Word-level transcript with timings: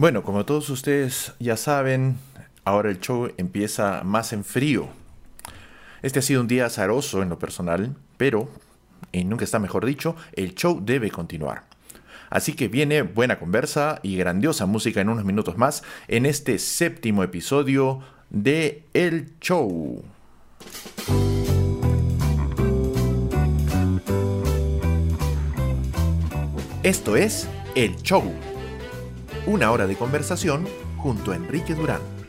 Bueno, 0.00 0.22
como 0.22 0.46
todos 0.46 0.70
ustedes 0.70 1.34
ya 1.40 1.58
saben, 1.58 2.16
ahora 2.64 2.88
el 2.88 3.00
show 3.00 3.30
empieza 3.36 4.00
más 4.02 4.32
en 4.32 4.44
frío. 4.44 4.88
Este 6.00 6.20
ha 6.20 6.22
sido 6.22 6.40
un 6.40 6.48
día 6.48 6.64
azaroso 6.64 7.20
en 7.22 7.28
lo 7.28 7.38
personal, 7.38 7.94
pero, 8.16 8.48
y 9.12 9.24
nunca 9.24 9.44
está 9.44 9.58
mejor 9.58 9.84
dicho, 9.84 10.16
el 10.32 10.54
show 10.54 10.80
debe 10.82 11.10
continuar. 11.10 11.64
Así 12.30 12.54
que 12.54 12.68
viene 12.68 13.02
buena 13.02 13.38
conversa 13.38 14.00
y 14.02 14.16
grandiosa 14.16 14.64
música 14.64 15.02
en 15.02 15.10
unos 15.10 15.26
minutos 15.26 15.58
más 15.58 15.82
en 16.08 16.24
este 16.24 16.58
séptimo 16.58 17.22
episodio 17.22 18.00
de 18.30 18.84
El 18.94 19.34
Show. 19.38 20.02
Esto 26.82 27.16
es 27.16 27.46
El 27.74 27.96
Show 27.96 28.32
una 29.46 29.70
hora 29.70 29.86
de 29.86 29.96
conversación 29.96 30.66
junto 30.96 31.32
a 31.32 31.36
Enrique 31.36 31.74
Durán. 31.74 32.19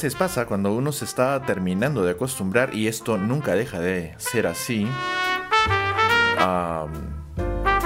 Veces 0.00 0.14
pasa 0.14 0.46
cuando 0.46 0.72
uno 0.72 0.92
se 0.92 1.04
está 1.04 1.42
terminando 1.42 2.02
de 2.02 2.12
acostumbrar 2.12 2.74
y 2.74 2.88
esto 2.88 3.18
nunca 3.18 3.54
deja 3.54 3.80
de 3.80 4.14
ser 4.16 4.46
así. 4.46 4.88
A, 6.38 6.86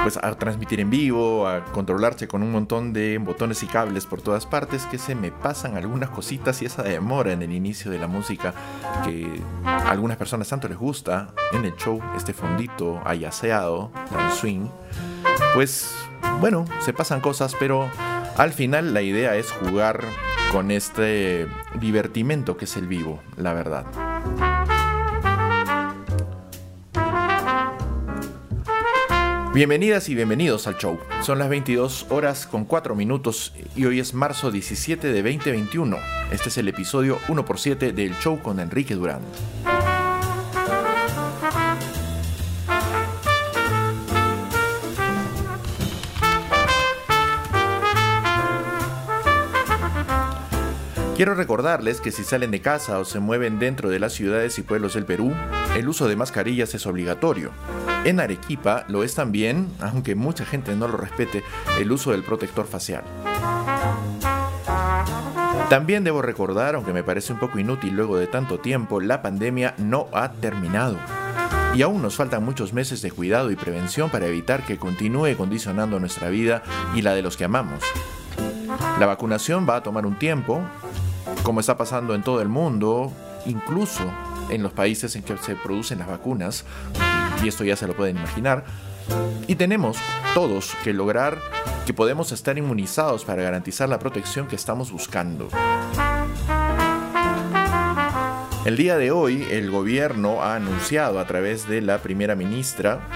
pues 0.01 0.17
a 0.19 0.33
transmitir 0.39 0.79
en 0.79 0.91
vivo, 0.91 1.49
a 1.49 1.65
controlarse 1.65 2.29
con 2.29 2.45
un 2.45 2.53
montón 2.53 2.93
de 2.93 3.19
botones 3.19 3.65
y 3.65 3.67
cables 3.67 4.07
por 4.07 4.23
todas 4.23 4.47
partes, 4.47 4.87
que 4.87 4.97
se 4.97 5.17
me 5.17 5.33
pasan 5.33 5.77
algunas 5.77 6.09
cositas 6.11 6.63
y 6.63 6.67
esa 6.67 6.85
demora 6.85 7.33
en 7.33 7.43
el 7.43 7.51
inicio 7.51 7.91
de 7.91 7.99
la 7.99 8.07
música 8.07 8.55
que 9.05 9.43
a 9.65 9.91
algunas 9.91 10.17
personas 10.17 10.49
tanto 10.49 10.69
les 10.69 10.79
gusta 10.79 11.35
en 11.51 11.65
el 11.65 11.75
show, 11.75 12.01
este 12.17 12.33
fondito 12.33 13.03
ayaseado, 13.05 13.91
tan 14.09 14.31
swing. 14.31 14.69
Pues 15.53 15.93
bueno, 16.39 16.65
se 16.79 16.93
pasan 16.93 17.21
cosas, 17.21 17.57
pero 17.59 17.91
al 18.37 18.53
final 18.53 18.95
la 18.95 19.03
idea 19.03 19.35
es 19.35 19.51
jugar 19.51 20.05
con 20.51 20.71
este 20.71 21.47
divertimento 21.81 22.57
que 22.57 22.65
es 22.65 22.77
el 22.77 22.87
vivo, 22.87 23.23
la 23.37 23.53
verdad. 23.53 23.87
Bienvenidas 29.55 30.09
y 30.09 30.17
bienvenidos 30.17 30.67
al 30.67 30.79
show. 30.79 30.99
Son 31.23 31.39
las 31.39 31.49
22 31.49 32.07
horas 32.11 32.47
con 32.47 32.65
4 32.65 32.97
minutos 32.97 33.55
y 33.77 33.85
hoy 33.85 34.01
es 34.01 34.13
marzo 34.13 34.51
17 34.51 35.13
de 35.13 35.23
2021. 35.23 35.97
Este 36.33 36.49
es 36.49 36.59
el 36.59 36.67
episodio 36.67 37.19
1x7 37.29 37.93
del 37.93 38.19
show 38.19 38.41
con 38.41 38.59
Enrique 38.59 38.97
Durán. 38.97 39.21
Quiero 51.17 51.37
recordarles 51.37 52.01
que 52.01 52.11
si 52.11 52.25
salen 52.25 52.51
de 52.51 52.61
casa 52.61 52.99
o 52.99 53.05
se 53.05 53.21
mueven 53.21 53.61
dentro 53.61 53.89
de 53.89 54.01
las 54.01 54.15
ciudades 54.15 54.59
y 54.59 54.63
pueblos 54.63 54.95
del 54.95 55.05
Perú, 55.05 55.33
el 55.77 55.89
uso 55.89 56.09
de 56.09 56.17
mascarillas 56.17 56.75
es 56.75 56.89
obligatorio. 56.89 57.53
En 58.05 58.19
Arequipa 58.19 58.85
lo 58.89 59.05
es 59.05 59.15
también, 59.15 59.69
aunque 59.81 60.17
mucha 60.17 60.45
gente 60.45 60.75
no 60.75 60.89
lo 60.89 60.97
respete, 60.97 61.45
el 61.79 61.93
uso 61.93 62.11
del 62.11 62.25
protector 62.25 62.67
facial. 62.67 63.05
También 65.71 66.03
debo 66.03 66.21
recordar, 66.21 66.75
aunque 66.75 66.93
me 66.93 67.05
parece 67.05 67.33
un 67.33 67.39
poco 67.39 67.61
inútil 67.61 67.95
luego 67.95 68.17
de 68.17 68.27
tanto 68.27 68.59
tiempo, 68.59 69.01
la 69.01 69.23
pandemia 69.23 69.77
no 69.79 70.09
ha 70.13 70.33
terminado. 70.33 70.97
Y 71.77 71.83
aún 71.83 72.03
nos 72.03 72.17
faltan 72.17 72.45
muchos 72.45 72.73
meses 72.73 73.03
de 73.03 73.13
cuidado 73.13 73.53
y 73.53 73.57
prevención 73.57 74.11
para 74.11 74.27
evitar 74.27 74.67
que 74.67 74.79
continúe 74.79 75.37
condicionando 75.37 76.01
nuestra 76.01 76.29
vida 76.29 76.65
y 76.93 77.03
la 77.03 77.15
de 77.15 77.23
los 77.23 77.37
que 77.37 77.45
amamos. 77.45 77.85
La 78.99 79.07
vacunación 79.07 79.67
va 79.69 79.77
a 79.77 79.83
tomar 79.83 80.07
un 80.07 80.19
tiempo, 80.19 80.61
como 81.45 81.61
está 81.61 81.77
pasando 81.77 82.15
en 82.15 82.23
todo 82.23 82.41
el 82.41 82.49
mundo, 82.49 83.13
incluso 83.47 84.03
en 84.49 84.63
los 84.63 84.73
países 84.73 85.15
en 85.15 85.23
que 85.23 85.37
se 85.37 85.55
producen 85.55 85.99
las 85.99 86.09
vacunas, 86.09 86.65
y 87.43 87.49
esto 87.49 87.65
ya 87.65 87.77
se 87.77 87.87
lo 87.87 87.95
pueden 87.95 88.17
imaginar, 88.17 88.65
y 89.47 89.55
tenemos 89.55 89.99
todos 90.33 90.73
que 90.83 90.95
lograr 90.95 91.39
que 91.87 91.93
podemos 91.93 92.33
estar 92.33 92.57
inmunizados 92.57 93.27
para 93.27 93.43
garantizar 93.43 93.89
la 93.91 93.99
protección 93.99 94.49
que 94.49 94.57
estamos 94.57 94.91
buscando. 94.91 95.49
El 98.65 98.79
día 98.79 98.97
de 98.97 99.11
hoy 99.11 99.47
el 99.51 99.71
gobierno 99.71 100.43
ha 100.43 100.57
anunciado 100.57 101.21
a 101.21 101.27
través 101.27 101.69
de 101.69 101.83
la 101.83 101.99
primera 101.99 102.35
ministra 102.35 103.07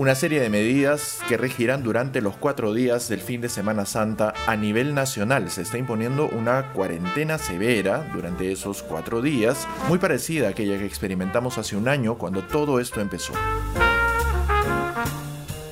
una 0.00 0.14
serie 0.14 0.40
de 0.40 0.48
medidas 0.48 1.18
que 1.28 1.36
regirán 1.36 1.82
durante 1.82 2.22
los 2.22 2.34
cuatro 2.34 2.72
días 2.72 3.10
del 3.10 3.20
fin 3.20 3.42
de 3.42 3.50
Semana 3.50 3.84
Santa 3.84 4.32
a 4.46 4.56
nivel 4.56 4.94
nacional. 4.94 5.50
Se 5.50 5.60
está 5.60 5.76
imponiendo 5.76 6.26
una 6.26 6.72
cuarentena 6.72 7.36
severa 7.36 8.10
durante 8.14 8.50
esos 8.50 8.82
cuatro 8.82 9.20
días, 9.20 9.68
muy 9.88 9.98
parecida 9.98 10.46
a 10.46 10.50
aquella 10.52 10.78
que 10.78 10.86
experimentamos 10.86 11.58
hace 11.58 11.76
un 11.76 11.86
año 11.86 12.16
cuando 12.16 12.40
todo 12.40 12.80
esto 12.80 13.02
empezó. 13.02 13.34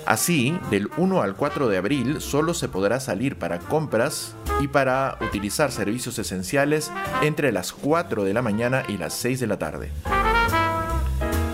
Así, 0.05 0.59
del 0.71 0.91
1 0.99 1.22
al 1.22 1.34
4 1.34 1.69
de 1.69 1.78
abril 1.78 2.21
solo 2.21 2.53
se 2.53 2.69
podrá 2.69 3.00
salir 3.00 3.38
para 3.38 3.59
compras 3.61 4.34
y 4.61 4.69
para 4.69 5.17
utilizar 5.22 5.72
servicios 5.72 6.19
esenciales 6.19 6.93
entre 7.22 7.50
las 7.50 7.72
4 7.72 8.25
de 8.25 8.34
la 8.34 8.43
mañana 8.43 8.84
y 8.88 8.99
las 8.99 9.15
6 9.15 9.41
de 9.41 9.47
la 9.47 9.59
tarde. 9.59 9.91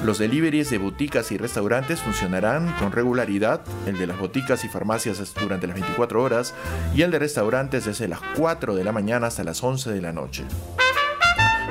Los 0.05 0.19
deliveries 0.19 0.69
de 0.69 0.77
boticas 0.77 1.33
y 1.33 1.39
restaurantes 1.39 2.03
funcionarán 2.03 2.71
con 2.79 2.93
regularidad, 2.93 3.63
el 3.87 3.97
de 3.97 4.07
las 4.07 4.19
boticas 4.19 4.63
y 4.67 4.69
farmacias 4.69 5.33
durante 5.41 5.67
las 5.67 5.77
24 5.77 6.23
horas 6.23 6.53
y 6.95 7.01
el 7.01 7.11
de 7.11 7.19
restaurantes 7.19 7.87
desde 7.87 8.07
las 8.07 8.21
4 8.37 8.75
de 8.75 8.85
la 8.85 8.93
mañana 8.93 9.29
hasta 9.29 9.45
las 9.45 9.65
11 9.65 9.93
de 9.93 10.03
la 10.03 10.13
noche. 10.13 10.45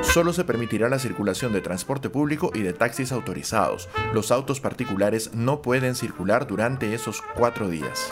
Solo 0.01 0.33
se 0.33 0.45
permitirá 0.45 0.89
la 0.89 0.97
circulación 0.97 1.53
de 1.53 1.61
transporte 1.61 2.09
público 2.09 2.49
y 2.55 2.61
de 2.61 2.73
taxis 2.73 3.11
autorizados. 3.11 3.87
Los 4.15 4.31
autos 4.31 4.59
particulares 4.59 5.35
no 5.35 5.61
pueden 5.61 5.93
circular 5.93 6.47
durante 6.47 6.95
esos 6.95 7.21
cuatro 7.35 7.69
días. 7.69 8.09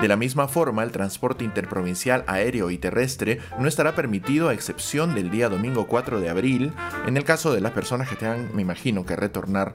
De 0.00 0.06
la 0.06 0.16
misma 0.16 0.46
forma, 0.46 0.84
el 0.84 0.92
transporte 0.92 1.44
interprovincial 1.44 2.22
aéreo 2.28 2.70
y 2.70 2.78
terrestre 2.78 3.40
no 3.58 3.66
estará 3.66 3.96
permitido 3.96 4.48
a 4.48 4.54
excepción 4.54 5.12
del 5.12 5.28
día 5.28 5.48
domingo 5.48 5.88
4 5.88 6.20
de 6.20 6.28
abril, 6.28 6.72
en 7.06 7.16
el 7.16 7.24
caso 7.24 7.52
de 7.52 7.60
las 7.60 7.72
personas 7.72 8.08
que 8.08 8.14
tengan, 8.14 8.54
me 8.54 8.62
imagino, 8.62 9.04
que 9.04 9.16
retornar 9.16 9.74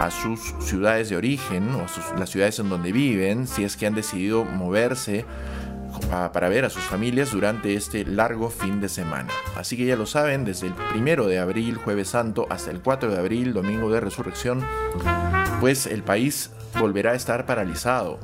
a 0.00 0.10
sus 0.12 0.54
ciudades 0.60 1.08
de 1.08 1.16
origen 1.16 1.68
o 1.74 1.86
las 2.16 2.30
ciudades 2.30 2.60
en 2.60 2.68
donde 2.68 2.92
viven, 2.92 3.48
si 3.48 3.64
es 3.64 3.76
que 3.76 3.88
han 3.88 3.96
decidido 3.96 4.44
moverse 4.44 5.24
para 6.32 6.48
ver 6.48 6.64
a 6.64 6.70
sus 6.70 6.84
familias 6.84 7.32
durante 7.32 7.74
este 7.74 8.04
largo 8.04 8.50
fin 8.50 8.80
de 8.80 8.88
semana. 8.88 9.30
Así 9.56 9.76
que 9.76 9.86
ya 9.86 9.96
lo 9.96 10.06
saben, 10.06 10.44
desde 10.44 10.68
el 10.68 10.74
primero 10.74 11.26
de 11.26 11.40
abril, 11.40 11.76
jueves 11.76 12.10
santo, 12.10 12.46
hasta 12.50 12.70
el 12.70 12.82
4 12.82 13.10
de 13.10 13.18
abril, 13.18 13.52
domingo 13.52 13.90
de 13.90 13.98
resurrección, 13.98 14.64
pues 15.58 15.86
el 15.86 16.04
país 16.04 16.50
volverá 16.78 17.12
a 17.12 17.14
estar 17.14 17.46
paralizado 17.46 18.20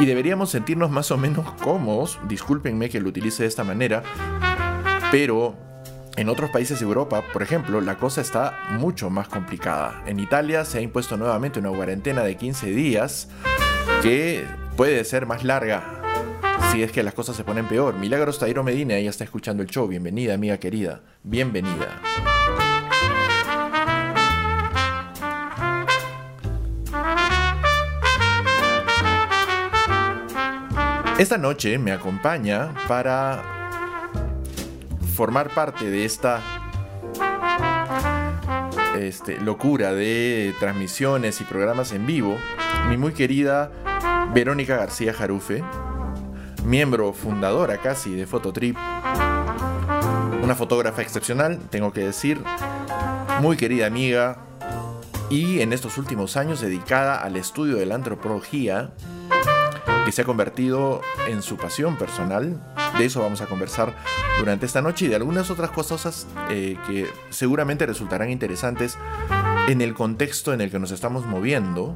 y 0.00 0.06
deberíamos 0.06 0.50
sentirnos 0.50 0.90
más 0.90 1.10
o 1.10 1.16
menos 1.16 1.50
cómodos, 1.62 2.18
discúlpenme 2.28 2.88
que 2.90 3.00
lo 3.00 3.08
utilice 3.08 3.44
de 3.44 3.48
esta 3.48 3.64
manera, 3.64 4.02
pero 5.10 5.54
en 6.16 6.28
otros 6.28 6.50
países 6.50 6.80
de 6.80 6.86
Europa, 6.86 7.22
por 7.32 7.42
ejemplo, 7.42 7.80
la 7.80 7.96
cosa 7.96 8.20
está 8.20 8.58
mucho 8.78 9.10
más 9.10 9.28
complicada. 9.28 10.02
En 10.06 10.20
Italia 10.20 10.64
se 10.64 10.78
ha 10.78 10.80
impuesto 10.80 11.16
nuevamente 11.16 11.60
una 11.60 11.70
cuarentena 11.70 12.22
de 12.22 12.36
15 12.36 12.66
días 12.70 13.28
que 14.02 14.44
puede 14.76 15.04
ser 15.04 15.26
más 15.26 15.44
larga 15.44 16.00
si 16.72 16.82
es 16.82 16.90
que 16.90 17.04
las 17.04 17.14
cosas 17.14 17.36
se 17.36 17.44
ponen 17.44 17.66
peor. 17.66 17.94
Milagros 17.94 18.38
Tairo 18.38 18.64
Medina, 18.64 18.96
ella 18.96 19.10
está 19.10 19.22
escuchando 19.22 19.62
el 19.62 19.68
show. 19.68 19.86
Bienvenida, 19.86 20.34
amiga 20.34 20.58
querida. 20.58 21.02
Bienvenida. 21.22 22.00
Esta 31.16 31.38
noche 31.38 31.78
me 31.78 31.92
acompaña 31.92 32.74
para 32.88 33.70
formar 35.14 35.48
parte 35.54 35.88
de 35.88 36.04
esta 36.04 36.42
este, 38.98 39.38
locura 39.40 39.92
de 39.92 40.52
transmisiones 40.58 41.40
y 41.40 41.44
programas 41.44 41.92
en 41.92 42.04
vivo 42.04 42.36
mi 42.88 42.96
muy 42.96 43.12
querida 43.12 43.70
Verónica 44.34 44.76
García 44.76 45.14
Jarufe, 45.14 45.62
miembro 46.64 47.12
fundadora 47.12 47.78
casi 47.78 48.16
de 48.16 48.26
Fototrip, 48.26 48.76
una 50.42 50.56
fotógrafa 50.56 51.00
excepcional, 51.00 51.60
tengo 51.70 51.92
que 51.92 52.00
decir, 52.00 52.42
muy 53.40 53.56
querida 53.56 53.86
amiga 53.86 54.38
y 55.30 55.60
en 55.60 55.72
estos 55.72 55.96
últimos 55.96 56.36
años 56.36 56.60
dedicada 56.60 57.22
al 57.22 57.36
estudio 57.36 57.76
de 57.76 57.86
la 57.86 57.94
antropología, 57.94 58.90
que 60.04 60.12
se 60.12 60.22
ha 60.22 60.24
convertido 60.24 61.00
en 61.28 61.42
su 61.42 61.56
pasión 61.56 61.96
personal. 61.96 62.60
De 62.98 63.04
eso 63.04 63.22
vamos 63.22 63.40
a 63.40 63.46
conversar 63.46 63.94
durante 64.38 64.66
esta 64.66 64.82
noche 64.82 65.06
y 65.06 65.08
de 65.08 65.16
algunas 65.16 65.50
otras 65.50 65.70
cosas 65.70 66.26
eh, 66.50 66.76
que 66.86 67.08
seguramente 67.30 67.86
resultarán 67.86 68.30
interesantes 68.30 68.98
en 69.68 69.80
el 69.80 69.94
contexto 69.94 70.52
en 70.52 70.60
el 70.60 70.70
que 70.70 70.78
nos 70.78 70.90
estamos 70.90 71.26
moviendo 71.26 71.94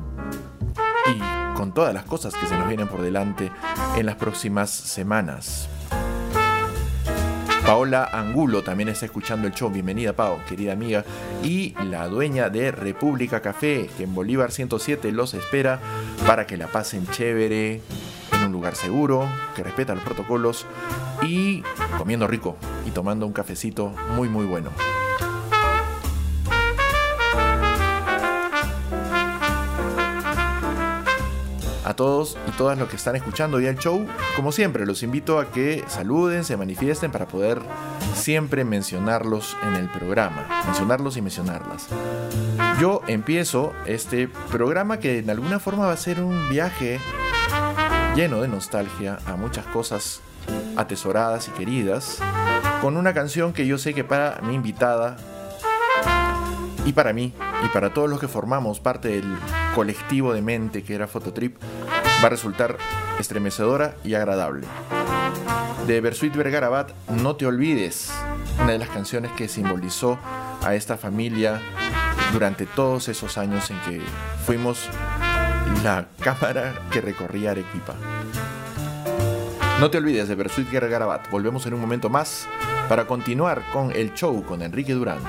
y 1.14 1.56
con 1.56 1.72
todas 1.72 1.92
las 1.92 2.04
cosas 2.04 2.34
que 2.34 2.46
se 2.46 2.56
nos 2.56 2.68
vienen 2.68 2.88
por 2.88 3.02
delante 3.02 3.50
en 3.96 4.06
las 4.06 4.16
próximas 4.16 4.70
semanas. 4.70 5.68
Paola 7.68 8.08
Angulo 8.10 8.62
también 8.62 8.88
está 8.88 9.04
escuchando 9.04 9.46
el 9.46 9.52
show. 9.52 9.68
Bienvenida, 9.68 10.14
Pao, 10.14 10.40
querida 10.48 10.72
amiga. 10.72 11.04
Y 11.44 11.74
la 11.84 12.08
dueña 12.08 12.48
de 12.48 12.72
República 12.72 13.42
Café, 13.42 13.90
que 13.94 14.04
en 14.04 14.14
Bolívar 14.14 14.52
107 14.52 15.12
los 15.12 15.34
espera 15.34 15.78
para 16.26 16.46
que 16.46 16.56
la 16.56 16.68
pasen 16.68 17.06
chévere, 17.08 17.82
en 18.32 18.46
un 18.46 18.52
lugar 18.52 18.74
seguro, 18.74 19.28
que 19.54 19.62
respeta 19.62 19.94
los 19.94 20.02
protocolos 20.02 20.64
y 21.20 21.62
comiendo 21.98 22.26
rico 22.26 22.56
y 22.86 22.90
tomando 22.90 23.26
un 23.26 23.34
cafecito 23.34 23.92
muy, 24.16 24.30
muy 24.30 24.46
bueno. 24.46 24.70
A 31.88 31.94
todos 31.94 32.36
y 32.46 32.50
todas 32.50 32.78
los 32.78 32.90
que 32.90 32.96
están 32.96 33.16
escuchando 33.16 33.58
ya 33.60 33.70
el 33.70 33.78
show. 33.78 34.06
Como 34.36 34.52
siempre, 34.52 34.84
los 34.84 35.02
invito 35.02 35.40
a 35.40 35.50
que 35.50 35.82
saluden, 35.88 36.44
se 36.44 36.58
manifiesten 36.58 37.10
para 37.10 37.26
poder 37.26 37.62
siempre 38.14 38.62
mencionarlos 38.62 39.56
en 39.66 39.74
el 39.74 39.88
programa. 39.88 40.46
Mencionarlos 40.66 41.16
y 41.16 41.22
mencionarlas. 41.22 41.88
Yo 42.78 43.00
empiezo 43.06 43.72
este 43.86 44.28
programa 44.28 44.98
que 44.98 45.22
de 45.22 45.32
alguna 45.32 45.58
forma 45.60 45.86
va 45.86 45.92
a 45.92 45.96
ser 45.96 46.20
un 46.20 46.50
viaje 46.50 47.00
lleno 48.14 48.42
de 48.42 48.48
nostalgia 48.48 49.18
a 49.24 49.36
muchas 49.36 49.64
cosas 49.66 50.20
atesoradas 50.76 51.48
y 51.48 51.52
queridas, 51.52 52.18
con 52.82 52.98
una 52.98 53.14
canción 53.14 53.54
que 53.54 53.66
yo 53.66 53.78
sé 53.78 53.94
que 53.94 54.04
para 54.04 54.40
mi 54.42 54.54
invitada 54.54 55.16
y 56.84 56.92
para 56.92 57.14
mí 57.14 57.32
y 57.64 57.68
para 57.68 57.94
todos 57.94 58.10
los 58.10 58.20
que 58.20 58.28
formamos 58.28 58.78
parte 58.78 59.08
del 59.08 59.24
colectivo 59.74 60.32
de 60.32 60.42
mente 60.42 60.82
que 60.82 60.94
era 60.94 61.06
Fototrip, 61.06 61.56
va 62.22 62.26
a 62.26 62.30
resultar 62.30 62.76
estremecedora 63.18 63.94
y 64.04 64.14
agradable. 64.14 64.66
De 65.86 66.00
Bersuit 66.00 66.34
Vergarabat, 66.34 66.90
No 67.08 67.36
te 67.36 67.46
olvides, 67.46 68.10
una 68.60 68.72
de 68.72 68.78
las 68.78 68.88
canciones 68.88 69.32
que 69.32 69.48
simbolizó 69.48 70.18
a 70.62 70.74
esta 70.74 70.96
familia 70.96 71.60
durante 72.32 72.66
todos 72.66 73.08
esos 73.08 73.38
años 73.38 73.70
en 73.70 73.80
que 73.80 74.02
fuimos 74.44 74.88
la 75.82 76.08
cámara 76.20 76.74
que 76.90 77.00
recorría 77.00 77.52
Arequipa. 77.52 77.94
No 79.80 79.90
te 79.90 79.98
olvides 79.98 80.28
de 80.28 80.34
Bersuit 80.34 80.70
Vergarabat, 80.70 81.30
volvemos 81.30 81.64
en 81.66 81.74
un 81.74 81.80
momento 81.80 82.10
más 82.10 82.48
para 82.88 83.06
continuar 83.06 83.62
con 83.72 83.92
el 83.92 84.12
show 84.14 84.42
con 84.44 84.62
Enrique 84.62 84.92
Durán. 84.92 85.20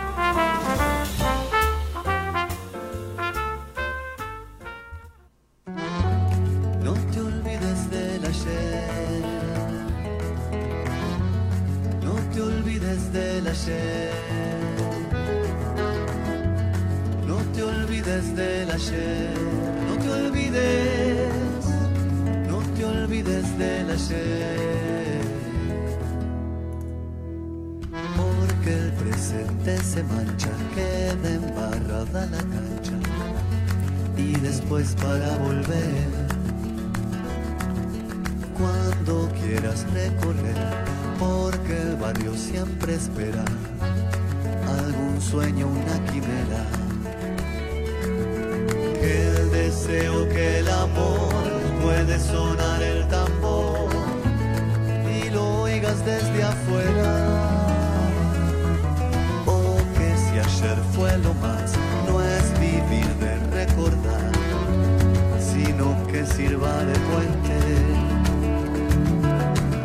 sirva 66.40 66.74
de 66.90 66.98
puente. 67.10 67.60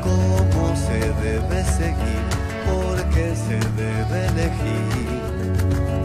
Cómo 0.06 0.65
se 0.87 0.99
debe 1.27 1.59
seguir, 1.81 2.25
porque 2.69 3.25
se 3.47 3.59
debe 3.83 4.17
elegir 4.33 5.09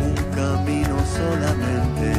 un 0.08 0.16
camino 0.40 0.96
solamente. 1.20 2.10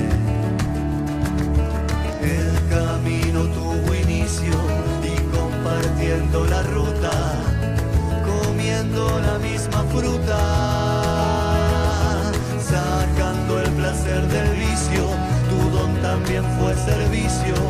El 2.38 2.50
camino 2.77 3.41
tuvo 3.59 3.94
inicio 4.06 4.55
y 5.12 5.15
compartiendo 5.37 6.44
la 6.55 6.62
ruta, 6.75 7.15
comiendo 8.31 9.03
la 9.29 9.38
misma 9.38 9.83
fruta, 9.94 10.41
sacando 12.73 13.61
el 13.61 13.71
placer 13.71 14.23
del 14.29 14.50
vicio, 14.67 15.05
tu 15.50 15.59
don 15.76 15.93
también 16.00 16.44
fue 16.59 16.75
servicio 16.75 17.69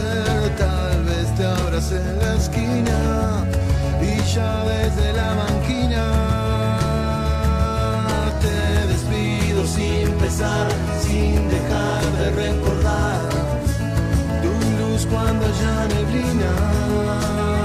tal 0.00 1.04
vez 1.04 1.34
te 1.36 1.44
abras 1.44 1.92
en 1.92 2.18
la 2.18 2.34
esquina 2.34 3.44
y 4.00 4.34
ya 4.34 4.64
desde 4.64 5.12
la 5.12 5.34
banquina 5.34 6.04
te 8.40 8.86
despido 8.88 9.66
sin 9.66 10.10
pesar, 10.18 10.68
sin 11.00 11.48
dejar 11.48 12.02
de 12.18 12.30
recordar 12.30 13.20
tu 14.42 14.52
luz 14.78 15.06
cuando 15.06 15.46
ya 15.60 15.86
neblina. 15.94 17.63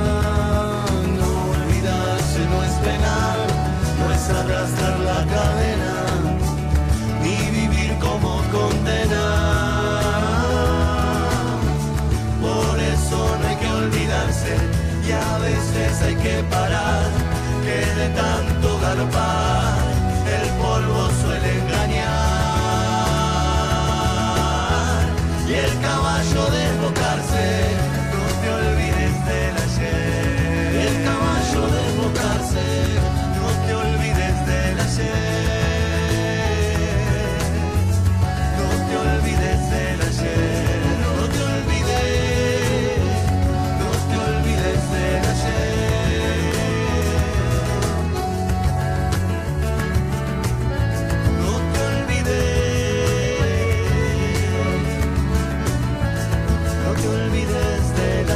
que 17.70 17.80
de 18.02 18.08
tanto 18.22 18.68
garpar 18.80 19.78
el 20.38 20.48
polvo 20.62 21.02
suele 21.22 21.50
engañar 21.62 22.10
y 25.48 25.54
el 25.66 25.74
caballo 25.88 26.44
desbocarse, 26.60 27.46
no 28.14 28.24
te 28.42 28.48
olvides 28.60 29.16
del 29.30 29.56
ayer, 29.66 30.70
y 30.74 30.82
el 30.90 30.98
caballo 31.10 31.62
desbocarse. 31.78 33.09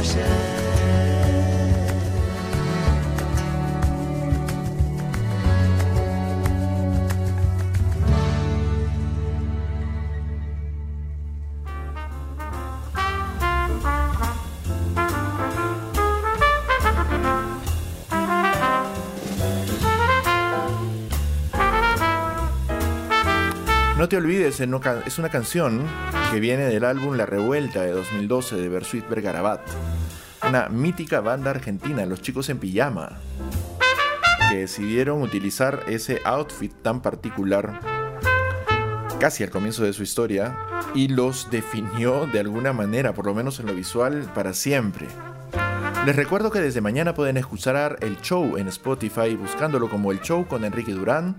Sẽ 0.04 0.53
te 24.14 24.18
olvides, 24.18 24.60
es 24.60 25.18
una 25.18 25.28
canción 25.28 25.84
que 26.30 26.38
viene 26.38 26.66
del 26.66 26.84
álbum 26.84 27.16
La 27.16 27.26
Revuelta 27.26 27.82
de 27.82 27.90
2012 27.90 28.54
de 28.54 28.68
Bersuit 28.68 29.08
Bergarabat, 29.08 29.60
una 30.48 30.68
mítica 30.68 31.18
banda 31.18 31.50
argentina, 31.50 32.06
Los 32.06 32.22
Chicos 32.22 32.48
en 32.48 32.58
Pijama, 32.58 33.18
que 34.48 34.58
decidieron 34.58 35.20
utilizar 35.20 35.82
ese 35.88 36.20
outfit 36.24 36.72
tan 36.80 37.02
particular 37.02 37.80
casi 39.18 39.42
al 39.42 39.50
comienzo 39.50 39.82
de 39.82 39.92
su 39.92 40.04
historia 40.04 40.56
y 40.94 41.08
los 41.08 41.50
definió 41.50 42.28
de 42.28 42.38
alguna 42.38 42.72
manera, 42.72 43.14
por 43.14 43.26
lo 43.26 43.34
menos 43.34 43.58
en 43.58 43.66
lo 43.66 43.74
visual, 43.74 44.30
para 44.32 44.54
siempre. 44.54 45.08
Les 46.06 46.14
recuerdo 46.14 46.52
que 46.52 46.60
desde 46.60 46.80
mañana 46.80 47.14
pueden 47.14 47.36
escuchar 47.36 47.96
el 48.00 48.20
show 48.20 48.58
en 48.58 48.68
Spotify 48.68 49.34
buscándolo 49.34 49.90
como 49.90 50.12
el 50.12 50.20
show 50.20 50.46
con 50.46 50.64
Enrique 50.64 50.92
Durán 50.92 51.34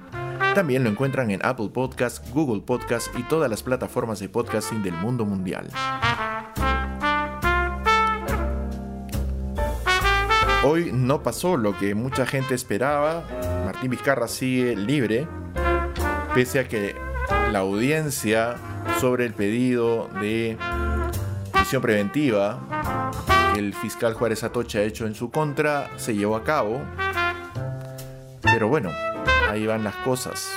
también 0.56 0.86
lo 0.86 0.90
encuentran 0.90 1.30
en 1.32 1.46
Apple 1.46 1.70
Podcasts, 1.72 2.22
Google 2.32 2.62
Podcasts 2.62 3.12
y 3.18 3.24
todas 3.24 3.50
las 3.50 3.62
plataformas 3.62 4.20
de 4.20 4.30
podcasting 4.30 4.82
del 4.82 4.94
mundo 4.94 5.26
mundial. 5.26 5.70
Hoy 10.64 10.92
no 10.94 11.22
pasó 11.22 11.58
lo 11.58 11.78
que 11.78 11.94
mucha 11.94 12.26
gente 12.26 12.56
esperaba. 12.56 13.24
Martín 13.66 13.92
Vizcarra 13.92 14.30
sigue 14.30 14.78
libre, 14.78 15.28
pese 16.34 16.60
a 16.60 16.68
que 16.70 16.96
la 17.52 17.60
audiencia 17.60 18.56
sobre 19.02 19.26
el 19.26 19.34
pedido 19.34 20.08
de 20.22 20.58
prisión 21.52 21.82
preventiva 21.82 22.62
que 23.54 23.60
el 23.60 23.74
fiscal 23.74 24.14
Juárez 24.14 24.46
Atocha 24.46 24.80
ha 24.80 24.84
hecho 24.84 25.06
en 25.06 25.16
su 25.16 25.30
contra 25.32 25.92
se 25.98 26.16
llevó 26.16 26.38
a 26.38 26.46
cabo. 26.46 26.82
Pero 28.42 28.70
bueno, 28.70 28.90
ahí 29.56 29.66
van 29.66 29.84
las 29.84 29.96
cosas. 29.98 30.52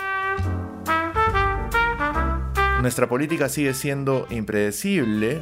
Nuestra 2.80 3.08
política 3.08 3.48
sigue 3.48 3.74
siendo 3.74 4.26
impredecible. 4.30 5.40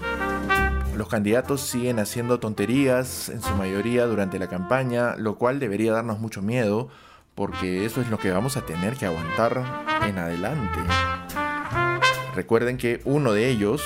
Los 0.97 1.09
candidatos 1.09 1.61
siguen 1.61 1.99
haciendo 1.99 2.41
tonterías 2.41 3.29
en 3.29 3.43
su 3.43 3.55
mayoría 3.55 4.07
durante 4.07 4.39
la 4.39 4.49
campaña, 4.49 5.17
lo 5.17 5.37
cual 5.37 5.61
debería 5.61 5.93
darnos 5.93 6.19
mucho 6.19 6.41
miedo, 6.41 6.89
porque 7.35 7.85
eso 7.85 8.01
es 8.01 8.09
lo 8.09 8.19
que 8.19 8.31
vamos 8.31 8.57
a 8.57 8.63
tener 8.63 8.97
que 8.97 9.05
aguantar 9.05 9.63
en 10.09 10.17
adelante. 10.17 10.81
Recuerden 12.35 12.79
que 12.79 13.03
uno 13.05 13.33
de 13.33 13.49
ellos, 13.49 13.83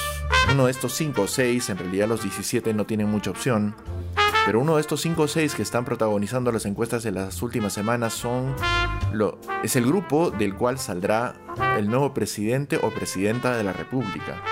uno 0.53 0.67
de 0.67 0.71
estos 0.71 0.93
5 0.95 1.23
o 1.23 1.27
6, 1.27 1.71
en 1.71 1.79
realidad 1.79 2.09
los 2.09 2.23
17 2.23 2.73
no 2.75 2.87
tienen 2.87 3.09
mucha 3.09 3.31
opción, 3.31 3.75
pero 4.47 4.61
uno 4.61 4.77
de 4.77 4.81
estos 4.81 5.01
5 5.03 5.23
o 5.23 5.29
6 5.29 5.55
que 5.55 5.63
están 5.63 5.85
protagonizando 5.85 6.51
las 6.53 6.67
encuestas 6.67 7.03
de 7.03 7.13
las 7.13 7.43
últimas 7.43 7.73
semanas 7.73 8.25
es 9.63 9.77
el 9.77 9.87
grupo 9.87 10.31
del 10.31 10.55
cual 10.55 10.79
saldrá 10.79 11.35
el 11.77 11.89
nuevo 11.89 12.15
presidente 12.15 12.79
o 12.83 12.91
presidenta 12.91 13.57
de 13.57 13.65
la 13.65 13.73
República. 13.73 14.43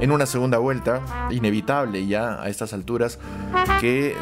En 0.00 0.10
una 0.10 0.26
segunda 0.26 0.58
vuelta, 0.58 1.00
inevitable 1.30 2.06
ya 2.06 2.42
a 2.42 2.48
estas 2.48 2.72
alturas, 2.74 3.18
que 3.80 4.14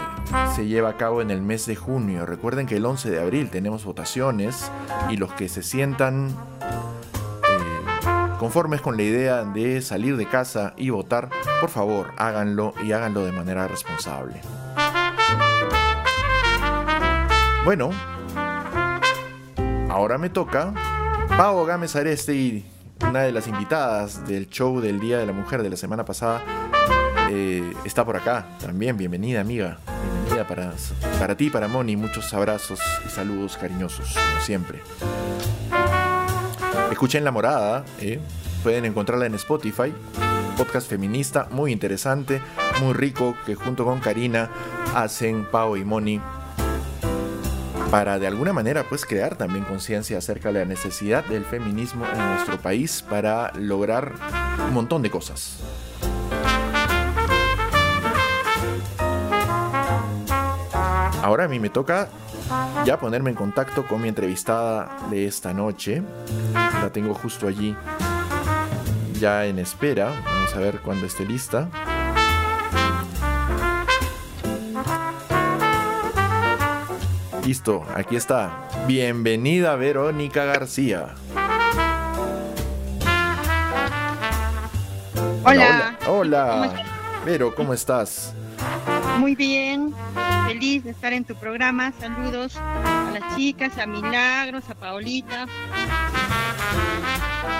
se 0.54 0.66
lleva 0.66 0.90
a 0.90 0.96
cabo 0.96 1.22
en 1.22 1.30
el 1.30 1.42
mes 1.42 1.66
de 1.66 1.76
junio. 1.76 2.26
Recuerden 2.26 2.66
que 2.66 2.76
el 2.76 2.86
11 2.86 3.10
de 3.10 3.20
abril 3.20 3.50
tenemos 3.50 3.84
votaciones 3.84 4.70
y 5.10 5.16
los 5.16 5.32
que 5.32 5.48
se 5.48 5.62
sientan 5.62 6.30
conformes 8.42 8.80
con 8.80 8.96
la 8.96 9.04
idea 9.04 9.44
de 9.44 9.80
salir 9.82 10.16
de 10.16 10.26
casa 10.26 10.74
y 10.76 10.90
votar, 10.90 11.30
por 11.60 11.70
favor 11.70 12.10
háganlo 12.16 12.74
y 12.82 12.90
háganlo 12.90 13.24
de 13.24 13.30
manera 13.30 13.68
responsable. 13.68 14.40
Bueno, 17.64 17.90
ahora 19.88 20.18
me 20.18 20.28
toca 20.28 20.74
Pau 21.36 21.64
Gámez 21.64 21.94
Areste 21.94 22.64
una 23.08 23.20
de 23.20 23.30
las 23.30 23.46
invitadas 23.46 24.26
del 24.26 24.48
show 24.48 24.80
del 24.80 24.98
Día 24.98 25.18
de 25.18 25.26
la 25.26 25.32
Mujer 25.32 25.62
de 25.62 25.70
la 25.70 25.76
semana 25.76 26.04
pasada, 26.04 26.42
eh, 27.30 27.72
está 27.84 28.04
por 28.04 28.16
acá 28.16 28.48
también. 28.60 28.96
Bienvenida, 28.96 29.40
amiga. 29.40 29.78
Bienvenida 29.86 30.48
para, 30.48 30.72
para 31.20 31.36
ti, 31.36 31.48
para 31.48 31.68
Moni. 31.68 31.94
Muchos 31.96 32.34
abrazos 32.34 32.80
y 33.06 33.08
saludos 33.08 33.56
cariñosos, 33.56 34.14
como 34.14 34.40
siempre. 34.40 34.80
Escuchen 36.92 37.24
La 37.24 37.30
Morada, 37.30 37.86
¿eh? 38.02 38.20
pueden 38.62 38.84
encontrarla 38.84 39.24
en 39.24 39.34
Spotify. 39.34 39.94
Podcast 40.58 40.90
feminista 40.90 41.48
muy 41.50 41.72
interesante, 41.72 42.42
muy 42.82 42.92
rico, 42.92 43.34
que 43.46 43.54
junto 43.54 43.86
con 43.86 43.98
Karina 43.98 44.50
hacen 44.94 45.46
Pau 45.50 45.74
y 45.76 45.84
Moni 45.86 46.20
para 47.90 48.18
de 48.18 48.26
alguna 48.26 48.52
manera 48.52 48.84
pues 48.86 49.06
crear 49.06 49.36
también 49.36 49.64
conciencia 49.64 50.18
acerca 50.18 50.52
de 50.52 50.60
la 50.60 50.64
necesidad 50.66 51.24
del 51.24 51.46
feminismo 51.46 52.04
en 52.12 52.18
nuestro 52.18 52.58
país 52.58 53.02
para 53.08 53.52
lograr 53.54 54.12
un 54.68 54.74
montón 54.74 55.00
de 55.00 55.10
cosas. 55.10 55.56
Ahora 61.22 61.44
a 61.44 61.48
mí 61.48 61.58
me 61.58 61.70
toca 61.70 62.08
ya 62.84 62.98
ponerme 62.98 63.30
en 63.30 63.36
contacto 63.36 63.86
con 63.86 64.02
mi 64.02 64.08
entrevistada 64.08 64.90
de 65.10 65.26
esta 65.26 65.54
noche. 65.54 66.02
La 66.82 66.90
tengo 66.90 67.14
justo 67.14 67.46
allí, 67.46 67.76
ya 69.20 69.46
en 69.46 69.60
espera. 69.60 70.20
Vamos 70.24 70.52
a 70.56 70.58
ver 70.58 70.80
cuando 70.80 71.06
esté 71.06 71.24
lista. 71.24 71.68
Listo, 77.46 77.86
aquí 77.94 78.16
está. 78.16 78.68
Bienvenida 78.88 79.76
Verónica 79.76 80.44
García. 80.44 81.14
Hola. 85.44 85.96
Hola. 86.08 86.54
Hola. 86.56 86.84
Vero, 87.24 87.54
¿cómo 87.54 87.74
estás? 87.74 88.34
Muy 89.18 89.36
bien, 89.36 89.94
feliz 90.48 90.82
de 90.82 90.90
estar 90.90 91.12
en 91.12 91.24
tu 91.24 91.36
programa. 91.36 91.92
Saludos 92.00 92.56
a 92.56 93.12
las 93.12 93.36
chicas, 93.36 93.78
a 93.78 93.86
Milagros, 93.86 94.68
a 94.68 94.74
Paolita. 94.74 95.46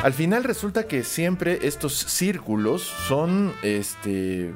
Al 0.02 0.12
final 0.12 0.42
resulta 0.42 0.88
que 0.88 1.04
siempre 1.04 1.60
estos 1.62 1.94
círculos 1.94 2.82
son 2.82 3.54
este 3.62 4.52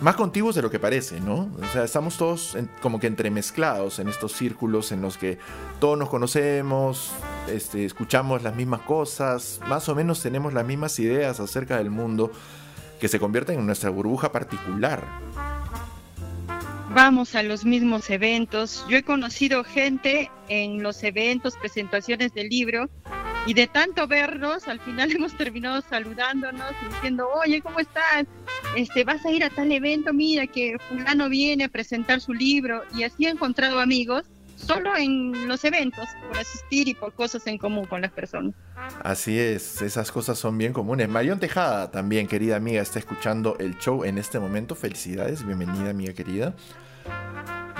más 0.00 0.16
contiguos 0.16 0.54
de 0.54 0.62
lo 0.62 0.70
que 0.70 0.78
parece, 0.78 1.20
¿no? 1.20 1.50
O 1.60 1.72
sea, 1.72 1.84
estamos 1.84 2.16
todos 2.16 2.56
como 2.80 2.98
que 2.98 3.06
entremezclados 3.06 3.98
en 3.98 4.08
estos 4.08 4.32
círculos 4.32 4.92
en 4.92 5.02
los 5.02 5.18
que 5.18 5.38
todos 5.78 5.98
nos 5.98 6.08
conocemos, 6.08 7.10
este, 7.48 7.84
escuchamos 7.84 8.42
las 8.42 8.56
mismas 8.56 8.80
cosas, 8.80 9.60
más 9.68 9.86
o 9.90 9.94
menos 9.94 10.22
tenemos 10.22 10.54
las 10.54 10.64
mismas 10.64 10.98
ideas 10.98 11.40
acerca 11.40 11.76
del 11.76 11.90
mundo 11.90 12.32
que 12.98 13.08
se 13.08 13.20
convierten 13.20 13.58
en 13.58 13.66
nuestra 13.66 13.90
burbuja 13.90 14.32
particular 14.32 15.04
vamos 16.92 17.34
a 17.34 17.42
los 17.42 17.64
mismos 17.64 18.10
eventos. 18.10 18.84
Yo 18.88 18.96
he 18.96 19.02
conocido 19.02 19.64
gente 19.64 20.30
en 20.48 20.82
los 20.82 21.02
eventos, 21.04 21.56
presentaciones 21.56 22.34
del 22.34 22.48
libro, 22.48 22.90
y 23.46 23.54
de 23.54 23.66
tanto 23.66 24.06
vernos, 24.06 24.68
al 24.68 24.80
final 24.80 25.10
hemos 25.16 25.36
terminado 25.36 25.80
saludándonos 25.82 26.72
y 26.82 26.94
diciendo, 26.94 27.28
oye, 27.34 27.60
¿cómo 27.62 27.80
estás? 27.80 28.26
Este, 28.76 29.04
vas 29.04 29.24
a 29.24 29.30
ir 29.30 29.44
a 29.44 29.50
tal 29.50 29.72
evento, 29.72 30.12
mira 30.12 30.46
que 30.46 30.76
fulano 30.88 31.28
viene 31.28 31.64
a 31.64 31.68
presentar 31.68 32.20
su 32.20 32.32
libro, 32.32 32.82
y 32.94 33.02
así 33.02 33.26
he 33.26 33.30
encontrado 33.30 33.80
amigos 33.80 34.24
solo 34.56 34.94
en 34.96 35.48
los 35.48 35.64
eventos, 35.64 36.06
por 36.28 36.38
asistir 36.38 36.88
y 36.88 36.94
por 36.94 37.14
cosas 37.14 37.46
en 37.46 37.58
común 37.58 37.86
con 37.86 38.02
las 38.02 38.12
personas. 38.12 38.54
Así 39.02 39.38
es, 39.38 39.80
esas 39.82 40.12
cosas 40.12 40.38
son 40.38 40.58
bien 40.58 40.72
comunes. 40.72 41.08
Marión 41.08 41.40
Tejada 41.40 41.90
también, 41.90 42.26
querida 42.26 42.56
amiga, 42.56 42.82
está 42.82 42.98
escuchando 42.98 43.56
el 43.58 43.78
show 43.78 44.04
en 44.04 44.18
este 44.18 44.38
momento. 44.38 44.74
Felicidades, 44.74 45.46
bienvenida, 45.46 45.90
amiga 45.90 46.12
querida. 46.12 46.54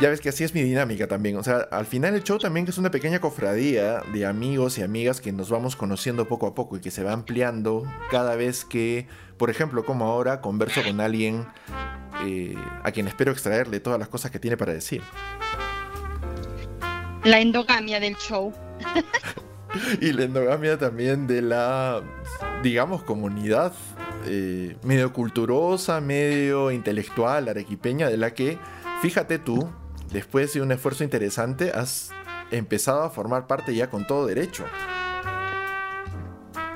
Ya 0.01 0.09
ves 0.09 0.23
que 0.23 0.31
así 0.31 0.45
es 0.45 0.55
mi 0.55 0.63
dinámica 0.63 1.07
también. 1.07 1.37
O 1.37 1.43
sea, 1.43 1.59
al 1.71 1.85
final 1.85 2.15
el 2.15 2.25
show 2.25 2.39
también 2.39 2.67
es 2.67 2.79
una 2.79 2.91
pequeña 2.91 3.21
cofradía 3.21 4.03
de 4.15 4.25
amigos 4.25 4.79
y 4.79 4.83
amigas 4.83 5.21
que 5.21 5.31
nos 5.31 5.51
vamos 5.51 5.77
conociendo 5.77 6.27
poco 6.27 6.47
a 6.47 6.55
poco 6.55 6.79
y 6.79 6.81
que 6.81 6.91
se 6.91 7.05
va 7.05 7.13
ampliando 7.13 7.85
cada 8.11 8.35
vez 8.35 8.65
que, 8.65 9.07
por 9.37 9.51
ejemplo, 9.51 9.85
como 9.85 10.07
ahora, 10.07 10.41
converso 10.41 10.83
con 10.83 11.03
alguien 11.03 11.47
eh, 12.25 12.55
a 12.83 12.93
quien 12.93 13.09
espero 13.09 13.31
extraerle 13.31 13.79
todas 13.81 13.99
las 13.99 14.09
cosas 14.09 14.31
que 14.31 14.39
tiene 14.39 14.57
para 14.57 14.73
decir. 14.73 15.03
La 17.25 17.41
endogamia 17.41 18.01
del 18.01 18.17
show. 18.17 18.55
y 20.01 20.13
la 20.13 20.25
endogamia 20.25 20.79
también 20.79 21.27
de 21.27 21.43
la, 21.43 22.01
digamos, 22.63 23.03
comunidad 23.03 23.75
eh, 24.27 24.77
medio 24.83 25.13
culturosa, 25.13 26.01
medio 26.01 26.71
intelectual, 26.71 27.49
arequipeña, 27.49 28.09
de 28.09 28.17
la 28.17 28.35
que, 28.35 28.59
fíjate 29.03 29.39
tú, 29.39 29.71
después 30.11 30.53
de 30.53 30.63
un 30.63 30.73
esfuerzo 30.73 31.05
interesante, 31.05 31.73
has 31.75 32.11
empezado 32.51 33.03
a 33.03 33.11
formar 33.11 33.47
parte 33.47 33.75
ya 33.75 33.91
con 33.91 34.07
todo 34.07 34.27
derecho. 34.27 34.65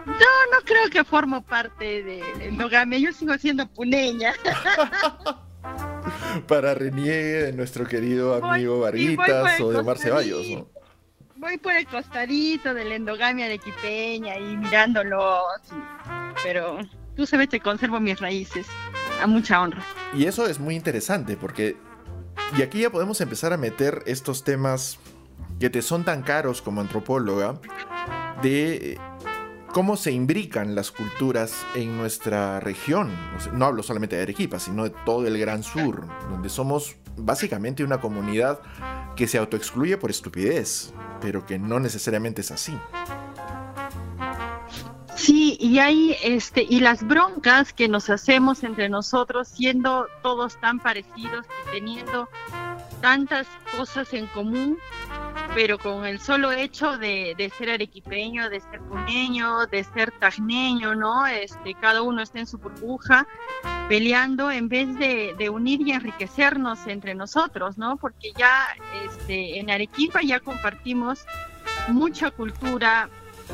Yo 0.07 0.29
no 0.53 0.61
creo 0.65 0.89
que 0.91 1.05
formo 1.05 1.43
parte 1.43 2.03
de 2.03 2.23
la 2.39 2.45
endogamia, 2.45 2.99
yo 2.99 3.13
sigo 3.13 3.37
siendo 3.39 3.67
puneña. 3.67 4.35
Para 6.47 6.75
reniegue 6.75 7.45
de 7.45 7.53
nuestro 7.53 7.87
querido 7.87 8.35
amigo 8.35 8.81
Varguitas 8.81 9.61
o 9.61 9.71
de 9.71 9.97
Ceballos, 9.97 10.47
¿no? 10.49 10.75
voy 11.45 11.59
por 11.59 11.73
el 11.73 11.87
costadito 11.87 12.73
de 12.73 12.87
la 12.87 12.95
endogamia 12.95 13.49
de 13.49 13.59
Quipeña 13.59 14.39
y 14.39 14.57
mirándolos, 14.57 15.43
pero 16.43 16.79
tú 17.15 17.27
sabes 17.27 17.49
que 17.49 17.61
conservo 17.61 18.01
mis 18.01 18.19
raíces 18.19 18.67
a 19.23 19.27
mucha 19.27 19.61
honra. 19.61 19.85
Y 20.15 20.25
eso 20.25 20.47
es 20.47 20.59
muy 20.59 20.75
interesante 20.75 21.37
porque, 21.37 21.77
y 22.57 22.63
aquí 22.63 22.81
ya 22.81 22.91
podemos 22.91 23.21
empezar 23.21 23.53
a 23.53 23.57
meter 23.57 24.03
estos 24.07 24.45
temas 24.45 24.99
que 25.59 25.71
te 25.71 25.83
son 25.83 26.05
tan 26.05 26.23
caros 26.23 26.63
como 26.63 26.81
antropóloga, 26.81 27.61
de 28.43 28.99
cómo 29.73 29.97
se 29.97 30.13
imbrican 30.13 30.75
las 30.75 30.93
culturas 30.93 31.67
en 31.75 31.97
nuestra 31.97 32.61
región. 32.61 33.11
No 33.53 33.67
hablo 33.67 33.83
solamente 33.83 34.17
de 34.17 34.23
Arequipa, 34.23 34.59
sino 34.59 34.85
de 34.85 34.95
todo 35.05 35.27
el 35.27 35.39
Gran 35.39 35.63
Sur, 35.63 36.07
donde 36.31 36.49
somos 36.49 36.97
básicamente 37.17 37.83
una 37.83 38.01
comunidad 38.01 38.61
que 39.17 39.27
se 39.27 39.39
autoexcluye 39.39 39.97
por 39.97 40.11
estupidez, 40.11 40.93
pero 41.21 41.47
que 41.47 41.59
no 41.59 41.81
necesariamente 41.81 42.43
es 42.43 42.51
así. 42.51 42.77
Y 45.61 45.79
hay 45.79 46.17
este 46.23 46.67
y 46.69 46.81
las 46.81 47.07
broncas 47.07 47.73
que 47.73 47.89
nos 47.89 48.11
hacemos 48.11 48.65
entre 48.65 48.89
nosotros 48.89 49.49
siendo 49.49 50.07
todos 50.23 50.61
tan 50.61 50.79
parecidos 50.79 51.47
y 51.47 51.73
teniendo 51.73 52.29
tantas 53.01 53.47
cosas 53.77 54.15
en 54.15 54.27
común, 54.29 54.79
pero 55.55 55.79
con 55.79 56.07
el 56.07 56.21
solo 56.21 56.53
hecho 56.53 56.97
de, 56.97 57.53
ser 57.59 57.71
arequipeño, 57.71 58.49
de 58.49 58.61
ser 58.61 58.81
puneño, 58.81 59.67
de 59.67 59.85
ser 59.85 60.11
tajneño, 60.13 60.95
¿no? 60.95 61.27
Este, 61.27 61.75
cada 61.75 62.01
uno 62.03 62.23
está 62.23 62.39
en 62.41 62.47
su 62.47 62.57
burbuja 62.59 63.27
peleando 63.89 64.51
en 64.51 64.69
vez 64.69 64.99
de, 64.99 65.51
unir 65.51 65.87
y 65.87 65.93
enriquecernos 65.93 66.87
entre 66.87 67.15
nosotros, 67.15 67.77
¿no? 67.77 67.97
Porque 67.99 68.33
ya 68.37 68.69
este, 69.05 69.59
en 69.59 69.71
Arequipa 69.71 70.23
ya 70.23 70.41
compartimos 70.41 71.27
mucha 71.89 72.31
cultura 72.31 73.11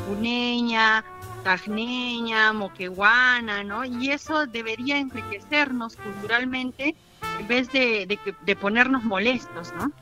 puneña, 0.07 1.05
tajneña, 1.43 2.53
moqueguana, 2.53 3.65
¿no? 3.65 3.85
Y 3.85 4.11
eso 4.11 4.47
debería 4.47 4.99
enriquecernos 4.99 5.97
culturalmente 5.97 6.95
en 7.39 7.49
vez 7.49 7.73
de, 7.73 8.19
de, 8.45 8.57
ponernos 8.57 9.05
molestos, 9.05 9.73
¿no? 9.75 9.93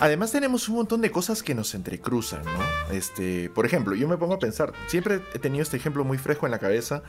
Además 0.00 0.32
tenemos 0.32 0.68
un 0.68 0.76
montón 0.76 1.00
de 1.00 1.10
cosas 1.10 1.42
que 1.42 1.54
nos 1.54 1.74
entrecruzan, 1.74 2.44
¿no? 2.44 2.94
Este, 2.94 3.50
por 3.50 3.66
ejemplo, 3.66 3.94
yo 3.94 4.08
me 4.08 4.16
pongo 4.16 4.34
a 4.34 4.38
pensar, 4.38 4.72
siempre 4.86 5.20
he 5.34 5.38
tenido 5.38 5.62
este 5.62 5.76
ejemplo 5.76 6.04
muy 6.04 6.18
fresco 6.18 6.46
en 6.46 6.52
la 6.52 6.58
cabeza, 6.58 7.02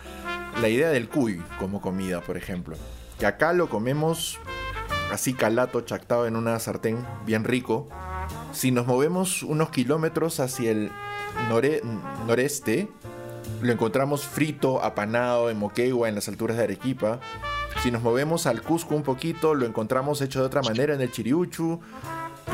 la 0.62 0.70
idea 0.70 0.89
del 0.89 1.10
cuy 1.10 1.41
como 1.60 1.82
comida, 1.82 2.21
por 2.21 2.38
ejemplo. 2.38 2.76
Que 3.19 3.26
acá 3.26 3.54
lo 3.54 3.69
comemos 3.69 4.39
así 5.12 5.34
calato, 5.34 5.82
chactado 5.82 6.28
en 6.28 6.36
una 6.36 6.60
sartén, 6.60 7.06
bien 7.26 7.43
rico. 7.43 7.89
Si 8.52 8.71
nos 8.71 8.86
movemos 8.86 9.43
unos 9.43 9.69
kilómetros 9.69 10.39
hacia 10.39 10.71
el 10.71 10.91
noreste, 12.28 12.89
lo 13.63 13.71
encontramos 13.71 14.26
frito, 14.26 14.84
apanado 14.84 15.49
en 15.49 15.58
Moquegua, 15.58 16.10
en 16.10 16.15
las 16.15 16.28
alturas 16.28 16.58
de 16.58 16.63
Arequipa. 16.63 17.19
Si 17.82 17.91
nos 17.91 18.02
movemos 18.02 18.45
al 18.45 18.62
Cusco 18.62 18.95
un 18.95 19.04
poquito, 19.04 19.56
lo 19.56 19.65
encontramos 19.65 20.21
hecho 20.21 20.39
de 20.39 20.45
otra 20.45 20.62
manera 20.62 20.93
en 20.93 21.02
el 21.02 21.12
Chiriuchu. 21.12 21.80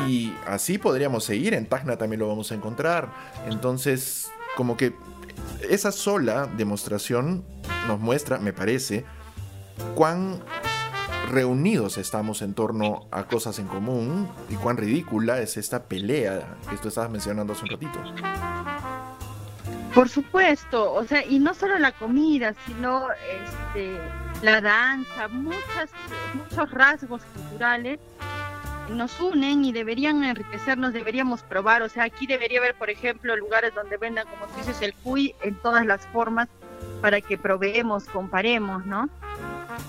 Y 0.07 0.33
así 0.45 0.77
podríamos 0.77 1.23
seguir, 1.23 1.53
en 1.53 1.65
Tacna 1.65 1.97
también 1.97 2.19
lo 2.19 2.27
vamos 2.27 2.51
a 2.51 2.55
encontrar. 2.55 3.09
Entonces, 3.47 4.31
como 4.55 4.77
que 4.77 4.93
esa 5.69 5.91
sola 5.91 6.47
demostración 6.57 7.43
nos 7.87 7.99
muestra, 7.99 8.37
me 8.39 8.53
parece, 8.53 9.03
cuán 9.95 10.39
reunidos 11.31 11.97
estamos 11.97 12.41
en 12.41 12.53
torno 12.53 13.07
a 13.11 13.25
cosas 13.25 13.59
en 13.59 13.67
común 13.67 14.27
y 14.49 14.55
cuán 14.55 14.77
ridícula 14.77 15.39
es 15.39 15.57
esta 15.57 15.83
pelea 15.83 16.57
que 16.69 16.77
tú 16.77 16.87
estabas 16.87 17.11
mencionando 17.11 17.53
hace 17.53 17.63
un 17.63 17.69
ratito. 17.69 17.99
Por 19.93 20.07
supuesto, 20.07 20.93
o 20.93 21.03
sea, 21.03 21.25
y 21.25 21.39
no 21.39 21.53
solo 21.53 21.79
la 21.79 21.91
comida, 21.91 22.53
sino 22.65 23.07
este, 23.11 23.97
la 24.43 24.61
danza, 24.61 25.27
muchas, 25.29 25.89
muchos 26.35 26.71
rasgos 26.71 27.23
culturales 27.33 27.99
nos 28.89 29.19
unen 29.19 29.65
y 29.65 29.71
deberían 29.71 30.23
enriquecernos, 30.23 30.93
deberíamos 30.93 31.43
probar, 31.43 31.81
o 31.81 31.89
sea, 31.89 32.03
aquí 32.05 32.27
debería 32.27 32.59
haber, 32.59 32.75
por 32.75 32.89
ejemplo, 32.89 33.35
lugares 33.35 33.73
donde 33.73 33.97
vendan, 33.97 34.27
como 34.27 34.47
tú 34.47 34.57
dices, 34.57 34.81
el 34.81 34.93
cuy 34.95 35.35
en 35.41 35.55
todas 35.55 35.85
las 35.85 36.05
formas 36.07 36.47
para 37.01 37.21
que 37.21 37.37
probemos, 37.37 38.05
comparemos, 38.05 38.85
¿no? 38.85 39.09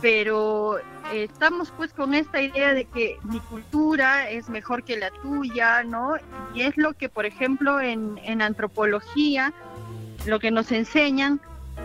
Pero 0.00 0.78
estamos 1.12 1.72
pues 1.76 1.92
con 1.92 2.14
esta 2.14 2.40
idea 2.40 2.74
de 2.74 2.84
que 2.84 3.18
mi 3.24 3.40
cultura 3.40 4.30
es 4.30 4.48
mejor 4.48 4.84
que 4.84 4.96
la 4.96 5.10
tuya, 5.10 5.82
¿no? 5.82 6.14
Y 6.54 6.62
es 6.62 6.76
lo 6.76 6.92
que, 6.92 7.08
por 7.08 7.26
ejemplo, 7.26 7.80
en, 7.80 8.18
en 8.24 8.42
antropología, 8.42 9.52
lo 10.26 10.38
que 10.38 10.50
nos 10.50 10.72
enseñan, 10.72 11.40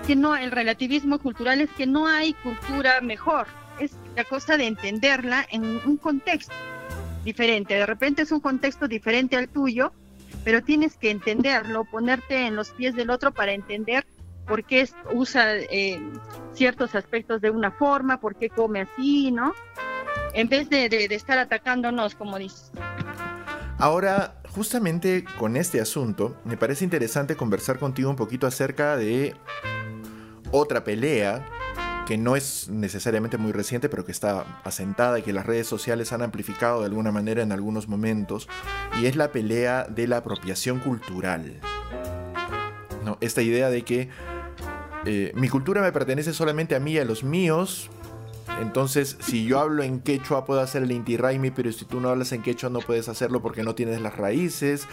que 0.05 0.15
no, 0.15 0.35
el 0.35 0.51
relativismo 0.51 1.19
cultural 1.19 1.61
es 1.61 1.69
que 1.71 1.87
no 1.87 2.07
hay 2.07 2.33
cultura 2.33 3.01
mejor, 3.01 3.47
es 3.79 3.91
la 4.15 4.23
cosa 4.23 4.57
de 4.57 4.67
entenderla 4.67 5.45
en 5.49 5.81
un 5.85 5.97
contexto 5.97 6.53
diferente. 7.23 7.73
De 7.73 7.85
repente 7.85 8.21
es 8.21 8.31
un 8.31 8.39
contexto 8.39 8.87
diferente 8.87 9.35
al 9.35 9.49
tuyo, 9.49 9.93
pero 10.43 10.63
tienes 10.63 10.95
que 10.95 11.09
entenderlo, 11.09 11.85
ponerte 11.85 12.45
en 12.45 12.55
los 12.55 12.69
pies 12.71 12.95
del 12.95 13.09
otro 13.09 13.33
para 13.33 13.53
entender 13.53 14.05
por 14.45 14.63
qué 14.63 14.87
usa 15.13 15.55
eh, 15.55 15.99
ciertos 16.53 16.93
aspectos 16.93 17.41
de 17.41 17.49
una 17.49 17.71
forma, 17.71 18.19
por 18.19 18.35
qué 18.35 18.49
come 18.49 18.81
así, 18.81 19.31
¿no? 19.31 19.53
En 20.33 20.47
vez 20.49 20.69
de, 20.69 20.87
de 20.89 21.15
estar 21.15 21.39
atacándonos, 21.39 22.13
como 22.13 22.37
dices. 22.37 22.71
Ahora, 23.79 24.35
justamente 24.55 25.25
con 25.37 25.57
este 25.57 25.81
asunto, 25.81 26.37
me 26.45 26.55
parece 26.55 26.85
interesante 26.85 27.35
conversar 27.35 27.77
contigo 27.77 28.09
un 28.09 28.15
poquito 28.15 28.47
acerca 28.47 28.95
de 28.95 29.35
otra 30.51 30.85
pelea 30.85 31.45
que 32.07 32.17
no 32.17 32.37
es 32.37 32.69
necesariamente 32.69 33.37
muy 33.37 33.51
reciente, 33.51 33.89
pero 33.89 34.05
que 34.05 34.13
está 34.13 34.61
asentada 34.63 35.19
y 35.19 35.23
que 35.23 35.33
las 35.33 35.45
redes 35.45 35.67
sociales 35.67 36.13
han 36.13 36.21
amplificado 36.21 36.79
de 36.79 36.85
alguna 36.85 37.11
manera 37.11 37.41
en 37.41 37.51
algunos 37.51 37.89
momentos, 37.89 38.47
y 39.01 39.07
es 39.07 39.17
la 39.17 39.31
pelea 39.31 39.87
de 39.89 40.07
la 40.07 40.17
apropiación 40.17 40.79
cultural. 40.79 41.59
¿No? 43.03 43.17
Esta 43.21 43.41
idea 43.41 43.69
de 43.69 43.81
que 43.81 44.09
eh, 45.05 45.31
mi 45.35 45.49
cultura 45.49 45.81
me 45.81 45.91
pertenece 45.91 46.31
solamente 46.31 46.75
a 46.75 46.79
mí 46.79 46.93
y 46.93 46.99
a 46.99 47.05
los 47.05 47.23
míos, 47.23 47.89
entonces, 48.61 49.17
si 49.19 49.45
yo 49.45 49.59
hablo 49.59 49.83
en 49.83 49.99
quechua, 49.99 50.45
puedo 50.45 50.61
hacer 50.61 50.83
el 50.83 50.91
Inti 50.91 51.17
Raimi, 51.17 51.51
pero 51.51 51.71
si 51.71 51.83
tú 51.85 51.99
no 51.99 52.09
hablas 52.09 52.31
en 52.31 52.41
quechua, 52.41 52.69
no 52.69 52.79
puedes 52.79 53.09
hacerlo 53.09 53.41
porque 53.41 53.63
no 53.63 53.75
tienes 53.75 54.01
las 54.01 54.15
raíces. 54.15 54.87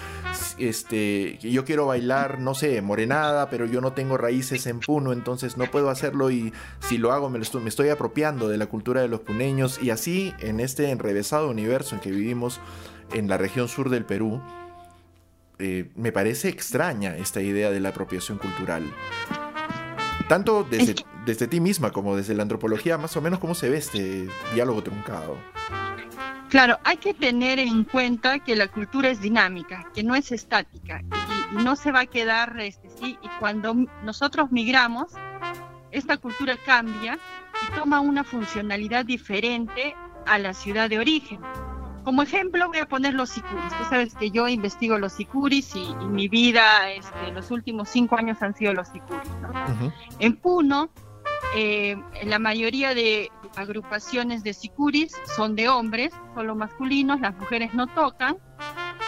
Este, 0.58 1.38
yo 1.38 1.64
quiero 1.64 1.86
bailar, 1.86 2.40
no 2.40 2.54
sé, 2.54 2.80
morenada, 2.82 3.50
pero 3.50 3.66
yo 3.66 3.80
no 3.80 3.92
tengo 3.92 4.16
raíces 4.16 4.66
en 4.66 4.80
puno, 4.80 5.12
entonces 5.12 5.56
no 5.56 5.70
puedo 5.70 5.90
hacerlo 5.90 6.30
y 6.30 6.52
si 6.80 6.98
lo 6.98 7.12
hago 7.12 7.30
me, 7.30 7.38
estoy, 7.38 7.88
apropiando 7.90 8.48
de 8.48 8.56
la 8.56 8.66
cultura 8.66 9.00
de 9.00 9.08
los 9.08 9.20
puneños. 9.20 9.80
Y 9.82 9.90
así, 9.90 10.34
en 10.40 10.58
este 10.58 10.90
enrevesado 10.90 11.48
universo 11.48 11.94
en 11.94 12.00
que 12.00 12.10
vivimos 12.10 12.60
en 13.12 13.28
la 13.28 13.36
región 13.36 13.68
sur 13.68 13.90
del 13.90 14.04
Perú, 14.04 14.40
eh, 15.58 15.90
me 15.94 16.10
parece 16.10 16.48
extraña 16.48 17.16
esta 17.16 17.40
idea 17.42 17.70
de 17.70 17.80
la 17.80 17.90
apropiación 17.90 18.38
cultural. 18.38 18.82
Tanto 20.28 20.66
desde, 20.68 20.94
desde 21.24 21.46
ti 21.46 21.60
misma 21.60 21.90
como 21.90 22.16
desde 22.16 22.34
la 22.34 22.42
antropología, 22.42 22.98
más 22.98 23.16
o 23.16 23.22
menos 23.22 23.38
cómo 23.38 23.54
se 23.54 23.68
ve 23.68 23.78
este 23.78 24.28
diálogo 24.54 24.82
truncado. 24.82 25.36
Claro, 26.48 26.78
hay 26.84 26.98
que 26.98 27.14
tener 27.14 27.58
en 27.58 27.84
cuenta 27.84 28.38
que 28.40 28.54
la 28.54 28.68
cultura 28.68 29.08
es 29.08 29.22
dinámica, 29.22 29.90
que 29.94 30.02
no 30.02 30.14
es 30.14 30.32
estática 30.32 31.00
y, 31.00 31.62
no 31.64 31.76
se 31.76 31.92
va 31.92 32.00
a 32.00 32.06
quedar 32.06 32.60
este, 32.60 32.90
sí, 32.90 33.18
y 33.22 33.28
cuando 33.40 33.74
nosotros 34.04 34.52
migramos, 34.52 35.12
esta 35.90 36.18
cultura 36.18 36.56
cambia 36.66 37.18
y 37.62 37.74
toma 37.74 38.00
una 38.00 38.22
funcionalidad 38.22 39.06
diferente 39.06 39.94
a 40.26 40.38
la 40.38 40.52
ciudad 40.52 40.90
de 40.90 40.98
origen. 40.98 41.40
Como 42.04 42.22
ejemplo 42.22 42.68
voy 42.68 42.78
a 42.78 42.86
poner 42.86 43.14
los 43.14 43.30
sicuris. 43.30 43.72
Tú 43.78 43.84
sabes 43.88 44.14
que 44.14 44.30
yo 44.30 44.48
investigo 44.48 44.98
los 44.98 45.12
sicuris 45.12 45.74
y, 45.76 45.94
mi 46.06 46.28
vida, 46.28 46.90
este, 46.90 47.30
los 47.32 47.50
últimos 47.50 47.88
cinco 47.88 48.16
años 48.16 48.42
han 48.42 48.54
sido 48.54 48.74
los 48.74 48.88
sicuris. 48.88 49.30
En 50.18 50.36
Puno, 50.36 50.90
eh, 51.54 51.96
la 52.24 52.38
mayoría 52.38 52.94
de 52.94 53.30
agrupaciones 53.56 54.42
de 54.42 54.54
sicuris 54.54 55.14
son 55.36 55.54
de 55.54 55.68
hombres, 55.68 56.12
solo 56.34 56.54
masculinos, 56.54 57.20
las 57.20 57.34
mujeres 57.36 57.74
no 57.74 57.86
tocan, 57.86 58.38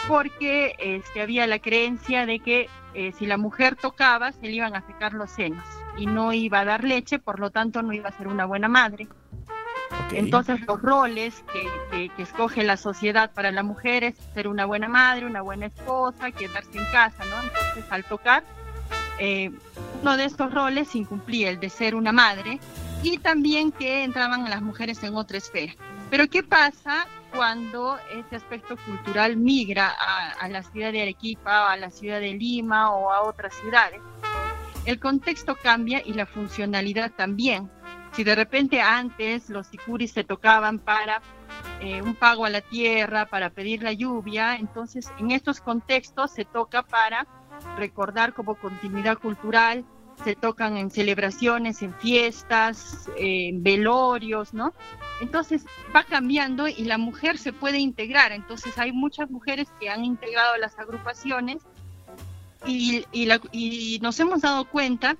porque 0.07 0.75
este, 0.79 1.21
había 1.21 1.47
la 1.47 1.59
creencia 1.59 2.25
de 2.25 2.39
que 2.39 2.69
eh, 2.93 3.11
si 3.17 3.25
la 3.25 3.37
mujer 3.37 3.75
tocaba 3.75 4.31
se 4.31 4.43
le 4.43 4.51
iban 4.51 4.75
a 4.75 4.85
secar 4.85 5.13
los 5.13 5.31
senos 5.31 5.65
y 5.97 6.05
no 6.05 6.33
iba 6.33 6.59
a 6.59 6.65
dar 6.65 6.83
leche, 6.83 7.19
por 7.19 7.39
lo 7.39 7.49
tanto 7.51 7.81
no 7.81 7.93
iba 7.93 8.09
a 8.09 8.17
ser 8.17 8.27
una 8.27 8.45
buena 8.45 8.67
madre. 8.67 9.07
Entonces 10.11 10.61
los 10.67 10.81
roles 10.81 11.43
que, 11.51 12.11
escoge 12.17 12.63
la 12.63 12.77
sociedad 12.77 13.31
para 13.33 13.51
la 13.51 13.63
mujer 13.63 14.03
es 14.03 14.15
ser 14.33 14.47
una 14.47 14.65
buena 14.65 14.87
madre, 14.87 15.25
una 15.25 15.41
buena 15.41 15.67
esposa, 15.67 16.31
quedarse 16.31 16.77
en 16.77 16.85
casa, 16.91 17.23
¿no? 17.25 17.43
Entonces 17.43 17.85
al 17.89 18.03
tocar, 18.03 18.43
eh, 19.19 19.51
uno 20.01 20.17
de 20.17 20.25
estos 20.25 20.53
roles 20.53 20.95
incumplía 20.95 21.49
el 21.49 21.59
de 21.59 21.69
ser 21.69 21.95
una 21.95 22.11
madre 22.11 22.59
y 23.03 23.17
también 23.17 23.71
que 23.71 24.03
entraban 24.03 24.49
las 24.49 24.61
mujeres 24.61 25.03
en 25.03 25.15
otra 25.15 25.37
esfera. 25.37 25.73
Pero 26.09 26.27
¿qué 26.27 26.43
pasa? 26.43 27.07
cuando 27.35 27.97
este 28.11 28.37
aspecto 28.37 28.77
cultural 28.77 29.35
migra 29.35 29.93
a, 30.39 30.47
la 30.47 30.63
ciudad 30.63 30.91
de 30.91 31.01
Arequipa, 31.01 31.71
a 31.71 31.77
la 31.77 31.91
ciudad 31.91 32.19
de 32.19 32.33
Lima 32.33 32.91
o 32.91 33.11
a 33.11 33.23
otras 33.23 33.53
ciudades. 33.55 33.99
El 34.85 34.99
contexto 34.99 35.55
cambia 35.55 36.01
y 36.05 36.13
la 36.13 36.25
funcionalidad 36.25 37.11
también. 37.11 37.69
Si 38.13 38.23
de 38.23 38.35
repente 38.35 38.81
antes 38.81 39.49
los 39.49 39.67
sicuris 39.67 40.13
se 40.13 40.23
tocaban 40.23 40.79
para 40.79 41.21
eh, 41.81 42.01
un 42.01 42.15
pago 42.15 42.45
a 42.45 42.49
la 42.49 42.61
tierra, 42.61 43.25
para 43.25 43.49
pedir 43.49 43.83
la 43.83 43.91
lluvia, 43.91 44.55
entonces 44.55 45.11
en 45.19 45.31
estos 45.31 45.59
contextos 45.59 46.31
se 46.31 46.45
toca 46.45 46.83
para 46.83 47.27
recordar 47.77 48.33
como 48.33 48.55
continuidad 48.55 49.17
cultural, 49.17 49.85
se 50.23 50.35
tocan 50.35 50.77
en 50.77 50.89
celebraciones, 50.89 51.81
en 51.81 51.93
fiestas, 51.93 53.09
en 53.17 53.63
velorios, 53.63 54.53
¿no? 54.53 54.73
Entonces 55.21 55.65
va 55.95 56.03
cambiando 56.03 56.67
y 56.67 56.85
la 56.85 56.97
mujer 56.97 57.37
se 57.37 57.53
puede 57.53 57.79
integrar. 57.79 58.31
Entonces 58.31 58.77
hay 58.77 58.91
muchas 58.91 59.29
mujeres 59.29 59.67
que 59.79 59.89
han 59.89 60.05
integrado 60.05 60.57
las 60.57 60.77
agrupaciones 60.79 61.63
y, 62.65 63.05
y 63.11 63.99
nos 64.01 64.19
hemos 64.19 64.41
dado 64.41 64.65
cuenta 64.69 65.17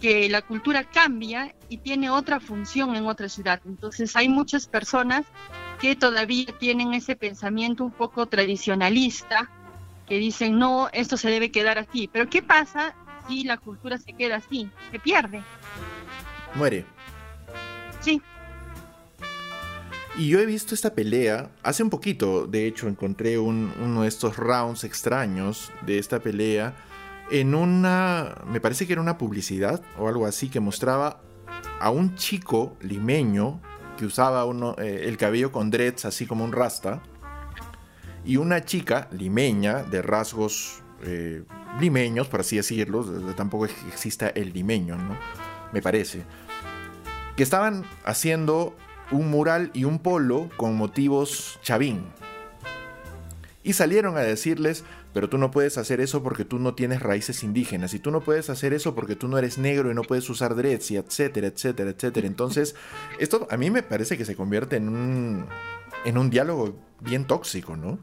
que 0.00 0.28
la 0.28 0.42
cultura 0.42 0.84
cambia 0.84 1.54
y 1.68 1.78
tiene 1.78 2.10
otra 2.10 2.40
función 2.40 2.94
en 2.94 3.06
otra 3.06 3.28
ciudad. 3.28 3.60
Entonces 3.64 4.14
hay 4.16 4.28
muchas 4.28 4.66
personas 4.66 5.24
que 5.80 5.96
todavía 5.96 6.46
tienen 6.58 6.94
ese 6.94 7.16
pensamiento 7.16 7.84
un 7.84 7.90
poco 7.90 8.26
tradicionalista, 8.26 9.50
que 10.06 10.18
dicen, 10.18 10.58
no, 10.58 10.88
esto 10.92 11.16
se 11.16 11.30
debe 11.30 11.50
quedar 11.50 11.78
así. 11.78 12.08
Pero 12.12 12.28
¿qué 12.28 12.42
pasa 12.42 12.94
si 13.28 13.44
la 13.44 13.56
cultura 13.56 13.98
se 13.98 14.12
queda 14.12 14.36
así? 14.36 14.70
Se 14.90 14.98
pierde. 14.98 15.42
Muere. 16.54 16.84
Sí. 18.00 18.20
Y 20.16 20.28
yo 20.28 20.38
he 20.38 20.46
visto 20.46 20.74
esta 20.74 20.94
pelea, 20.94 21.50
hace 21.62 21.82
un 21.82 21.90
poquito, 21.90 22.46
de 22.46 22.66
hecho, 22.66 22.86
encontré 22.86 23.36
uno 23.38 24.02
de 24.02 24.08
estos 24.08 24.36
rounds 24.36 24.84
extraños 24.84 25.72
de 25.84 25.98
esta 25.98 26.20
pelea 26.20 26.74
en 27.30 27.54
una, 27.54 28.42
me 28.46 28.60
parece 28.60 28.86
que 28.86 28.92
era 28.92 29.02
una 29.02 29.18
publicidad 29.18 29.82
o 29.98 30.08
algo 30.08 30.26
así, 30.26 30.48
que 30.48 30.60
mostraba 30.60 31.20
a 31.80 31.90
un 31.90 32.14
chico 32.14 32.76
limeño 32.80 33.60
que 33.96 34.06
usaba 34.06 34.44
uno, 34.44 34.76
eh, 34.78 35.04
el 35.06 35.16
cabello 35.16 35.50
con 35.50 35.70
dreads, 35.70 36.04
así 36.04 36.26
como 36.26 36.44
un 36.44 36.52
rasta, 36.52 37.02
y 38.24 38.36
una 38.36 38.64
chica 38.64 39.08
limeña 39.12 39.82
de 39.82 40.02
rasgos 40.02 40.82
eh, 41.02 41.44
limeños, 41.80 42.28
por 42.28 42.40
así 42.40 42.56
decirlo, 42.56 43.04
tampoco 43.34 43.66
exista 43.66 44.28
el 44.28 44.52
limeño, 44.52 44.96
¿no? 44.96 45.16
Me 45.72 45.82
parece, 45.82 46.22
que 47.36 47.42
estaban 47.42 47.84
haciendo 48.04 48.76
un 49.10 49.30
mural 49.30 49.70
y 49.74 49.84
un 49.84 49.98
polo 49.98 50.48
con 50.56 50.76
motivos 50.76 51.58
chavín. 51.62 52.04
Y 53.62 53.72
salieron 53.72 54.16
a 54.16 54.20
decirles, 54.20 54.84
pero 55.12 55.28
tú 55.28 55.38
no 55.38 55.50
puedes 55.50 55.78
hacer 55.78 56.00
eso 56.00 56.22
porque 56.22 56.44
tú 56.44 56.58
no 56.58 56.74
tienes 56.74 57.00
raíces 57.02 57.42
indígenas, 57.42 57.94
y 57.94 57.98
tú 57.98 58.10
no 58.10 58.20
puedes 58.20 58.50
hacer 58.50 58.72
eso 58.72 58.94
porque 58.94 59.16
tú 59.16 59.26
no 59.26 59.38
eres 59.38 59.58
negro 59.58 59.90
y 59.90 59.94
no 59.94 60.02
puedes 60.02 60.28
usar 60.30 60.54
dreads, 60.54 60.90
y 60.90 60.96
etcétera, 60.96 61.48
etcétera, 61.48 61.90
etcétera. 61.90 62.26
Entonces, 62.26 62.74
esto 63.18 63.46
a 63.50 63.56
mí 63.56 63.70
me 63.70 63.82
parece 63.82 64.16
que 64.16 64.24
se 64.24 64.36
convierte 64.36 64.76
en 64.76 64.88
un, 64.88 65.46
en 66.04 66.18
un 66.18 66.30
diálogo 66.30 66.76
bien 67.00 67.26
tóxico, 67.26 67.76
¿no? 67.76 67.98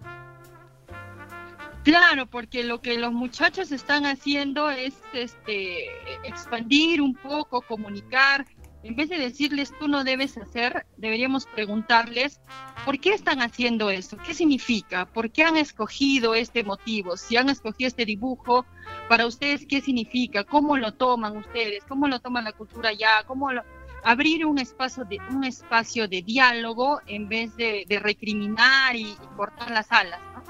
Claro, 1.83 2.27
porque 2.27 2.63
lo 2.63 2.81
que 2.81 2.97
los 2.97 3.11
muchachos 3.11 3.71
están 3.71 4.05
haciendo 4.05 4.69
es 4.69 4.93
este 5.13 5.87
expandir 6.23 7.01
un 7.01 7.15
poco, 7.15 7.61
comunicar. 7.61 8.45
En 8.83 8.95
vez 8.95 9.09
de 9.09 9.17
decirles 9.17 9.73
tú 9.79 9.87
no 9.87 10.03
debes 10.03 10.37
hacer, 10.37 10.85
deberíamos 10.97 11.45
preguntarles 11.47 12.39
por 12.85 12.99
qué 12.99 13.13
están 13.13 13.41
haciendo 13.41 13.89
eso, 13.91 14.17
qué 14.17 14.33
significa, 14.33 15.05
por 15.05 15.31
qué 15.31 15.43
han 15.43 15.57
escogido 15.57 16.33
este 16.33 16.63
motivo, 16.63 17.15
si 17.15 17.37
han 17.37 17.49
escogido 17.49 17.87
este 17.87 18.05
dibujo, 18.05 18.65
para 19.07 19.27
ustedes 19.27 19.65
qué 19.67 19.81
significa, 19.81 20.43
cómo 20.43 20.77
lo 20.77 20.93
toman 20.93 21.37
ustedes, 21.37 21.83
cómo 21.87 22.07
lo 22.07 22.19
toman 22.19 22.43
la 22.43 22.53
cultura 22.53 22.91
ya, 22.91 23.23
cómo 23.27 23.51
lo, 23.51 23.63
abrir 24.03 24.45
un 24.45 24.59
espacio 24.59 25.05
de 25.05 25.19
un 25.29 25.43
espacio 25.43 26.07
de 26.07 26.21
diálogo 26.21 26.99
en 27.07 27.29
vez 27.29 27.55
de, 27.55 27.85
recriminar 28.01 28.95
y, 28.95 29.11
y 29.11 29.17
cortar 29.35 29.71
las 29.71 29.91
alas. 29.91 30.19
¿no? 30.33 30.41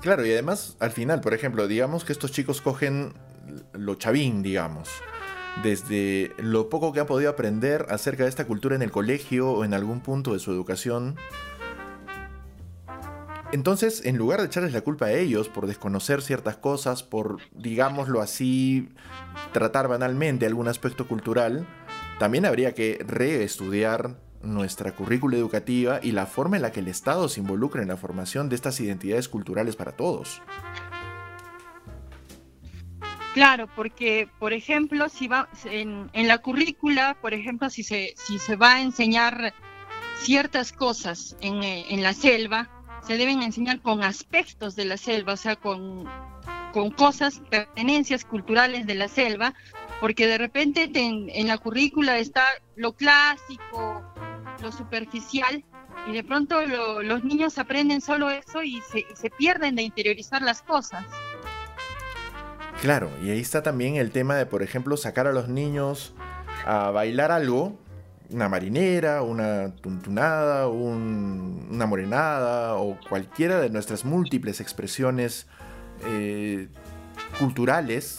Claro, 0.00 0.24
y 0.24 0.32
además, 0.32 0.76
al 0.80 0.92
final, 0.92 1.20
por 1.20 1.34
ejemplo, 1.34 1.66
digamos 1.66 2.04
que 2.04 2.12
estos 2.12 2.30
chicos 2.32 2.60
cogen 2.60 3.12
lo 3.72 3.94
chavín, 3.94 4.42
digamos, 4.42 4.88
desde 5.62 6.32
lo 6.38 6.68
poco 6.68 6.92
que 6.92 7.00
han 7.00 7.06
podido 7.06 7.30
aprender 7.30 7.86
acerca 7.90 8.24
de 8.24 8.28
esta 8.28 8.46
cultura 8.46 8.76
en 8.76 8.82
el 8.82 8.90
colegio 8.90 9.50
o 9.50 9.64
en 9.64 9.74
algún 9.74 10.00
punto 10.00 10.32
de 10.32 10.38
su 10.38 10.52
educación. 10.52 11.16
Entonces, 13.52 14.04
en 14.04 14.16
lugar 14.16 14.40
de 14.40 14.46
echarles 14.46 14.72
la 14.72 14.80
culpa 14.80 15.06
a 15.06 15.12
ellos 15.12 15.48
por 15.48 15.66
desconocer 15.66 16.20
ciertas 16.20 16.56
cosas, 16.56 17.02
por, 17.02 17.38
digámoslo 17.52 18.20
así, 18.20 18.88
tratar 19.52 19.88
banalmente 19.88 20.46
algún 20.46 20.68
aspecto 20.68 21.06
cultural, 21.06 21.66
también 22.18 22.46
habría 22.46 22.74
que 22.74 22.98
reestudiar 23.06 24.16
nuestra 24.42 24.92
currícula 24.92 25.36
educativa 25.36 26.00
y 26.02 26.12
la 26.12 26.26
forma 26.26 26.56
en 26.56 26.62
la 26.62 26.72
que 26.72 26.80
el 26.80 26.88
Estado 26.88 27.28
se 27.28 27.40
involucra 27.40 27.82
en 27.82 27.88
la 27.88 27.96
formación 27.96 28.48
de 28.48 28.56
estas 28.56 28.80
identidades 28.80 29.28
culturales 29.28 29.76
para 29.76 29.92
todos. 29.92 30.40
Claro, 33.34 33.68
porque, 33.76 34.30
por 34.38 34.54
ejemplo, 34.54 35.10
si 35.10 35.28
va 35.28 35.50
en, 35.64 36.08
la 36.14 36.38
currícula, 36.38 37.18
por 37.20 37.34
ejemplo, 37.34 37.68
si 37.68 37.82
se, 37.82 38.14
si 38.16 38.38
se 38.38 38.56
va 38.56 38.76
a 38.76 38.80
enseñar 38.80 39.52
ciertas 40.20 40.72
cosas 40.72 41.36
en, 41.42 41.62
en 41.62 42.02
la 42.02 42.14
selva, 42.14 42.70
se 43.06 43.18
deben 43.18 43.42
enseñar 43.42 43.82
con 43.82 44.02
aspectos 44.02 44.74
de 44.74 44.86
la 44.86 44.96
selva, 44.96 45.34
o 45.34 45.36
sea, 45.36 45.56
con, 45.56 46.06
con 46.72 46.90
cosas, 46.90 47.40
pertenencias 47.50 48.24
culturales 48.24 48.86
de 48.86 48.94
la 48.94 49.08
selva, 49.08 49.54
porque 50.00 50.26
de 50.26 50.38
repente 50.38 50.90
en, 50.94 51.46
la 51.46 51.58
currícula 51.58 52.18
está 52.18 52.44
lo 52.74 52.94
clásico, 52.94 54.02
lo 54.62 54.72
superficial, 54.72 55.64
y 56.08 56.12
de 56.12 56.22
pronto 56.22 56.60
los 57.02 57.24
niños 57.24 57.58
aprenden 57.58 58.00
solo 58.00 58.30
eso 58.30 58.62
y 58.62 58.80
se, 58.82 59.30
pierden 59.30 59.74
de 59.74 59.82
interiorizar 59.82 60.42
las 60.42 60.62
cosas. 60.62 61.04
Claro, 62.80 63.10
y 63.22 63.30
ahí 63.30 63.40
está 63.40 63.62
también 63.62 63.96
el 63.96 64.10
tema 64.10 64.36
de, 64.36 64.46
por 64.46 64.62
ejemplo, 64.62 64.96
sacar 64.96 65.26
a 65.26 65.32
los 65.32 65.48
niños 65.48 66.14
a 66.64 66.90
bailar 66.90 67.32
algo, 67.32 67.78
una 68.30 68.48
marinera, 68.48 69.22
una 69.22 69.74
tuntunada, 69.76 70.68
una 70.68 71.86
morenada 71.86 72.76
o 72.76 72.98
cualquiera 73.08 73.60
de 73.60 73.70
nuestras 73.70 74.04
múltiples 74.04 74.60
expresiones 74.60 75.46
eh, 76.04 76.68
culturales 77.38 78.18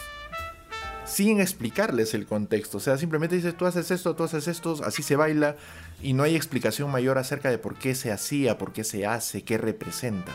sin 1.07 1.39
explicarles 1.39 2.13
el 2.13 2.27
contexto. 2.27 2.77
O 2.77 2.81
sea, 2.81 2.97
simplemente 2.97 3.35
dices, 3.35 3.55
tú 3.55 3.65
haces 3.65 3.89
esto, 3.91 4.15
tú 4.15 4.23
haces 4.23 4.47
esto, 4.47 4.75
así 4.85 5.01
se 5.01 5.15
baila, 5.15 5.55
y 6.01 6.13
no 6.13 6.23
hay 6.23 6.35
explicación 6.35 6.91
mayor 6.91 7.17
acerca 7.17 7.49
de 7.49 7.57
por 7.57 7.75
qué 7.75 7.95
se 7.95 8.11
hacía, 8.11 8.57
por 8.57 8.73
qué 8.73 8.83
se 8.83 9.05
hace, 9.07 9.43
qué 9.43 9.57
representa. 9.57 10.31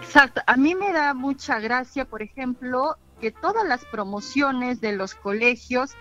Exacto. 0.00 0.40
A 0.46 0.56
mí 0.56 0.74
me 0.74 0.92
da 0.92 1.14
mucha 1.14 1.60
gracia, 1.60 2.06
por 2.06 2.22
ejemplo, 2.22 2.96
que 3.20 3.30
todas 3.30 3.66
las 3.66 3.84
promociones 3.84 4.80
de 4.80 4.92
los 4.92 5.14
colegios, 5.14 5.92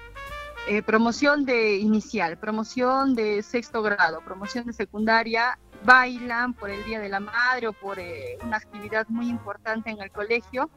eh, 0.68 0.82
promoción 0.82 1.46
de 1.46 1.78
inicial, 1.78 2.38
promoción 2.38 3.14
de 3.14 3.44
sexto 3.44 3.82
grado, 3.82 4.22
promoción 4.22 4.66
de 4.66 4.74
secundaria, 4.74 5.60
bailan 5.84 6.54
por 6.54 6.70
el 6.70 6.84
Día 6.86 7.00
de 7.00 7.10
la 7.10 7.20
Madre 7.20 7.68
o 7.68 7.74
por 7.74 8.00
eh, 8.00 8.38
una 8.44 8.58
actividad 8.58 9.06
muy 9.10 9.30
importante 9.30 9.90
en 9.90 10.02
el 10.02 10.10
colegio 10.12 10.70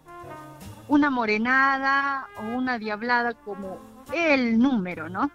una 0.89 1.11
morenada 1.11 2.27
o 2.39 2.57
una 2.57 2.79
diablada 2.79 3.35
como 3.35 3.79
el 4.13 4.59
número, 4.59 5.09
¿no? 5.09 5.31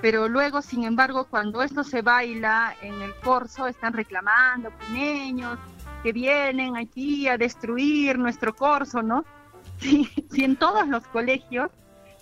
Pero 0.00 0.28
luego, 0.28 0.62
sin 0.62 0.84
embargo, 0.84 1.26
cuando 1.28 1.62
esto 1.62 1.82
se 1.84 2.02
baila 2.02 2.74
en 2.82 3.02
el 3.02 3.14
corso, 3.16 3.66
están 3.66 3.92
reclamando 3.92 4.70
puneños 4.70 5.58
que 6.02 6.12
vienen 6.12 6.76
aquí 6.76 7.26
a 7.26 7.36
destruir 7.36 8.18
nuestro 8.18 8.54
corso, 8.54 9.02
¿no? 9.02 9.24
Si, 9.80 10.44
en 10.44 10.56
todos 10.56 10.88
los 10.88 11.06
colegios 11.08 11.70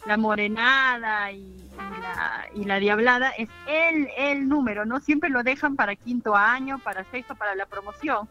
la 0.05 0.16
morenada 0.16 1.33
y, 1.33 1.57
la, 1.76 2.48
y, 2.55 2.64
la, 2.64 2.79
diablada 2.79 3.31
es 3.31 3.48
el, 3.66 4.09
el 4.16 4.48
número, 4.48 4.85
¿no? 4.85 5.00
Siempre 5.00 5.31
lo 5.31 5.42
dejan 5.42 5.74
para 5.74 5.96
quinto 5.96 6.37
año, 6.37 6.79
para 6.79 7.05
sexto, 7.05 7.35
para 7.35 7.55
la 7.55 7.66
promoción. 7.66 8.29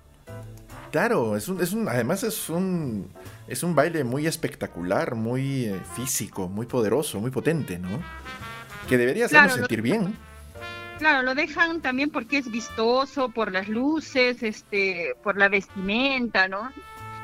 Claro, 0.92 1.36
es 1.36 1.50
un, 1.50 1.62
es 1.62 1.74
un, 1.74 1.90
además 1.90 2.24
es 2.24 2.50
un, 2.50 3.12
es 3.48 3.64
un 3.64 3.76
baile 3.76 4.04
muy 4.04 4.28
espectacular, 4.28 5.16
muy 5.16 5.66
eh, 5.66 5.82
físico, 5.96 6.48
muy 6.48 6.68
poderoso, 6.68 7.20
muy 7.20 7.32
potente, 7.32 7.78
¿no? 7.78 8.00
Que 8.88 8.98
debería 8.98 9.26
hacernos 9.26 9.56
sentir 9.56 9.82
bien. 9.82 10.16
Claro, 10.98 11.24
lo 11.24 11.36
dejan 11.36 11.82
también 11.82 12.10
porque 12.10 12.38
es 12.38 12.50
vistoso, 12.50 13.30
por 13.30 13.52
las 13.52 13.68
luces, 13.68 14.42
este, 14.42 15.16
por 15.22 15.38
la 15.38 15.50
vestimenta, 15.50 16.48
¿no? 16.48 16.72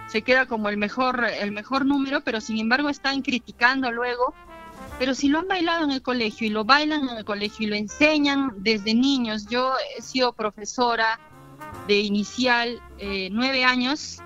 Se 0.07 0.21
queda 0.21 0.45
como 0.45 0.67
el 0.67 0.75
mejor, 0.75 1.23
el 1.23 1.53
mejor 1.53 1.85
número, 1.85 2.19
pero 2.21 2.41
sin 2.41 2.57
embargo 2.57 2.89
están 2.89 3.21
criticando 3.21 3.89
luego. 3.91 4.33
Pero 4.99 5.15
si 5.15 5.29
lo 5.29 5.39
han 5.39 5.47
bailado 5.47 5.85
en 5.85 5.91
el 5.91 6.01
colegio 6.01 6.45
y 6.45 6.49
lo 6.49 6.65
bailan 6.65 7.07
en 7.07 7.17
el 7.17 7.23
colegio 7.23 7.65
y 7.65 7.69
lo 7.69 7.75
enseñan 7.77 8.51
desde 8.57 8.93
niños, 8.93 9.47
yo 9.47 9.73
he 9.97 10.01
sido 10.01 10.33
profesora 10.33 11.17
de 11.87 11.99
inicial 11.99 12.81
eh, 12.99 13.29
nueve 13.31 13.63
años, 13.63 14.19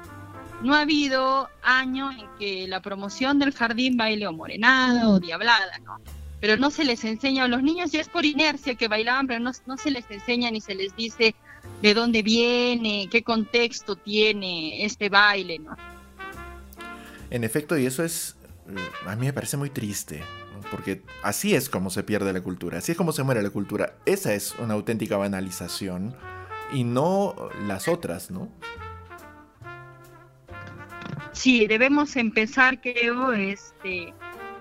no 0.62 0.76
ha 0.76 0.82
habido 0.82 1.50
año 1.62 2.12
en 2.12 2.28
que 2.40 2.68
la 2.68 2.82
promoción 2.82 3.40
del 3.40 3.54
jardín 3.54 3.98
baile 3.98 4.28
o 4.28 4.34
morenada 4.34 5.10
o 5.10 5.20
diablada, 5.20 5.78
¿no? 5.84 6.00
Pero 6.40 6.58
no 6.58 6.70
se 6.70 6.84
les 6.84 7.04
enseña 7.04 7.46
a 7.46 7.48
los 7.48 7.64
niños, 7.64 7.92
ya 7.92 8.02
es 8.02 8.10
por 8.10 8.26
inercia 8.26 8.76
que 8.76 8.88
bailaban, 8.88 9.28
pero 9.28 9.40
no, 9.40 9.52
no 9.66 9.78
se 9.78 9.92
les 9.92 10.10
enseña 10.10 10.52
ni 10.52 10.62
se 10.62 10.76
les 10.76 10.96
dice 10.96 11.36
de 11.82 11.94
dónde 11.94 12.22
viene, 12.24 13.08
qué 13.12 13.24
contexto 13.24 13.96
tiene 13.96 14.86
este 14.86 15.10
baile, 15.10 15.60
¿no? 15.60 15.76
En 17.30 17.44
efecto, 17.44 17.78
y 17.78 17.86
eso 17.86 18.04
es, 18.04 18.36
mm, 18.68 19.08
a 19.10 19.16
mí 19.16 19.26
me 19.26 19.34
parece 19.34 19.58
muy 19.58 19.70
triste, 19.70 20.24
porque 20.72 21.02
así 21.24 21.56
es 21.56 21.70
como 21.70 21.90
se 21.90 22.04
pierde 22.04 22.32
la 22.32 22.42
cultura, 22.42 22.78
así 22.78 22.92
es 22.92 22.98
como 22.98 23.12
se 23.12 23.24
muere 23.24 23.42
la 23.42 23.50
cultura. 23.50 23.96
Esa 24.06 24.34
es 24.34 24.56
una 24.60 24.74
auténtica 24.74 25.18
banalización 25.18 26.16
y 26.76 26.84
no 26.84 27.34
las 27.68 27.88
otras, 27.88 28.30
¿no? 28.30 28.50
Sí, 31.32 31.68
debemos 31.68 32.18
empezar, 32.18 32.82
creo, 32.82 33.32
este, 33.32 34.14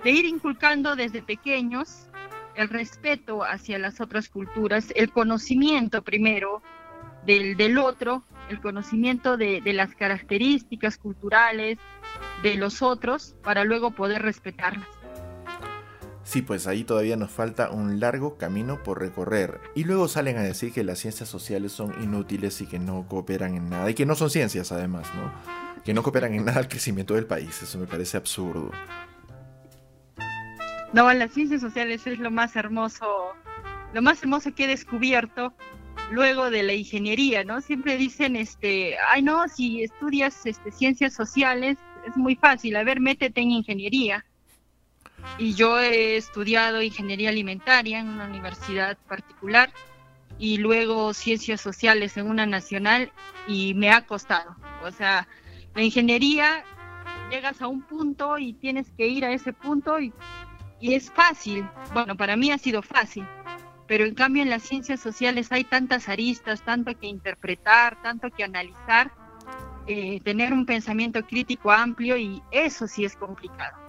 de 0.05 0.11
ir 0.11 0.25
inculcando 0.25 0.95
desde 0.95 1.23
pequeños 1.23 2.09
el 2.55 2.69
respeto 2.69 3.43
hacia 3.43 3.79
las 3.79 4.01
otras 4.01 4.29
culturas, 4.29 4.93
el 4.95 5.11
conocimiento 5.11 6.03
primero 6.03 6.63
del, 7.27 7.57
del 7.57 7.79
otro, 7.79 8.23
el 8.49 8.61
conocimiento 8.61 9.37
de, 9.37 9.61
de, 9.61 9.73
las 9.73 9.95
características 9.97 10.99
culturales 10.99 11.79
de 12.45 12.55
los 12.55 12.81
otros 12.81 13.35
para 13.43 13.65
luego 13.65 13.91
poder 13.91 14.23
respetarlas. 14.23 14.87
Sí, 16.25 16.41
pues 16.41 16.67
ahí 16.67 16.85
todavía 16.85 17.17
nos 17.17 17.31
falta 17.31 17.71
un 17.71 18.01
largo 18.01 18.39
camino 18.39 18.83
por 18.83 18.99
recorrer. 18.99 19.61
Y 19.75 19.85
luego 19.85 20.09
salen 20.09 20.39
a 20.39 20.43
decir 20.43 20.73
que 20.73 20.83
las 20.83 20.99
ciencias 20.99 21.29
sociales 21.29 21.73
son 21.73 22.03
inútiles 22.03 22.61
y 22.63 22.67
que 22.67 22.79
no 22.79 23.07
cooperan 23.07 23.55
en 23.55 23.69
nada. 23.69 23.91
Y 23.91 23.95
que 23.95 24.07
no 24.07 24.15
son 24.15 24.31
ciencias 24.31 24.73
además, 24.73 25.07
¿no? 25.15 25.31
Que 25.85 25.93
no 25.93 26.03
cooperan 26.03 26.33
en 26.35 26.47
nada 26.47 26.61
al 26.61 26.69
crecimiento 26.69 27.15
del 27.15 27.27
país. 27.27 27.63
Eso 27.63 27.79
me 27.79 27.87
parece 27.87 28.17
absurdo. 28.17 28.71
No, 30.95 31.13
las 31.13 31.33
ciencias 31.33 31.61
sociales 31.61 32.07
es 32.07 32.19
lo 32.19 32.31
más 32.31 32.57
hermoso, 32.57 33.35
lo 33.93 34.01
más 34.01 34.23
hermoso 34.23 34.55
que 34.55 34.65
he 34.65 34.69
descubierto 34.69 35.53
luego 36.13 36.51
de 36.51 36.63
la 36.63 36.73
ingeniería, 36.73 37.45
¿no? 37.45 37.61
Siempre 37.61 37.97
dicen, 37.97 38.37
este, 38.37 38.97
ay 39.13 39.23
no, 39.23 39.49
si 39.49 39.83
estudias 39.83 40.47
este, 40.47 40.71
ciencias 40.71 41.13
sociales 41.13 41.79
es 42.07 42.17
muy 42.17 42.37
fácil, 42.37 42.77
a 42.77 42.85
ver, 42.85 43.01
métete 43.01 43.41
en 43.41 43.51
ingeniería. 43.51 44.25
Y 45.39 45.55
yo 45.55 45.79
he 45.79 46.17
estudiado 46.17 46.83
ingeniería 46.83 47.31
alimentaria 47.31 47.99
en 47.99 48.09
una 48.09 48.27
universidad 48.27 48.97
particular 49.09 49.73
y 50.39 50.59
luego 50.59 51.15
ciencias 51.15 51.61
sociales 51.61 52.17
en 52.17 52.29
una 52.29 52.47
nacional 52.47 53.13
y 53.47 53.75
me 53.75 53.91
ha 53.91 54.07
costado. 54.07 54.57
O 54.85 54.91
sea, 54.91 55.27
la 55.75 55.83
ingeniería 55.83 56.65
llegas 57.31 57.61
a 57.63 57.69
un 57.69 57.83
punto 57.83 58.39
y 58.39 58.53
tienes 58.53 58.91
que 58.97 59.07
ir 59.07 59.25
a 59.25 59.33
ese 59.33 59.53
punto 59.53 60.01
y, 60.01 60.13
y 60.81 60.95
es 60.95 61.11
fácil. 61.11 61.67
Bueno, 61.93 62.17
para 62.17 62.37
mí 62.37 62.51
ha 62.51 62.59
sido 62.59 62.83
fácil 62.83 63.27
pero 63.87 64.05
en 64.05 64.15
cambio 64.15 64.43
en 64.43 64.51
las 64.51 64.63
ciencias 64.63 65.01
sociales 65.01 65.53
hay 65.53 65.65
tantas 65.65 66.09
aristas, 66.09 66.63
tanto 66.63 66.99
que 66.99 67.07
interpretar, 67.07 68.01
tanto 68.03 68.31
que 68.31 68.45
analizar, 68.45 69.13
eh, 69.87 70.21
tener 70.21 70.53
un 70.53 70.65
pensamiento 70.65 71.25
crítico 71.27 71.71
amplio 71.71 72.17
y 72.17 72.43
eso 72.51 72.87
sí 72.87 73.05
es 73.05 73.17
complicado. 73.17 73.84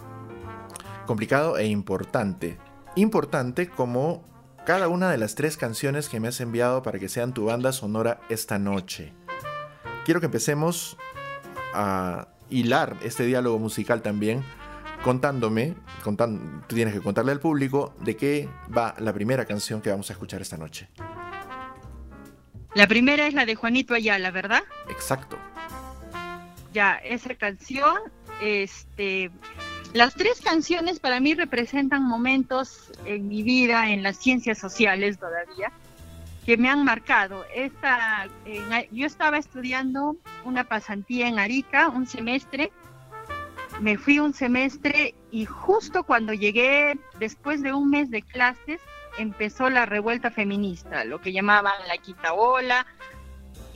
Complicado 1.06 1.58
e 1.58 1.68
importante. 1.68 2.58
Importante 2.96 3.70
como 3.70 4.24
cada 4.66 4.88
una 4.88 5.12
de 5.12 5.18
las 5.18 5.36
tres 5.36 5.58
canciones 5.58 6.10
que 6.10 6.20
me 6.20 6.28
has 6.28 6.42
enviado 6.42 6.82
para 6.82 7.00
que 7.00 7.10
sean 7.10 7.34
tu 7.34 7.46
banda 7.46 7.72
sonora 7.72 8.20
esta 8.30 8.58
noche. 8.58 9.14
Quiero 10.06 10.20
que 10.20 10.26
empecemos 10.26 10.98
a 11.74 12.28
hilar 12.50 12.98
este 13.04 13.26
diálogo 13.26 13.60
musical 13.60 14.02
también 14.02 14.44
contándome, 15.06 15.76
tú 16.04 16.76
tienes 16.76 16.92
que 16.92 17.00
contarle 17.00 17.32
al 17.32 17.40
público 17.40 17.94
de 18.00 18.18
qué 18.18 18.50
va 18.76 18.96
la 18.98 19.14
primera 19.14 19.46
canción 19.46 19.80
que 19.80 19.92
vamos 19.92 20.10
a 20.10 20.14
escuchar 20.14 20.42
esta 20.42 20.58
noche. 20.58 20.90
La 22.74 22.88
primera 22.88 23.28
es 23.28 23.36
la 23.36 23.46
de 23.46 23.54
Juanito 23.54 23.94
Ayala, 23.94 24.32
¿verdad? 24.32 24.64
Exacto. 24.90 25.38
Ya, 26.74 26.96
esa 26.96 27.36
canción, 27.36 27.96
este, 28.42 29.30
las 29.96 30.14
tres 30.14 30.42
canciones 30.42 31.00
para 31.00 31.22
mí 31.22 31.36
representan 31.36 32.04
momentos 32.04 32.92
en 33.06 33.30
mi 33.30 33.44
vida, 33.44 33.90
en 33.92 34.04
las 34.04 34.18
ciencias 34.18 34.58
sociales 34.58 35.18
todavía, 35.18 35.72
que 36.46 36.58
me 36.58 36.70
han 36.70 36.84
marcado. 36.84 37.46
Esta, 37.56 38.28
yo 38.92 39.08
estaba 39.08 39.38
estudiando 39.38 40.18
una 40.44 40.66
pasantía 40.66 41.30
en 41.30 41.40
Arica, 41.40 41.88
un 41.88 42.08
semestre, 42.08 42.74
me 43.80 43.98
fui 43.98 44.20
un 44.20 44.34
semestre 44.34 45.16
y 45.32 45.46
justo 45.46 46.04
cuando 46.04 46.34
llegué, 46.34 47.00
después 47.18 47.64
de 47.64 47.72
un 47.72 47.90
mes 47.90 48.12
de 48.12 48.22
clases, 48.22 48.82
empezó 49.18 49.70
la 49.70 49.86
revuelta 49.86 50.30
feminista, 50.30 51.06
lo 51.06 51.22
que 51.22 51.32
llamaban 51.32 51.74
la 51.88 51.98
quinta 52.00 52.34
ola, 52.34 52.86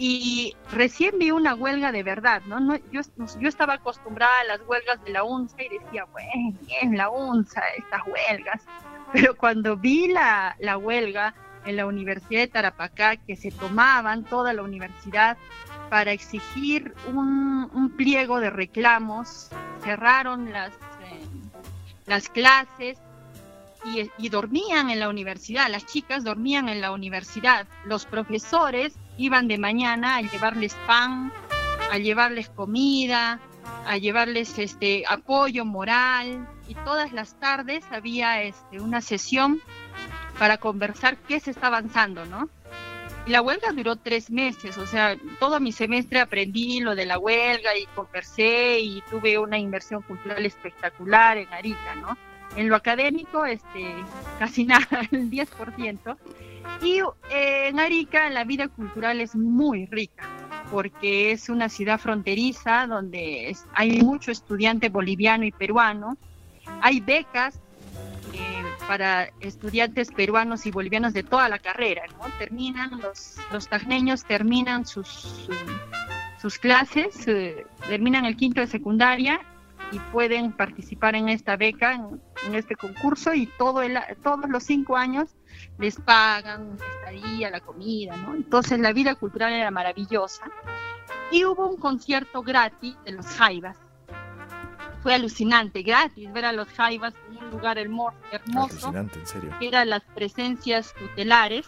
y 0.01 0.55
recién 0.71 1.19
vi 1.19 1.31
una 1.31 1.55
huelga 1.55 1.91
de 1.91 2.03
verdad, 2.03 2.41
¿no? 2.45 2.61
no 2.61 2.77
yo, 2.89 3.01
estaba 3.41 3.73
acostumbrada 3.73 4.31
a 4.39 4.43
las 4.45 4.61
huelgas 4.65 5.03
de 5.03 5.11
la 5.11 5.25
UNSA 5.25 5.61
y 5.61 5.77
decía, 5.77 6.05
bueno, 6.05 6.57
bien, 6.61 6.95
la 6.95 7.09
UNSA, 7.09 7.61
estas 7.77 8.03
huelgas, 8.07 8.63
pero 9.11 9.35
cuando 9.35 9.75
vi 9.75 10.07
la, 10.07 10.55
la 10.59 10.77
huelga 10.77 11.35
en 11.65 11.75
la 11.75 11.85
Universidad 11.85 12.39
de 12.39 12.47
Tarapacá, 12.47 13.17
que 13.17 13.35
se 13.35 13.51
tomaban 13.51 14.23
toda 14.23 14.53
la 14.53 14.63
universidad 14.63 15.37
para 15.89 16.13
exigir 16.13 16.95
un, 17.13 17.69
un 17.73 17.89
pliego 17.97 18.39
de 18.39 18.51
reclamos 18.51 19.49
cerraron 19.83 20.53
las, 20.53 20.71
eh, 20.71 21.27
las 22.05 22.29
clases 22.29 22.99
y, 23.83 24.09
y, 24.17 24.29
dormían 24.29 24.91
en 24.91 25.01
la 25.01 25.09
universidad, 25.09 25.67
las 25.69 25.85
chicas 25.85 26.23
dormían 26.23 26.69
en 26.69 26.79
la 26.79 26.93
universidad, 26.93 27.67
los 27.85 28.05
profesores 28.05 28.97
iban 29.19 29.47
de 29.47 29.57
mañana 29.57 30.15
a 30.15 30.21
llevarles 30.21 30.73
pan, 30.87 31.31
a 31.91 31.97
llevarles 31.97 32.49
comida, 32.49 33.39
a 33.85 33.97
llevarles 33.97 34.57
este 34.57 35.03
apoyo 35.07 35.65
moral 35.65 36.47
y 36.67 36.75
todas 36.75 37.11
las 37.11 37.39
tardes 37.39 37.83
había 37.91 38.41
este, 38.41 38.79
una 38.79 39.01
sesión 39.01 39.61
para 40.39 40.57
conversar 40.57 41.17
qué 41.17 41.39
se 41.39 41.51
está 41.51 41.67
avanzando, 41.67 42.25
¿no? 42.25 42.49
la 43.29 43.41
huelga 43.41 43.71
duró 43.71 43.95
tres 43.95 44.31
meses, 44.31 44.77
o 44.77 44.87
sea, 44.87 45.15
todo 45.39 45.59
mi 45.59 45.71
semestre 45.71 46.19
aprendí 46.19 46.79
lo 46.79 46.95
de 46.95 47.05
la 47.05 47.19
huelga 47.19 47.77
y 47.77 47.85
conversé 47.87 48.79
y 48.79 49.03
tuve 49.09 49.37
una 49.37 49.57
inversión 49.57 50.01
cultural 50.01 50.43
espectacular 50.45 51.37
en 51.37 51.47
Arica, 51.53 51.95
¿no? 52.01 52.17
En 52.55 52.69
lo 52.69 52.75
académico, 52.75 53.45
este, 53.45 53.93
casi 54.39 54.63
nada, 54.65 54.87
el 55.11 55.29
10%. 55.29 56.17
Y 56.81 56.99
eh, 57.31 57.67
en 57.67 57.79
Arica 57.79 58.29
la 58.29 58.43
vida 58.43 58.67
cultural 58.67 59.21
es 59.21 59.35
muy 59.35 59.85
rica, 59.87 60.23
porque 60.71 61.31
es 61.31 61.49
una 61.49 61.69
ciudad 61.69 61.99
fronteriza 61.99 62.87
donde 62.87 63.55
hay 63.73 64.01
mucho 64.01 64.31
estudiante 64.31 64.89
boliviano 64.89 65.45
y 65.45 65.51
peruano, 65.51 66.17
hay 66.81 66.99
becas 66.99 67.59
eh, 68.33 68.63
para 68.87 69.29
estudiantes 69.39 70.11
peruanos 70.11 70.65
y 70.65 70.71
bolivianos 70.71 71.13
de 71.13 71.23
toda 71.23 71.49
la 71.49 71.59
carrera, 71.59 72.03
¿no? 72.17 72.25
Terminan, 72.37 72.99
los, 73.01 73.37
los 73.51 73.67
tajneños 73.67 74.23
terminan 74.23 74.85
sus, 74.85 75.49
sus 76.41 76.57
clases, 76.57 77.27
eh, 77.27 77.65
terminan 77.87 78.25
el 78.25 78.37
quinto 78.37 78.61
de 78.61 78.67
secundaria 78.67 79.41
y 79.91 79.99
pueden 80.11 80.51
participar 80.51 81.15
en 81.15 81.29
esta 81.29 81.57
beca, 81.57 81.93
en, 81.93 82.55
este 82.55 82.75
concurso 82.75 83.33
y 83.33 83.47
todo 83.47 83.81
el, 83.81 83.97
todos 84.23 84.49
los 84.49 84.63
cinco 84.63 84.95
años 84.95 85.29
les 85.79 85.95
pagan 85.95 86.77
la 86.77 87.11
estadía, 87.11 87.49
la 87.49 87.61
comida, 87.61 88.15
¿no? 88.17 88.35
Entonces 88.35 88.79
la 88.79 88.93
vida 88.93 89.15
cultural 89.15 89.53
era 89.53 89.71
maravillosa. 89.71 90.43
Y 91.31 91.45
hubo 91.45 91.67
un 91.67 91.77
concierto 91.77 92.43
gratis 92.43 92.95
de 93.05 93.13
los 93.13 93.25
Jaivas. 93.25 93.77
Fue 95.01 95.13
alucinante, 95.13 95.81
gratis, 95.81 96.31
ver 96.33 96.45
a 96.45 96.51
los 96.51 96.67
Jaivas 96.69 97.13
lugar 97.51 97.77
hermoso, 97.77 98.93
en 98.93 99.25
serio. 99.25 99.55
que 99.59 99.67
eran 99.67 99.89
las 99.89 100.03
presencias 100.15 100.93
tutelares. 100.93 101.67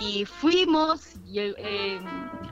Y 0.00 0.24
fuimos, 0.24 1.14
eh, 1.34 2.00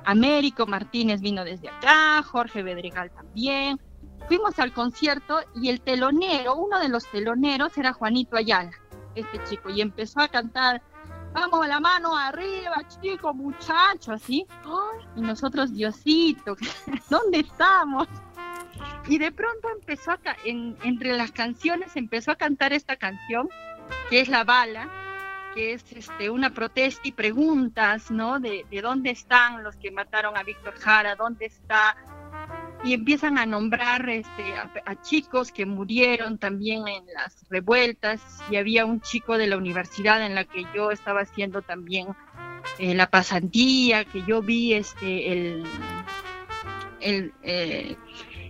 Américo 0.04 0.66
Martínez 0.66 1.20
vino 1.20 1.44
desde 1.44 1.68
acá, 1.68 2.22
Jorge 2.22 2.62
Bedregal 2.62 3.10
también. 3.10 3.80
Fuimos 4.26 4.58
al 4.58 4.72
concierto 4.72 5.40
y 5.54 5.68
el 5.68 5.80
telonero, 5.80 6.56
uno 6.56 6.80
de 6.80 6.88
los 6.88 7.06
teloneros 7.06 7.78
era 7.78 7.92
Juanito 7.92 8.36
Ayala, 8.36 8.72
este 9.20 9.42
chico, 9.44 9.70
y 9.70 9.80
empezó 9.80 10.20
a 10.20 10.28
cantar 10.28 10.82
vamos 11.32 11.68
la 11.68 11.80
mano 11.80 12.16
arriba, 12.16 12.76
chico, 13.00 13.34
muchacho, 13.34 14.12
así. 14.12 14.46
y 15.16 15.20
nosotros, 15.20 15.72
Diosito, 15.72 16.56
¿dónde 17.10 17.40
estamos? 17.40 18.08
Y 19.08 19.18
de 19.18 19.32
pronto 19.32 19.68
empezó 19.70 20.12
a, 20.12 20.20
en, 20.44 20.76
entre 20.82 21.16
las 21.16 21.32
canciones 21.32 21.96
empezó 21.96 22.30
a 22.32 22.36
cantar 22.36 22.72
esta 22.72 22.96
canción, 22.96 23.48
que 24.10 24.20
es 24.20 24.28
La 24.28 24.44
Bala, 24.44 24.88
que 25.54 25.72
es 25.72 25.84
este, 25.92 26.30
una 26.30 26.50
protesta 26.50 27.00
y 27.04 27.12
preguntas, 27.12 28.10
¿no? 28.10 28.38
De, 28.38 28.64
dónde 28.82 29.10
están 29.10 29.64
los 29.64 29.76
que 29.76 29.90
mataron 29.90 30.36
a 30.36 30.42
Víctor 30.42 30.74
Jara, 30.78 31.16
dónde 31.16 31.46
está. 31.46 31.96
Y 32.84 32.94
empiezan 32.94 33.38
a 33.38 33.46
nombrar 33.46 34.08
este, 34.08 34.54
a, 34.54 35.02
chicos 35.02 35.50
que 35.50 35.66
murieron 35.66 36.38
también 36.38 36.86
en 36.86 37.04
las 37.12 37.44
revueltas. 37.50 38.20
Y 38.50 38.56
había 38.56 38.86
un 38.86 39.00
chico 39.00 39.36
de 39.36 39.48
la 39.48 39.56
universidad 39.56 40.24
en 40.24 40.34
la 40.34 40.44
que 40.44 40.64
yo 40.74 40.90
estaba 40.90 41.22
haciendo 41.22 41.62
también 41.62 42.08
eh, 42.78 42.94
la 42.94 43.10
pasantía, 43.10 44.04
que 44.04 44.22
yo 44.22 44.42
vi 44.42 44.74
este, 44.74 45.32
el, 45.32 45.64
el 47.00 47.32
eh, 47.42 47.96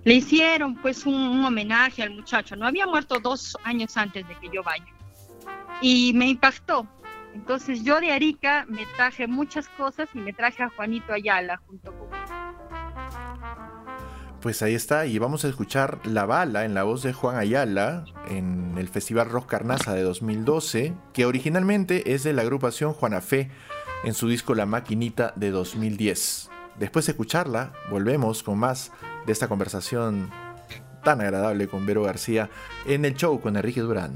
le 0.04 0.14
hicieron 0.14 0.74
pues 0.76 1.04
un, 1.06 1.44
homenaje 1.44 2.02
al 2.02 2.10
muchacho. 2.10 2.56
No 2.56 2.66
había 2.66 2.86
muerto 2.86 3.18
dos 3.18 3.56
años 3.64 3.96
antes 3.96 4.26
de 4.26 4.34
que 4.36 4.48
yo 4.48 4.62
vaya. 4.62 4.86
Y 5.80 6.12
me 6.14 6.28
impactó. 6.28 6.86
Entonces 7.34 7.84
yo 7.84 8.00
de 8.00 8.10
Arica 8.10 8.64
me 8.68 8.86
traje 8.96 9.26
muchas 9.26 9.68
cosas 9.68 10.08
y 10.14 10.18
me 10.18 10.32
traje 10.32 10.62
a 10.62 10.70
Juanito 10.70 11.12
Ayala 11.12 11.58
junto 11.66 11.92
pues 14.40 14.62
ahí 14.62 14.74
está, 14.74 15.06
y 15.06 15.18
vamos 15.18 15.44
a 15.44 15.48
escuchar 15.48 15.98
La 16.04 16.24
Bala 16.24 16.64
en 16.64 16.74
la 16.74 16.84
voz 16.84 17.02
de 17.02 17.12
Juan 17.12 17.36
Ayala 17.36 18.04
en 18.28 18.74
el 18.78 18.88
Festival 18.88 19.28
Rock 19.28 19.46
Carnaza 19.46 19.94
de 19.94 20.02
2012, 20.02 20.94
que 21.12 21.26
originalmente 21.26 22.14
es 22.14 22.22
de 22.22 22.32
la 22.32 22.42
agrupación 22.42 22.92
Juana 22.92 23.20
Fe 23.20 23.50
en 24.04 24.14
su 24.14 24.28
disco 24.28 24.54
La 24.54 24.66
Maquinita 24.66 25.32
de 25.36 25.50
2010. 25.50 26.50
Después 26.78 27.06
de 27.06 27.12
escucharla, 27.12 27.72
volvemos 27.90 28.42
con 28.42 28.58
más 28.58 28.92
de 29.26 29.32
esta 29.32 29.48
conversación 29.48 30.30
tan 31.02 31.20
agradable 31.20 31.66
con 31.68 31.86
Vero 31.86 32.02
García 32.04 32.50
en 32.86 33.04
el 33.04 33.14
show 33.14 33.40
con 33.40 33.56
Enrique 33.56 33.80
Durán. 33.80 34.14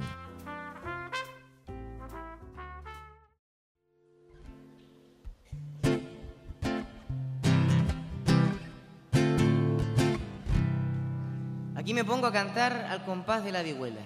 Me 12.02 12.08
pongo 12.08 12.26
a 12.26 12.32
cantar 12.32 12.88
al 12.90 13.04
compás 13.04 13.44
de 13.44 13.52
la 13.52 13.62
vihuela, 13.62 14.00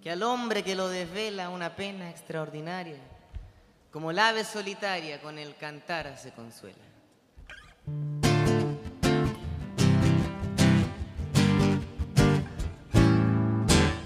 que 0.00 0.12
al 0.12 0.22
hombre 0.22 0.62
que 0.62 0.76
lo 0.76 0.88
desvela 0.88 1.48
una 1.48 1.74
pena 1.74 2.08
extraordinaria, 2.08 3.00
como 3.90 4.12
la 4.12 4.28
ave 4.28 4.44
solitaria 4.44 5.20
con 5.20 5.36
el 5.36 5.56
cantar 5.56 6.16
se 6.16 6.30
consuela. 6.30 6.84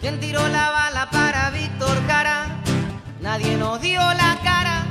¿Quién 0.00 0.18
tiró 0.18 0.48
la 0.48 0.70
bala 0.70 1.10
para 1.10 1.50
Víctor 1.50 1.98
Cara? 2.06 2.46
Nadie 3.20 3.58
nos 3.58 3.82
dio 3.82 4.00
la 4.00 4.38
cara, 4.42 4.86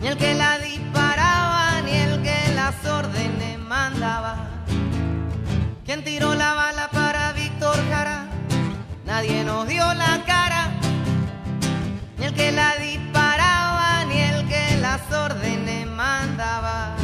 ni 0.00 0.08
el 0.08 0.18
que 0.18 0.34
la 0.34 0.58
disparaba, 0.58 1.82
ni 1.82 1.92
el 1.92 2.20
que 2.20 2.52
las 2.56 2.84
órdenes 2.84 3.60
mandaba. 3.60 4.49
¿Quién 5.90 6.04
tiró 6.04 6.36
la 6.36 6.54
bala 6.54 6.88
para 6.92 7.32
Víctor 7.32 7.76
Cara? 7.88 8.28
Nadie 9.06 9.42
nos 9.42 9.66
dio 9.66 9.82
la 9.94 10.22
cara, 10.24 10.68
ni 12.16 12.26
el 12.26 12.32
que 12.32 12.52
la 12.52 12.76
disparaba, 12.76 14.04
ni 14.04 14.20
el 14.20 14.46
que 14.46 14.76
las 14.76 15.00
órdenes 15.10 15.88
mandaba 15.88 16.94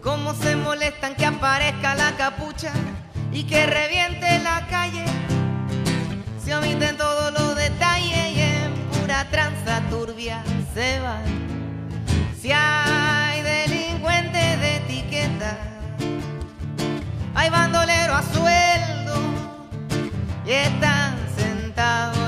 cómo 0.00 0.32
se 0.32 0.54
molestan 0.54 1.16
que 1.16 1.26
aparezca 1.26 1.96
la 1.96 2.12
capucha 2.16 2.72
y 3.32 3.42
que 3.42 3.66
reviente 3.66 4.38
la 4.44 4.64
calle. 4.68 5.04
Se 6.38 6.54
omiten 6.54 6.96
todos 6.96 7.32
los 7.32 7.56
detalles 7.56 8.36
y 8.36 8.40
en 8.42 8.74
pura 8.92 9.28
tranza 9.28 9.80
turbia 9.90 10.44
se 10.72 11.00
van. 11.00 11.24
Si 12.40 12.52
hay 17.34 17.50
bandolero 17.50 18.14
a 18.14 18.22
sueldo 18.22 19.14
y 20.46 20.50
están 20.50 21.16
sentados 21.36 22.21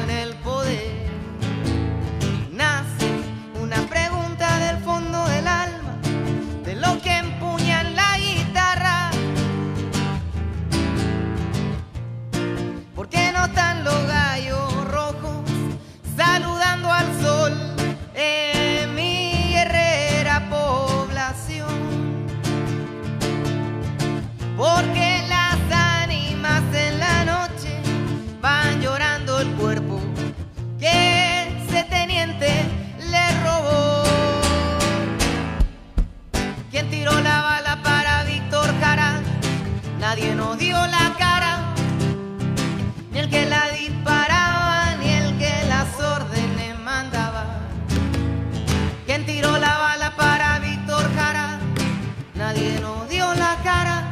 Nadie 52.46 52.78
nos 52.78 53.08
dio 53.08 53.32
la 53.36 53.56
cara, 53.64 54.04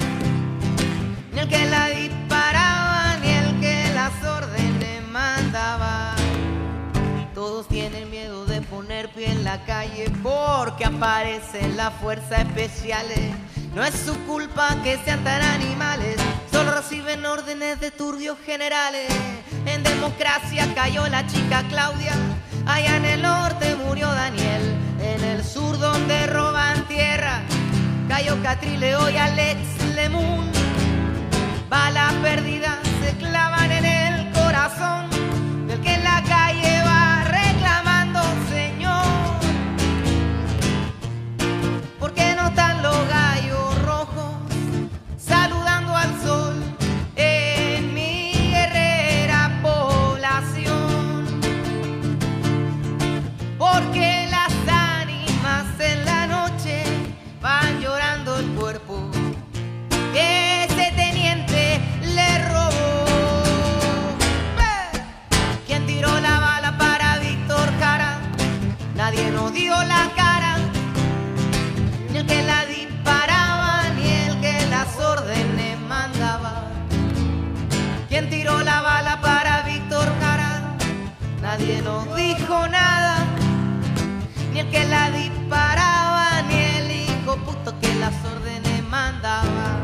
ni 1.34 1.40
el 1.40 1.48
que 1.50 1.66
la 1.66 1.88
disparaba 1.88 3.18
ni 3.22 3.28
el 3.28 3.60
que 3.60 3.92
las 3.92 4.24
órdenes 4.24 5.06
mandaba. 5.06 6.14
Todos 7.34 7.68
tienen 7.68 8.08
miedo 8.08 8.46
de 8.46 8.62
poner 8.62 9.10
pie 9.10 9.32
en 9.32 9.44
la 9.44 9.62
calle 9.66 10.10
porque 10.22 10.86
aparecen 10.86 11.76
las 11.76 11.92
fuerzas 12.00 12.46
especiales. 12.46 13.34
No 13.74 13.84
es 13.84 13.94
su 13.94 14.18
culpa 14.20 14.82
que 14.82 14.96
sean 15.04 15.22
tan 15.24 15.42
animales 15.42 16.16
solo 16.50 16.72
reciben 16.72 17.26
órdenes 17.26 17.80
de 17.80 17.90
turbios 17.90 18.38
generales. 18.46 19.12
En 19.66 19.82
democracia 19.82 20.66
cayó 20.74 21.06
la 21.08 21.26
chica 21.26 21.64
Claudia, 21.68 22.14
allá 22.64 22.96
en 22.96 23.04
el 23.04 23.20
norte 23.20 23.76
murió 23.76 24.08
Daniel, 24.08 24.62
en 25.02 25.22
el 25.22 25.44
sur 25.44 25.78
donde 25.78 26.26
roban 26.28 26.88
tierra 26.88 27.42
cayó 28.12 28.42
Catrileo 28.42 29.08
y 29.08 29.16
Alex 29.16 29.58
Lemun. 29.94 30.52
Balas 31.70 32.12
perdidas 32.22 32.78
se 33.02 33.16
clavan 33.16 33.72
en 33.72 33.86
el 33.86 34.30
corazón 34.32 35.11
el 84.62 84.70
que 84.70 84.84
la 84.84 85.10
disparaba, 85.10 86.42
ni 86.42 86.54
el 86.54 86.90
hijo 86.90 87.36
puto 87.44 87.78
que 87.80 87.94
las 87.96 88.14
órdenes 88.24 88.82
mandaba. 88.88 89.78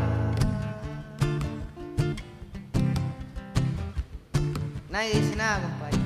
Nadie 4.91 5.21
dice 5.21 5.37
nada, 5.37 5.61
compadre. 5.61 5.99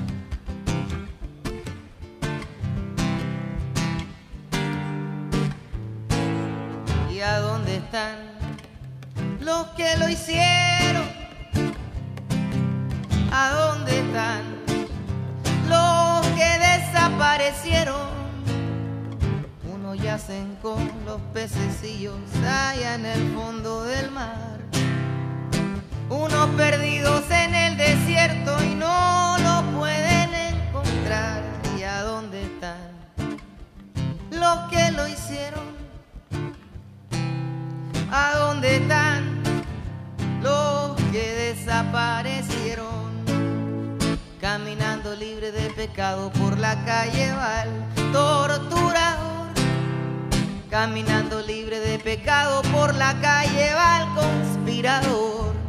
¿Y 7.11 7.19
a 7.21 7.39
dónde 7.39 7.77
están 7.77 8.15
los 9.39 9.67
que 9.77 9.97
lo 9.97 10.09
hicieron? 10.09 11.07
¿A 13.31 13.49
dónde 13.51 13.99
están? 13.99 14.63
los 15.69 16.27
que 16.35 16.53
desaparecen. 20.03 20.09
hacen 20.09 20.57
con 20.61 20.91
los 21.05 21.21
pececillos 21.33 22.15
allá 22.45 22.95
en 22.95 23.05
el 23.05 23.33
fondo 23.33 23.83
del 23.83 24.11
mar. 24.11 24.59
Unos 26.09 26.49
perdidos 26.55 27.23
en 27.31 27.55
el 27.55 27.77
desierto 27.77 28.63
y 28.63 28.75
no 28.75 29.37
lo 29.39 29.79
pueden 29.79 30.33
encontrar. 30.33 31.41
¿Y 31.77 31.83
a 31.83 32.03
dónde 32.03 32.43
están 32.43 32.77
los 34.31 34.69
que 34.69 34.91
lo 34.91 35.07
hicieron? 35.07 35.73
¿A 38.11 38.35
dónde 38.37 38.77
están 38.77 39.41
los 40.41 40.95
que 41.11 41.55
desaparecieron? 41.55 42.93
Caminando 44.39 45.15
libre 45.15 45.51
de 45.51 45.69
pecado 45.71 46.29
por 46.33 46.59
la 46.59 46.83
calle 46.85 47.31
Val, 47.33 47.69
torturador. 48.11 49.42
Caminando 50.73 51.39
libre 51.39 51.79
de 51.79 51.99
pecado 51.99 52.63
por 52.71 52.95
la 52.95 53.13
calle 53.21 53.75
Val, 53.75 54.07
conspirador. 54.15 55.62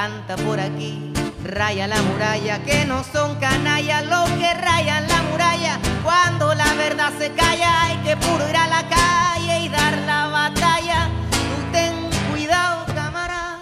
Canta 0.00 0.34
por 0.36 0.58
aquí, 0.58 1.12
raya 1.44 1.86
la 1.86 2.00
muralla, 2.00 2.64
que 2.64 2.86
no 2.86 3.04
son 3.04 3.34
canallas 3.34 4.06
los 4.06 4.30
que 4.30 4.54
rayan 4.54 5.06
la 5.06 5.22
muralla. 5.24 5.78
Cuando 6.02 6.54
la 6.54 6.72
verdad 6.72 7.12
se 7.18 7.30
calla, 7.32 7.82
hay 7.82 7.96
que 7.98 8.16
puro 8.16 8.48
ir 8.48 8.56
a 8.56 8.66
la 8.66 8.88
calle 8.88 9.60
y 9.60 9.68
dar 9.68 9.98
la 10.06 10.28
batalla. 10.28 11.10
Tú 11.30 11.72
ten 11.72 11.94
cuidado, 12.30 12.86
camarada, 12.94 13.58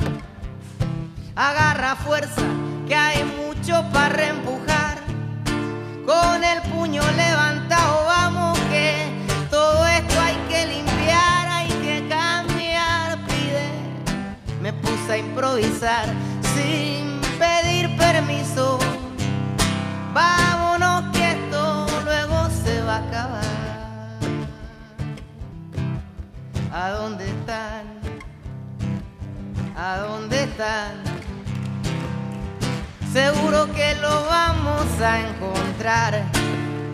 agarra 1.34 1.96
fuerza, 1.96 2.42
que 2.86 2.94
hay 2.94 3.24
mucho 3.24 3.84
para 3.92 4.10
reempujar. 4.10 4.98
Con 6.06 6.44
el 6.44 6.62
puño 6.70 7.02
levantado, 7.16 8.04
vamos 8.06 8.56
que 8.70 9.10
todo 9.50 9.84
esto 9.88 10.20
hay 10.20 10.36
que 10.48 10.66
limpiar, 10.68 11.48
hay 11.48 11.68
que 11.82 12.06
cambiar, 12.08 13.18
pide. 13.26 13.72
Me 14.62 14.72
puse 14.72 15.14
a 15.14 15.18
improvisar 15.18 16.27
sin 16.68 17.20
pedir 17.38 17.96
permiso. 17.96 18.78
Vámonos 20.12 21.04
que 21.14 21.32
esto 21.32 21.86
luego 22.04 22.48
se 22.62 22.82
va 22.82 22.96
a 22.96 23.08
acabar. 23.08 23.58
¿A 26.72 26.90
dónde 26.90 27.24
están? 27.28 27.84
¿A 29.76 29.96
dónde 29.98 30.44
están? 30.44 30.92
Seguro 33.12 33.72
que 33.72 33.94
lo 33.96 34.26
vamos 34.26 34.86
a 35.00 35.20
encontrar. 35.20 36.37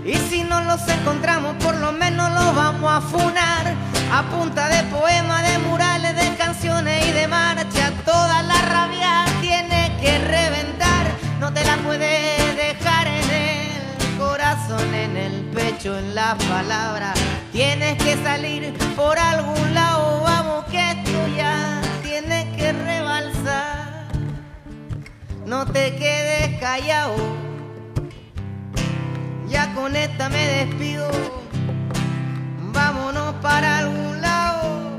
Y 0.05 0.17
si 0.29 0.45
no 0.45 0.61
los 0.61 0.87
encontramos, 0.87 1.55
por 1.65 1.75
lo 1.77 1.91
menos 1.91 2.31
los 2.33 2.55
vamos 2.55 2.93
a 2.93 3.01
funar. 3.01 3.75
A 4.13 4.23
punta 4.25 4.69
de 4.69 4.83
poemas, 4.85 5.43
de 5.51 5.59
murales, 5.61 6.15
de 6.15 6.37
canciones 6.37 7.07
y 7.07 7.13
de 7.13 7.27
marcha. 7.27 7.91
Toda 8.05 8.43
la 8.43 8.61
rabia 8.63 9.25
tiene 9.41 9.97
que 10.01 10.19
reventar. 10.19 11.07
No 11.41 11.53
te 11.55 11.65
la 11.65 11.79
puedes 11.79 12.57
dejar 12.57 13.07
en 13.07 13.31
el 13.31 14.19
corazón, 14.19 14.95
en 14.95 15.17
el 15.17 15.41
pecho, 15.55 15.99
en 15.99 16.15
las 16.15 16.35
palabras. 16.45 17.19
Tienes 17.51 17.97
que 17.97 18.23
salir 18.23 18.75
por 18.95 19.19
algún 19.19 19.73
lado. 19.73 20.21
Vamos, 20.23 20.67
que 20.67 20.91
esto 20.91 21.29
ya 21.35 21.81
tiene 22.03 22.55
que 22.59 22.73
rebalsar. 22.73 24.09
No 25.47 25.65
te 25.65 25.97
quedes 25.97 26.61
callado. 26.61 27.44
Ya 29.49 29.73
con 29.75 29.95
esta 29.95 30.29
me 30.29 30.47
despido. 30.47 31.09
Vámonos 32.73 33.35
para 33.43 33.79
algún 33.79 34.21
lado. 34.21 34.97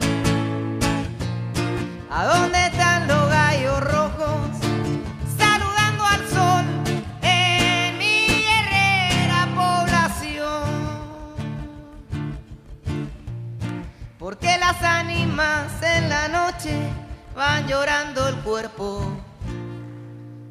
¿A 2.09 2.25
dónde 2.25 2.67
están 2.67 3.07
los 3.07 3.29
gallos 3.29 3.81
rojos? 3.81 4.49
Saludando 5.37 6.05
al 6.05 6.27
sol 6.29 6.65
en 7.21 7.97
mi 7.97 8.27
guerrera 8.27 9.47
población. 9.55 10.63
Porque 14.19 14.57
las 14.57 14.81
ánimas 14.81 15.71
en 15.81 16.07
la 16.07 16.27
noche 16.29 16.79
van 17.35 17.67
llorando 17.67 18.29
el 18.29 18.35
cuerpo 18.37 19.11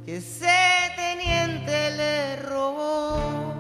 que 0.05 0.19
ese 0.19 0.93
teniente 0.97 1.91
le 1.97 2.37
robó. 2.43 3.54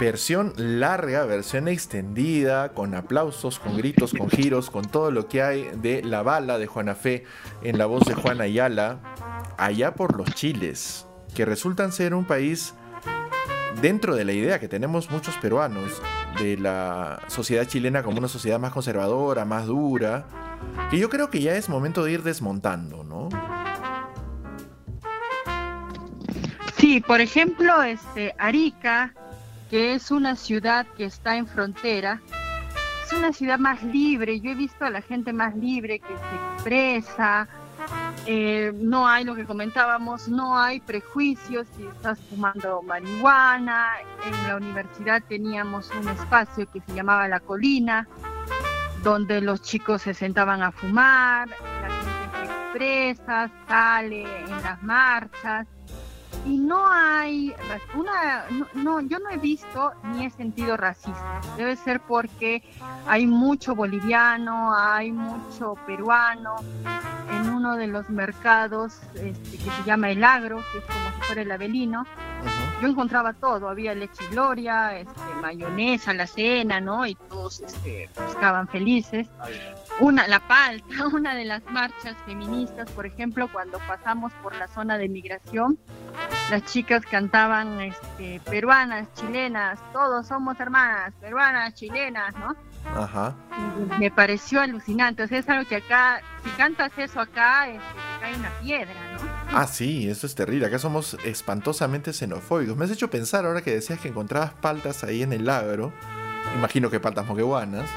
Versión 0.00 0.54
larga, 0.56 1.26
versión 1.26 1.68
extendida, 1.68 2.70
con 2.70 2.94
aplausos, 2.94 3.58
con 3.58 3.76
gritos, 3.76 4.14
con 4.14 4.30
giros, 4.30 4.70
con 4.70 4.86
todo 4.86 5.10
lo 5.10 5.28
que 5.28 5.42
hay 5.42 5.70
de 5.74 6.02
La 6.02 6.22
Bala 6.22 6.56
de 6.56 6.66
Juana 6.66 6.94
Fe 6.94 7.24
en 7.62 7.76
la 7.76 7.84
voz 7.84 8.06
de 8.06 8.14
Juan 8.14 8.40
Ayala, 8.40 8.98
allá 9.58 9.94
por 9.94 10.16
los 10.16 10.34
Chiles, 10.34 11.06
que 11.34 11.44
resultan 11.44 11.92
ser 11.92 12.14
un 12.14 12.24
país 12.24 12.72
dentro 13.82 14.16
de 14.16 14.24
la 14.24 14.32
idea 14.32 14.58
que 14.58 14.68
tenemos 14.68 15.10
muchos 15.10 15.36
peruanos 15.36 16.00
de 16.38 16.56
la 16.56 17.20
sociedad 17.26 17.66
chilena 17.66 18.02
como 18.02 18.18
una 18.18 18.28
sociedad 18.28 18.58
más 18.58 18.72
conservadora, 18.72 19.44
más 19.44 19.66
dura, 19.66 20.26
que 20.90 20.98
yo 20.98 21.10
creo 21.10 21.28
que 21.28 21.42
ya 21.42 21.56
es 21.56 21.68
momento 21.68 22.04
de 22.04 22.12
ir 22.12 22.22
desmontando, 22.22 23.04
¿no? 23.04 23.28
Sí, 26.78 27.02
por 27.02 27.20
ejemplo, 27.20 27.82
este 27.82 28.34
Arica, 28.38 29.12
que 29.70 29.94
es 29.94 30.10
una 30.10 30.34
ciudad 30.34 30.84
que 30.96 31.04
está 31.04 31.36
en 31.36 31.46
frontera, 31.46 32.20
es 33.06 33.12
una 33.12 33.32
ciudad 33.32 33.58
más 33.58 33.82
libre. 33.84 34.40
Yo 34.40 34.50
he 34.50 34.54
visto 34.56 34.84
a 34.84 34.90
la 34.90 35.00
gente 35.00 35.32
más 35.32 35.54
libre 35.56 36.00
que 36.00 36.08
se 36.08 36.54
expresa. 36.54 37.48
eh, 38.26 38.72
no 38.74 39.08
hay 39.08 39.24
lo 39.24 39.34
que 39.34 39.46
comentábamos, 39.46 40.28
no 40.28 40.58
hay 40.58 40.80
prejuicios 40.80 41.66
si 41.76 41.86
estás 41.86 42.18
fumando 42.28 42.82
marihuana. 42.82 43.92
En 44.26 44.48
la 44.48 44.56
universidad 44.56 45.22
teníamos 45.28 45.90
un 45.92 46.08
espacio 46.08 46.68
que 46.70 46.80
se 46.80 46.92
llamaba 46.92 47.28
La 47.28 47.40
Colina, 47.40 48.08
donde 49.04 49.40
los 49.40 49.62
chicos 49.62 50.02
se 50.02 50.14
sentaban 50.14 50.62
a 50.62 50.72
fumar, 50.72 51.48
la 51.48 51.88
gente 51.88 52.36
se 52.36 52.44
expresa, 52.44 53.50
sale 53.66 54.44
en 54.44 54.62
las 54.62 54.82
marchas 54.82 55.66
y 56.46 56.58
no 56.58 56.90
hay 56.90 57.54
una 57.94 58.46
no, 58.50 58.66
no, 58.74 59.00
yo 59.00 59.18
no 59.18 59.30
he 59.30 59.36
visto 59.36 59.92
ni 60.04 60.24
he 60.24 60.30
sentido 60.30 60.76
racismo 60.76 61.40
debe 61.56 61.76
ser 61.76 62.00
porque 62.00 62.62
hay 63.06 63.26
mucho 63.26 63.74
boliviano 63.74 64.74
hay 64.74 65.12
mucho 65.12 65.74
peruano 65.86 66.56
en 67.30 67.50
uno 67.50 67.76
de 67.76 67.86
los 67.86 68.08
mercados 68.10 69.00
este, 69.14 69.58
que 69.58 69.70
se 69.70 69.84
llama 69.84 70.10
el 70.10 70.24
agro 70.24 70.62
que 70.72 70.78
es 70.78 70.84
como 70.84 71.10
si 71.16 71.26
fuera 71.26 71.42
el 71.42 71.52
avelino 71.52 72.06
Ujú. 72.40 72.82
yo 72.82 72.88
encontraba 72.88 73.34
todo, 73.34 73.68
había 73.68 73.94
leche 73.94 74.26
gloria, 74.30 74.98
este, 74.98 75.34
mayonesa, 75.42 76.14
la 76.14 76.26
cena, 76.26 76.80
¿no? 76.80 77.06
Y 77.06 77.14
todos 77.14 77.60
este, 77.60 78.04
estaban 78.04 78.66
felices. 78.68 79.28
Una, 80.00 80.26
la 80.26 80.40
palta, 80.40 81.06
una 81.12 81.34
de 81.34 81.44
las 81.44 81.62
marchas 81.66 82.16
feministas, 82.26 82.90
por 82.90 83.06
ejemplo, 83.06 83.48
cuando 83.52 83.78
pasamos 83.86 84.32
por 84.42 84.54
la 84.56 84.66
zona 84.68 84.98
de 84.98 85.08
migración, 85.08 85.78
las 86.50 86.64
chicas 86.64 87.04
cantaban 87.04 87.80
este, 87.80 88.40
peruanas, 88.48 89.12
chilenas, 89.14 89.78
todos 89.92 90.26
somos 90.26 90.58
hermanas, 90.58 91.12
peruanas, 91.20 91.74
chilenas, 91.74 92.34
¿no? 92.34 92.56
Ajá. 92.96 93.36
Me 93.98 94.10
pareció 94.10 94.60
alucinante, 94.60 95.22
o 95.22 95.28
sea, 95.28 95.38
es 95.38 95.48
algo 95.48 95.68
que 95.68 95.76
acá, 95.76 96.22
si 96.42 96.50
cantas 96.50 96.90
eso 96.96 97.20
acá, 97.20 97.68
este, 97.68 97.78
te 97.80 98.20
cae 98.20 98.34
una 98.34 98.50
piedra, 98.60 98.94
¿no? 99.12 99.20
Ah, 99.52 99.66
sí, 99.66 100.08
eso 100.08 100.26
es 100.26 100.34
terrible. 100.34 100.66
Acá 100.66 100.78
somos 100.78 101.14
espantosamente 101.24 102.12
xenofóbicos. 102.12 102.76
Me 102.76 102.84
has 102.84 102.90
hecho 102.90 103.10
pensar 103.10 103.44
ahora 103.44 103.62
que 103.62 103.72
decías 103.72 103.98
que 103.98 104.08
encontrabas 104.08 104.52
paltas 104.54 105.02
ahí 105.04 105.22
en 105.22 105.32
el 105.32 105.48
agro. 105.50 105.92
Imagino 106.56 106.88
que 106.88 107.00
paltas 107.00 107.26
moqueguanas. 107.26 107.90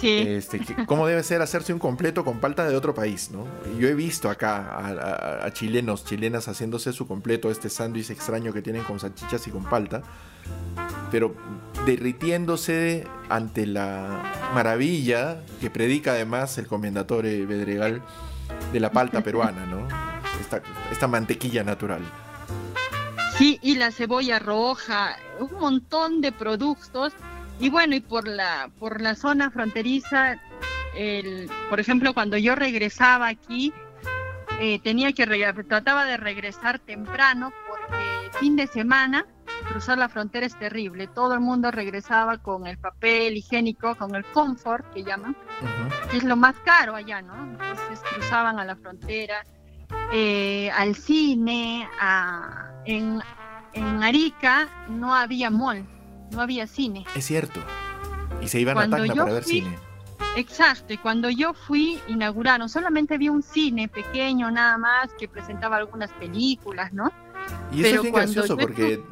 Sí. 0.00 0.18
Este, 0.18 0.60
¿Cómo 0.86 1.06
debe 1.06 1.22
ser 1.22 1.40
hacerse 1.40 1.72
un 1.72 1.78
completo 1.78 2.24
con 2.24 2.38
palta 2.38 2.68
de 2.68 2.76
otro 2.76 2.94
país? 2.94 3.30
¿no? 3.30 3.46
Yo 3.78 3.88
he 3.88 3.94
visto 3.94 4.28
acá 4.28 5.44
a, 5.44 5.52
chilenos, 5.52 6.04
chilenas 6.04 6.48
haciéndose 6.48 6.92
su 6.92 7.06
completo, 7.06 7.50
este 7.50 7.70
sándwich 7.70 8.10
extraño 8.10 8.52
que 8.52 8.62
tienen 8.62 8.82
con 8.84 9.00
salchichas 9.00 9.46
y 9.46 9.50
con 9.50 9.64
palta, 9.64 10.02
pero 11.10 11.34
derritiéndose 11.86 13.06
ante 13.28 13.66
la 13.66 14.50
maravilla 14.54 15.40
que 15.60 15.70
predica 15.70 16.12
además 16.12 16.58
el 16.58 16.66
comendatore 16.66 17.46
Bedregal 17.46 18.02
de 18.72 18.80
la 18.80 18.92
palta 18.92 19.22
peruana, 19.22 19.66
¿no? 19.66 19.88
Esta, 20.40 20.62
esta 20.92 21.08
mantequilla 21.08 21.64
natural. 21.64 22.02
Sí, 23.38 23.58
y 23.62 23.74
la 23.76 23.90
cebolla 23.90 24.38
roja, 24.38 25.16
un 25.38 25.52
montón 25.58 26.22
de 26.22 26.32
productos 26.32 27.12
y 27.58 27.70
bueno, 27.70 27.94
y 27.94 28.00
por 28.00 28.28
la, 28.28 28.70
por 28.78 29.00
la 29.00 29.14
zona 29.14 29.50
fronteriza, 29.50 30.38
el, 30.94 31.50
por 31.70 31.80
ejemplo, 31.80 32.12
cuando 32.12 32.36
yo 32.36 32.54
regresaba 32.54 33.28
aquí, 33.28 33.72
eh, 34.60 34.78
tenía 34.80 35.12
que 35.12 35.26
trataba 35.68 36.04
de 36.04 36.16
regresar 36.16 36.78
temprano 36.78 37.52
porque 37.68 38.38
fin 38.38 38.56
de 38.56 38.66
semana 38.66 39.26
cruzar 39.68 39.98
la 39.98 40.08
frontera 40.08 40.46
es 40.46 40.58
terrible. 40.58 41.06
Todo 41.08 41.34
el 41.34 41.40
mundo 41.40 41.70
regresaba 41.70 42.38
con 42.38 42.66
el 42.66 42.78
papel 42.78 43.36
higiénico, 43.36 43.94
con 43.96 44.14
el 44.14 44.24
confort 44.26 44.90
que 44.92 45.02
llaman, 45.02 45.36
que 46.10 46.18
es 46.18 46.24
lo 46.24 46.36
más 46.36 46.56
caro 46.60 46.94
allá, 46.94 47.22
¿no? 47.22 47.34
Entonces 47.42 48.00
cruzaban 48.14 48.58
a 48.58 48.64
la 48.64 48.76
frontera, 48.76 49.44
eh, 50.12 50.70
al 50.70 50.94
cine, 50.94 51.88
a, 52.00 52.70
en, 52.84 53.20
en 53.72 54.02
Arica 54.02 54.68
no 54.88 55.14
había 55.14 55.50
mall 55.50 55.84
no 56.30 56.40
había 56.40 56.66
cine. 56.66 57.04
Es 57.14 57.26
cierto. 57.26 57.60
Y 58.42 58.48
se 58.48 58.60
iban 58.60 58.78
a 58.78 58.88
Tacna 58.88 59.14
para 59.14 59.32
ver 59.32 59.44
cine. 59.44 59.76
Exacto, 60.36 60.92
y 60.92 60.98
cuando 60.98 61.30
yo 61.30 61.54
fui, 61.54 61.98
inauguraron, 62.08 62.68
solamente 62.68 63.14
había 63.14 63.32
un 63.32 63.42
cine 63.42 63.88
pequeño 63.88 64.50
nada 64.50 64.76
más 64.76 65.08
que 65.18 65.28
presentaba 65.28 65.76
algunas 65.76 66.12
películas, 66.12 66.92
¿no? 66.92 67.10
Y 67.72 67.84
eso 67.84 67.96
es 67.96 68.02
bien 68.02 68.14
gracioso 68.14 68.56
porque 68.56 69.02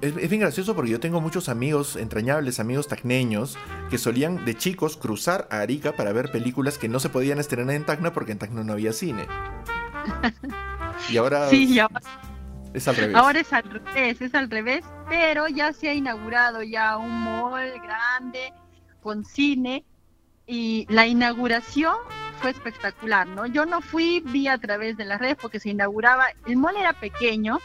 es, 0.00 0.30
bien 0.30 0.40
gracioso 0.40 0.74
porque 0.76 0.92
yo 0.92 1.00
tengo 1.00 1.20
muchos 1.20 1.48
amigos, 1.48 1.96
entrañables 1.96 2.60
amigos 2.60 2.86
tacneños, 2.86 3.56
que 3.90 3.98
solían 3.98 4.44
de 4.44 4.56
chicos 4.56 4.96
cruzar 4.96 5.48
a 5.50 5.58
Arica 5.58 5.92
para 5.92 6.12
ver 6.12 6.30
películas 6.30 6.78
que 6.78 6.88
no 6.88 7.00
se 7.00 7.08
podían 7.08 7.40
estrenar 7.40 7.74
en 7.74 7.84
Tacna 7.84 8.12
porque 8.12 8.32
en 8.32 8.38
Tacna 8.38 8.62
no 8.62 8.72
había 8.72 8.92
cine. 8.92 9.26
Y 11.10 11.16
ahora 11.16 11.48
sí, 11.48 11.74
ya 11.74 11.88
es 12.74 12.88
al 12.88 12.96
revés. 12.96 13.16
Ahora 13.16 13.40
es 13.40 13.52
al 13.52 13.62
revés, 13.62 14.20
es 14.20 14.34
al 14.34 14.50
revés, 14.50 14.84
pero 15.08 15.48
ya 15.48 15.72
se 15.72 15.88
ha 15.88 15.94
inaugurado 15.94 16.62
ya 16.62 16.96
un 16.98 17.22
mall 17.22 17.72
grande 17.80 18.52
con 19.00 19.24
cine 19.24 19.84
y 20.46 20.86
la 20.90 21.06
inauguración 21.06 21.94
fue 22.40 22.50
espectacular, 22.50 23.26
¿no? 23.26 23.46
Yo 23.46 23.64
no 23.64 23.80
fui, 23.80 24.20
vi 24.20 24.48
a 24.48 24.58
través 24.58 24.96
de 24.96 25.04
las 25.04 25.20
redes 25.20 25.36
porque 25.40 25.60
se 25.60 25.70
inauguraba, 25.70 26.26
el 26.46 26.56
mall 26.56 26.76
era 26.76 26.92
pequeño, 26.92 27.58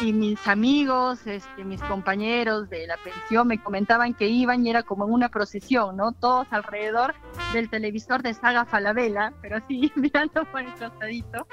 y 0.00 0.12
mis 0.12 0.46
amigos, 0.46 1.26
este, 1.26 1.64
mis 1.64 1.82
compañeros 1.82 2.70
de 2.70 2.86
la 2.86 2.96
pensión 2.98 3.48
me 3.48 3.60
comentaban 3.60 4.14
que 4.14 4.28
iban 4.28 4.64
y 4.64 4.70
era 4.70 4.84
como 4.84 5.04
en 5.06 5.12
una 5.12 5.28
procesión, 5.28 5.96
¿no? 5.96 6.12
Todos 6.12 6.46
alrededor 6.50 7.14
del 7.52 7.68
televisor 7.68 8.22
de 8.22 8.34
Saga 8.34 8.64
Falabella, 8.64 9.32
pero 9.42 9.56
así 9.56 9.90
mirando 9.96 10.44
por 10.52 10.60
el 10.60 10.72
costadito. 10.74 11.46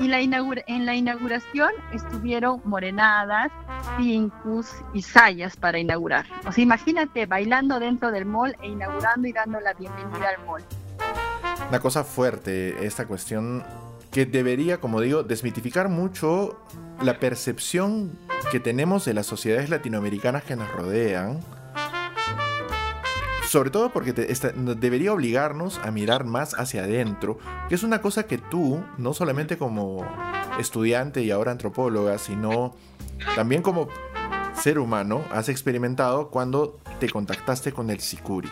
Y 0.00 0.08
la 0.08 0.20
en 0.20 0.86
la 0.86 0.94
inauguración 0.94 1.70
estuvieron 1.92 2.60
morenadas, 2.64 3.50
pincus 3.96 4.68
y 4.94 5.02
sayas 5.02 5.56
para 5.56 5.78
inaugurar. 5.78 6.26
O 6.46 6.52
sea, 6.52 6.62
imagínate 6.62 7.26
bailando 7.26 7.78
dentro 7.78 8.10
del 8.10 8.24
mall 8.24 8.56
e 8.62 8.68
inaugurando 8.68 9.28
y 9.28 9.32
dando 9.32 9.60
la 9.60 9.74
bienvenida 9.74 10.30
al 10.36 10.44
mall. 10.44 10.62
Una 11.68 11.80
cosa 11.80 12.04
fuerte, 12.04 12.84
esta 12.84 13.06
cuestión 13.06 13.64
que 14.10 14.26
debería, 14.26 14.78
como 14.78 15.00
digo, 15.00 15.22
desmitificar 15.22 15.88
mucho 15.88 16.58
la 17.00 17.18
percepción 17.18 18.18
que 18.50 18.60
tenemos 18.60 19.04
de 19.04 19.14
las 19.14 19.26
sociedades 19.26 19.70
latinoamericanas 19.70 20.44
que 20.44 20.56
nos 20.56 20.70
rodean. 20.72 21.40
Sobre 23.52 23.68
todo 23.68 23.92
porque 23.92 24.14
debería 24.14 25.12
obligarnos 25.12 25.78
a 25.84 25.90
mirar 25.90 26.24
más 26.24 26.54
hacia 26.54 26.84
adentro, 26.84 27.38
que 27.68 27.74
es 27.74 27.82
una 27.82 28.00
cosa 28.00 28.22
que 28.22 28.38
tú, 28.38 28.82
no 28.96 29.12
solamente 29.12 29.58
como 29.58 30.06
estudiante 30.58 31.20
y 31.22 31.30
ahora 31.30 31.52
antropóloga, 31.52 32.16
sino 32.16 32.74
también 33.36 33.60
como 33.60 33.88
ser 34.58 34.78
humano, 34.78 35.22
has 35.30 35.50
experimentado 35.50 36.30
cuando 36.30 36.80
te 36.98 37.10
contactaste 37.10 37.72
con 37.72 37.90
el 37.90 38.00
Sikuri. 38.00 38.48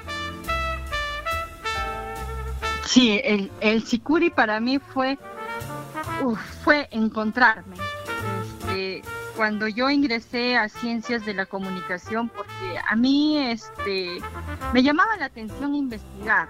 Sí, 2.85 3.23
el, 3.25 3.51
el 3.63 3.83
Sikuri 3.85 4.29
para 4.29 4.61
mí 4.61 4.79
fue 4.81 5.19
fue 6.63 6.89
encontrarme. 6.91 7.77
Este, 8.43 9.03
cuando 9.41 9.69
yo 9.69 9.89
ingresé 9.89 10.59
a 10.59 10.69
Ciencias 10.69 11.25
de 11.25 11.33
la 11.33 11.47
Comunicación, 11.47 12.29
porque 12.29 12.79
a 12.87 12.95
mí 12.95 13.39
este, 13.39 14.21
me 14.75 14.83
llamaba 14.83 15.17
la 15.17 15.25
atención 15.25 15.75
investigar. 15.75 16.47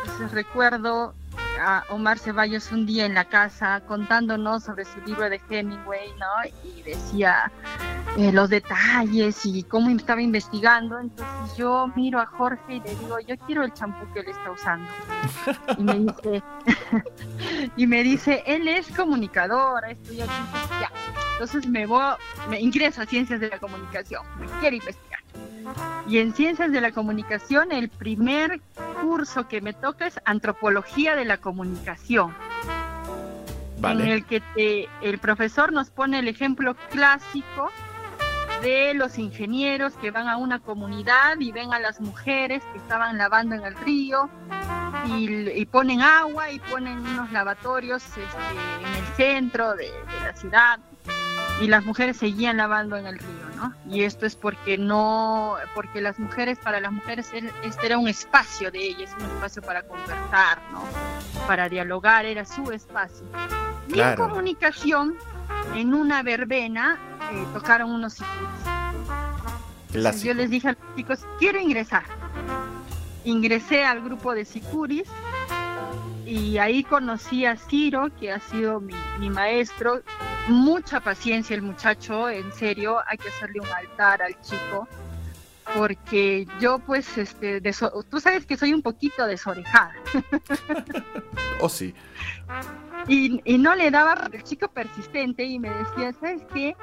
Entonces 0.00 0.32
recuerdo 0.32 1.12
a 1.60 1.84
Omar 1.90 2.18
Ceballos 2.18 2.72
un 2.72 2.86
día 2.86 3.04
en 3.04 3.12
la 3.12 3.26
casa 3.26 3.82
contándonos 3.86 4.64
sobre 4.64 4.86
su 4.86 4.98
libro 5.02 5.28
de 5.28 5.38
Hemingway, 5.50 6.08
¿no? 6.18 6.50
Y 6.64 6.80
decía 6.84 7.52
eh, 8.16 8.32
los 8.32 8.48
detalles 8.48 9.44
y 9.44 9.62
cómo 9.64 9.90
estaba 9.90 10.22
investigando. 10.22 10.98
Entonces 10.98 11.58
yo 11.58 11.92
miro 11.94 12.18
a 12.18 12.24
Jorge 12.24 12.76
y 12.76 12.80
le 12.80 12.94
digo, 12.94 13.20
yo 13.20 13.36
quiero 13.44 13.62
el 13.62 13.74
champú 13.74 14.10
que 14.14 14.20
él 14.20 14.28
está 14.30 14.50
usando. 14.50 14.90
Y 15.76 15.82
me 15.82 15.98
dice, 15.98 16.42
y 17.76 17.86
me 17.86 18.02
dice 18.02 18.42
él 18.46 18.68
es 18.68 18.88
comunicador, 18.88 19.84
estudia 19.84 20.24
ya. 20.80 20.90
Entonces 21.34 21.66
me 21.66 21.84
voy, 21.84 22.14
me 22.48 22.60
ingreso 22.60 23.02
a 23.02 23.06
Ciencias 23.06 23.40
de 23.40 23.48
la 23.48 23.58
Comunicación, 23.58 24.22
me 24.38 24.46
quiero 24.60 24.76
investigar. 24.76 25.20
Y 26.06 26.18
en 26.18 26.32
Ciencias 26.32 26.70
de 26.70 26.80
la 26.80 26.92
Comunicación 26.92 27.72
el 27.72 27.88
primer 27.88 28.60
curso 29.02 29.48
que 29.48 29.60
me 29.60 29.72
toca 29.72 30.06
es 30.06 30.20
Antropología 30.24 31.16
de 31.16 31.24
la 31.24 31.38
Comunicación. 31.38 32.34
En 33.82 34.00
el 34.00 34.24
que 34.24 34.88
el 35.02 35.18
profesor 35.18 35.72
nos 35.72 35.90
pone 35.90 36.20
el 36.20 36.28
ejemplo 36.28 36.74
clásico 36.90 37.70
de 38.62 38.94
los 38.94 39.18
ingenieros 39.18 39.92
que 39.94 40.10
van 40.10 40.28
a 40.28 40.36
una 40.36 40.60
comunidad 40.60 41.38
y 41.38 41.52
ven 41.52 41.74
a 41.74 41.80
las 41.80 42.00
mujeres 42.00 42.62
que 42.72 42.78
estaban 42.78 43.18
lavando 43.18 43.56
en 43.56 43.64
el 43.64 43.74
río 43.74 44.30
y, 45.18 45.66
ponen 45.66 46.00
agua 46.00 46.50
y 46.50 46.60
ponen 46.60 46.98
unos 47.00 47.30
lavatorios 47.32 48.02
este, 48.06 48.22
en 48.22 48.94
el 48.94 49.06
centro 49.16 49.74
de 49.74 49.90
la 50.22 50.34
ciudad 50.34 50.78
y 51.60 51.68
las 51.68 51.84
mujeres 51.84 52.16
seguían 52.16 52.56
lavando 52.56 52.96
en 52.96 53.06
el 53.06 53.18
río, 53.18 53.48
¿no? 53.56 53.74
Y 53.88 54.02
esto 54.02 54.26
es 54.26 54.36
porque 54.36 54.76
no, 54.76 55.56
porque 55.74 56.00
las 56.00 56.18
mujeres, 56.18 56.58
para 56.58 56.80
las 56.80 56.92
mujeres 56.92 57.30
este 57.62 57.86
era 57.86 57.98
un 57.98 58.08
espacio 58.08 58.70
de 58.70 58.78
ellas, 58.78 59.14
un 59.18 59.26
espacio 59.26 59.62
para 59.62 59.82
conversar, 59.82 60.60
¿no? 60.72 60.82
Para 61.46 61.68
dialogar, 61.68 62.26
era 62.26 62.44
su 62.44 62.70
espacio. 62.72 63.24
Y 63.88 64.00
en 64.00 64.16
comunicación, 64.16 65.14
en 65.74 65.94
una 65.94 66.22
verbena, 66.22 66.98
eh, 67.32 67.44
tocaron 67.52 67.90
unos 67.90 68.14
sicuris. 68.14 70.22
Yo 70.22 70.34
les 70.34 70.50
dije 70.50 70.68
a 70.68 70.72
los 70.72 70.96
chicos, 70.96 71.26
quiero 71.38 71.60
ingresar. 71.60 72.04
Ingresé 73.24 73.84
al 73.84 74.02
grupo 74.02 74.34
de 74.34 74.44
sicuris 74.44 75.08
y 76.26 76.58
ahí 76.58 76.82
conocí 76.82 77.46
a 77.46 77.56
Ciro, 77.56 78.08
que 78.18 78.32
ha 78.32 78.40
sido 78.40 78.80
mi, 78.80 78.94
mi 79.18 79.30
maestro, 79.30 80.02
mucha 80.48 81.00
paciencia 81.00 81.54
el 81.56 81.62
muchacho, 81.62 82.28
en 82.28 82.52
serio, 82.52 82.98
hay 83.06 83.16
que 83.18 83.28
hacerle 83.28 83.60
un 83.60 83.68
altar 83.68 84.22
al 84.22 84.38
chico, 84.40 84.88
porque 85.76 86.46
yo 86.60 86.78
pues, 86.78 87.16
este, 87.16 87.60
tú 88.10 88.20
sabes 88.20 88.44
que 88.46 88.56
soy 88.56 88.74
un 88.74 88.82
poquito 88.82 89.26
desorejada. 89.26 89.94
oh, 91.60 91.68
sí. 91.68 91.94
Y, 93.08 93.40
y 93.44 93.58
no 93.58 93.74
le 93.74 93.90
daba, 93.90 94.28
el 94.32 94.42
chico 94.42 94.68
persistente 94.68 95.44
y 95.44 95.58
me 95.58 95.70
decía, 95.70 96.12
¿sabes 96.20 96.42
qué? 96.52 96.76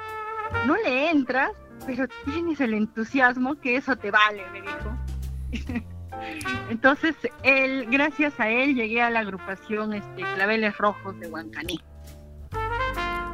No 0.66 0.76
le 0.76 1.10
entras, 1.10 1.52
pero 1.86 2.06
tienes 2.24 2.60
el 2.60 2.74
entusiasmo 2.74 3.60
que 3.60 3.76
eso 3.76 3.96
te 3.96 4.10
vale, 4.10 4.44
me 4.52 4.62
dijo. 4.62 5.84
Entonces, 6.70 7.16
él, 7.42 7.86
gracias 7.90 8.38
a 8.38 8.48
él, 8.48 8.74
llegué 8.74 9.02
a 9.02 9.10
la 9.10 9.20
agrupación 9.20 9.92
este, 9.94 10.22
Claveles 10.34 10.76
Rojos 10.78 11.18
de 11.18 11.28
Huancaní 11.28 11.80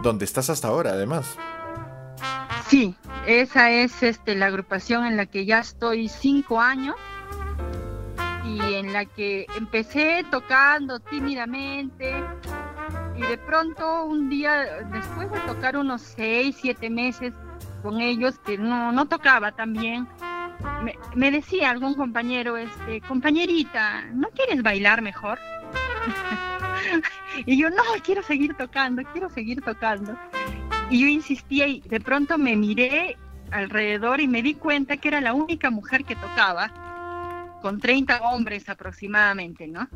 donde 0.08 0.24
estás 0.24 0.48
hasta 0.48 0.68
ahora, 0.68 0.92
además. 0.92 1.36
Sí, 2.66 2.96
esa 3.26 3.70
es 3.70 4.02
este, 4.02 4.34
la 4.34 4.46
agrupación 4.46 5.04
en 5.04 5.18
la 5.18 5.26
que 5.26 5.44
ya 5.44 5.58
estoy 5.58 6.08
cinco 6.08 6.60
años 6.60 6.96
y 8.42 8.74
en 8.74 8.94
la 8.94 9.04
que 9.04 9.46
empecé 9.58 10.24
tocando 10.30 10.98
tímidamente 10.98 12.24
y 13.16 13.20
de 13.20 13.36
pronto 13.36 14.06
un 14.06 14.30
día, 14.30 14.82
después 14.90 15.30
de 15.30 15.40
tocar 15.40 15.76
unos 15.76 16.00
seis, 16.00 16.56
siete 16.58 16.88
meses 16.88 17.34
con 17.82 18.00
ellos, 18.00 18.38
que 18.46 18.56
no, 18.56 18.92
no 18.92 19.06
tocaba 19.08 19.52
tan 19.52 19.74
bien, 19.74 20.08
me, 21.14 21.30
decía 21.30 21.68
algún 21.68 21.94
compañero, 21.94 22.56
este, 22.56 23.02
compañerita, 23.02 24.06
¿no 24.12 24.28
quieres 24.30 24.62
bailar 24.62 25.02
mejor? 25.02 25.38
y 27.46 27.58
yo, 27.58 27.70
no, 27.70 27.82
quiero 28.04 28.22
seguir 28.22 28.54
tocando, 28.54 29.02
quiero 29.12 29.30
seguir 29.30 29.62
tocando. 29.62 30.18
Y 30.90 31.00
yo 31.00 31.06
insistía 31.06 31.66
y 31.66 31.80
de 31.80 32.00
pronto 32.00 32.38
me 32.38 32.56
miré 32.56 33.16
alrededor 33.50 34.20
y 34.20 34.28
me 34.28 34.42
di 34.42 34.54
cuenta 34.54 34.96
que 34.96 35.08
era 35.08 35.20
la 35.20 35.34
única 35.34 35.70
mujer 35.70 36.04
que 36.04 36.16
tocaba, 36.16 36.70
con 37.62 37.80
30 37.80 38.20
hombres 38.22 38.68
aproximadamente, 38.68 39.66
¿no? 39.66 39.88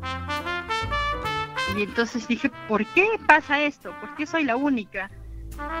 Y 1.77 1.83
entonces 1.83 2.27
dije, 2.27 2.51
¿por 2.67 2.85
qué 2.87 3.07
pasa 3.25 3.61
esto? 3.61 3.93
¿Por 3.99 4.15
qué 4.15 4.25
soy 4.25 4.43
la 4.43 4.55
única? 4.55 5.09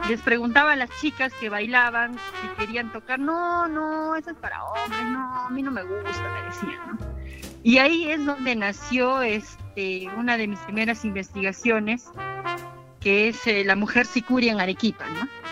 Les 0.09 0.21
preguntaba 0.21 0.73
a 0.73 0.75
las 0.75 0.89
chicas 1.01 1.33
que 1.39 1.49
bailaban 1.49 2.15
si 2.41 2.47
querían 2.57 2.91
tocar, 2.91 3.19
no, 3.19 3.67
no, 3.67 4.15
eso 4.15 4.31
es 4.31 4.37
para 4.37 4.63
hombres, 4.63 5.03
no, 5.05 5.45
a 5.45 5.49
mí 5.49 5.61
no 5.61 5.71
me 5.71 5.83
gusta, 5.83 6.33
me 6.33 6.41
decían, 6.43 6.81
¿no? 6.87 7.13
Y 7.63 7.77
ahí 7.77 8.09
es 8.11 8.25
donde 8.25 8.55
nació 8.55 9.21
este, 9.21 10.09
una 10.17 10.37
de 10.37 10.47
mis 10.47 10.59
primeras 10.59 11.05
investigaciones, 11.05 12.09
que 12.99 13.29
es 13.29 13.47
eh, 13.47 13.63
la 13.63 13.75
mujer 13.75 14.05
sicuria 14.05 14.51
en 14.51 14.59
Arequipa, 14.59 15.05
¿no? 15.07 15.42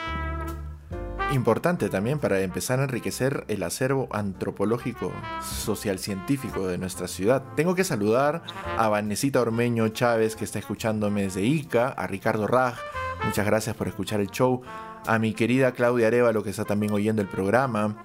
Importante 1.33 1.87
también 1.87 2.19
para 2.19 2.41
empezar 2.41 2.81
a 2.81 2.83
enriquecer 2.83 3.45
el 3.47 3.63
acervo 3.63 4.09
antropológico 4.11 5.13
social 5.41 5.97
científico 5.97 6.67
de 6.67 6.77
nuestra 6.77 7.07
ciudad. 7.07 7.41
Tengo 7.55 7.73
que 7.73 7.85
saludar 7.85 8.43
a 8.77 8.89
Vanesita 8.89 9.39
Ormeño 9.39 9.87
Chávez 9.89 10.35
que 10.35 10.43
está 10.43 10.59
escuchándome 10.59 11.23
desde 11.23 11.43
Ica, 11.43 11.87
a 11.87 12.05
Ricardo 12.05 12.47
Raj, 12.47 12.77
muchas 13.23 13.45
gracias 13.45 13.77
por 13.77 13.87
escuchar 13.87 14.19
el 14.19 14.29
show, 14.29 14.61
a 15.07 15.19
mi 15.19 15.33
querida 15.33 15.71
Claudia 15.71 16.07
Arevalo 16.07 16.43
que 16.43 16.49
está 16.49 16.65
también 16.65 16.91
oyendo 16.91 17.21
el 17.21 17.29
programa, 17.29 18.03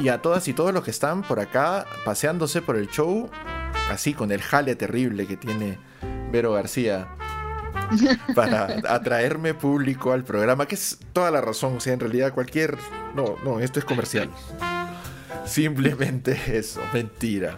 y 0.00 0.08
a 0.08 0.20
todas 0.20 0.48
y 0.48 0.52
todos 0.52 0.74
los 0.74 0.82
que 0.82 0.90
están 0.90 1.22
por 1.22 1.38
acá 1.38 1.86
paseándose 2.04 2.60
por 2.60 2.76
el 2.76 2.88
show, 2.88 3.30
así 3.88 4.14
con 4.14 4.32
el 4.32 4.42
jale 4.42 4.74
terrible 4.74 5.28
que 5.28 5.36
tiene 5.36 5.78
Vero 6.32 6.52
García 6.52 7.08
para 8.34 8.80
atraerme 8.88 9.54
público 9.54 10.12
al 10.12 10.24
programa, 10.24 10.66
que 10.66 10.74
es 10.74 10.98
toda 11.12 11.30
la 11.30 11.40
razón, 11.40 11.76
o 11.76 11.80
sea, 11.80 11.92
en 11.92 12.00
realidad 12.00 12.32
cualquier... 12.32 12.76
No, 13.14 13.36
no, 13.44 13.60
esto 13.60 13.78
es 13.78 13.84
comercial. 13.84 14.30
Simplemente 15.44 16.38
eso, 16.56 16.80
mentira. 16.92 17.56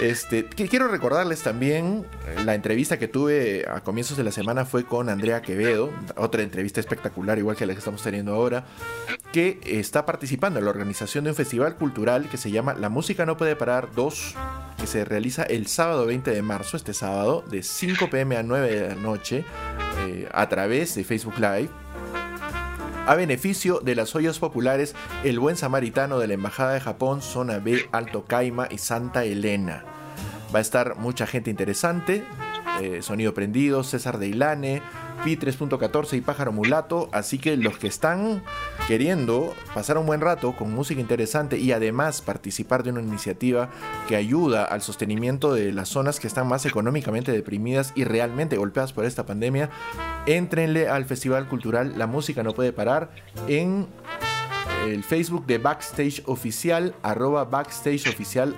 Este, 0.00 0.44
quiero 0.44 0.86
recordarles 0.86 1.42
también 1.42 2.06
eh, 2.28 2.44
la 2.44 2.54
entrevista 2.54 3.00
que 3.00 3.08
tuve 3.08 3.66
a 3.68 3.80
comienzos 3.80 4.16
de 4.16 4.22
la 4.22 4.30
semana 4.30 4.64
fue 4.64 4.84
con 4.84 5.08
Andrea 5.08 5.42
Quevedo, 5.42 5.90
otra 6.16 6.42
entrevista 6.42 6.78
espectacular 6.78 7.36
igual 7.38 7.56
que 7.56 7.66
la 7.66 7.72
que 7.72 7.80
estamos 7.80 8.00
teniendo 8.02 8.32
ahora, 8.32 8.64
que 9.32 9.58
está 9.64 10.06
participando 10.06 10.60
en 10.60 10.66
la 10.66 10.70
organización 10.70 11.24
de 11.24 11.30
un 11.30 11.36
festival 11.36 11.74
cultural 11.74 12.28
que 12.28 12.36
se 12.36 12.52
llama 12.52 12.74
La 12.74 12.90
Música 12.90 13.26
No 13.26 13.36
Puede 13.36 13.56
Parar 13.56 13.88
2, 13.96 14.34
que 14.78 14.86
se 14.86 15.04
realiza 15.04 15.42
el 15.42 15.66
sábado 15.66 16.06
20 16.06 16.30
de 16.30 16.42
marzo, 16.42 16.76
este 16.76 16.94
sábado, 16.94 17.42
de 17.50 17.64
5 17.64 18.08
pm 18.08 18.36
a 18.36 18.44
9 18.44 18.70
de 18.70 18.88
la 18.90 18.94
noche, 18.94 19.44
eh, 20.06 20.28
a 20.30 20.48
través 20.48 20.94
de 20.94 21.02
Facebook 21.02 21.38
Live 21.38 21.70
a 23.08 23.14
beneficio 23.14 23.80
de 23.80 23.94
las 23.94 24.14
ollas 24.14 24.38
populares 24.38 24.94
El 25.24 25.40
Buen 25.40 25.56
Samaritano 25.56 26.18
de 26.18 26.26
la 26.28 26.34
Embajada 26.34 26.74
de 26.74 26.80
Japón, 26.80 27.22
Zona 27.22 27.58
B, 27.58 27.88
Alto 27.90 28.26
Caima 28.26 28.68
y 28.70 28.76
Santa 28.76 29.24
Elena. 29.24 29.82
Va 30.54 30.58
a 30.58 30.60
estar 30.62 30.96
mucha 30.96 31.26
gente 31.26 31.48
interesante, 31.48 32.22
eh, 32.82 33.00
Sonido 33.00 33.32
Prendido, 33.32 33.82
César 33.82 34.18
de 34.18 34.28
Ilane, 34.28 34.82
Pi 35.24 35.36
3.14 35.36 36.16
y 36.16 36.20
Pájaro 36.20 36.52
Mulato. 36.52 37.08
Así 37.12 37.38
que 37.38 37.56
los 37.56 37.78
que 37.78 37.86
están 37.86 38.42
queriendo 38.86 39.54
pasar 39.74 39.98
un 39.98 40.06
buen 40.06 40.20
rato 40.20 40.56
con 40.56 40.72
música 40.72 41.00
interesante 41.00 41.58
y 41.58 41.72
además 41.72 42.22
participar 42.22 42.82
de 42.82 42.90
una 42.90 43.02
iniciativa 43.02 43.70
que 44.08 44.16
ayuda 44.16 44.64
al 44.64 44.82
sostenimiento 44.82 45.52
de 45.52 45.72
las 45.72 45.88
zonas 45.88 46.20
que 46.20 46.26
están 46.26 46.48
más 46.48 46.66
económicamente 46.66 47.32
deprimidas 47.32 47.92
y 47.94 48.04
realmente 48.04 48.56
golpeadas 48.56 48.92
por 48.92 49.04
esta 49.04 49.26
pandemia, 49.26 49.70
entrenle 50.26 50.88
al 50.88 51.04
Festival 51.04 51.48
Cultural 51.48 51.98
La 51.98 52.06
Música 52.06 52.42
No 52.42 52.54
Puede 52.54 52.72
Parar 52.72 53.10
en 53.46 53.86
el 54.86 55.04
Facebook 55.04 55.46
de 55.46 55.58
Backstage 55.58 56.22
Oficial, 56.26 56.94
arroba 57.02 57.44
Backstage 57.44 58.06
Oficial, 58.08 58.56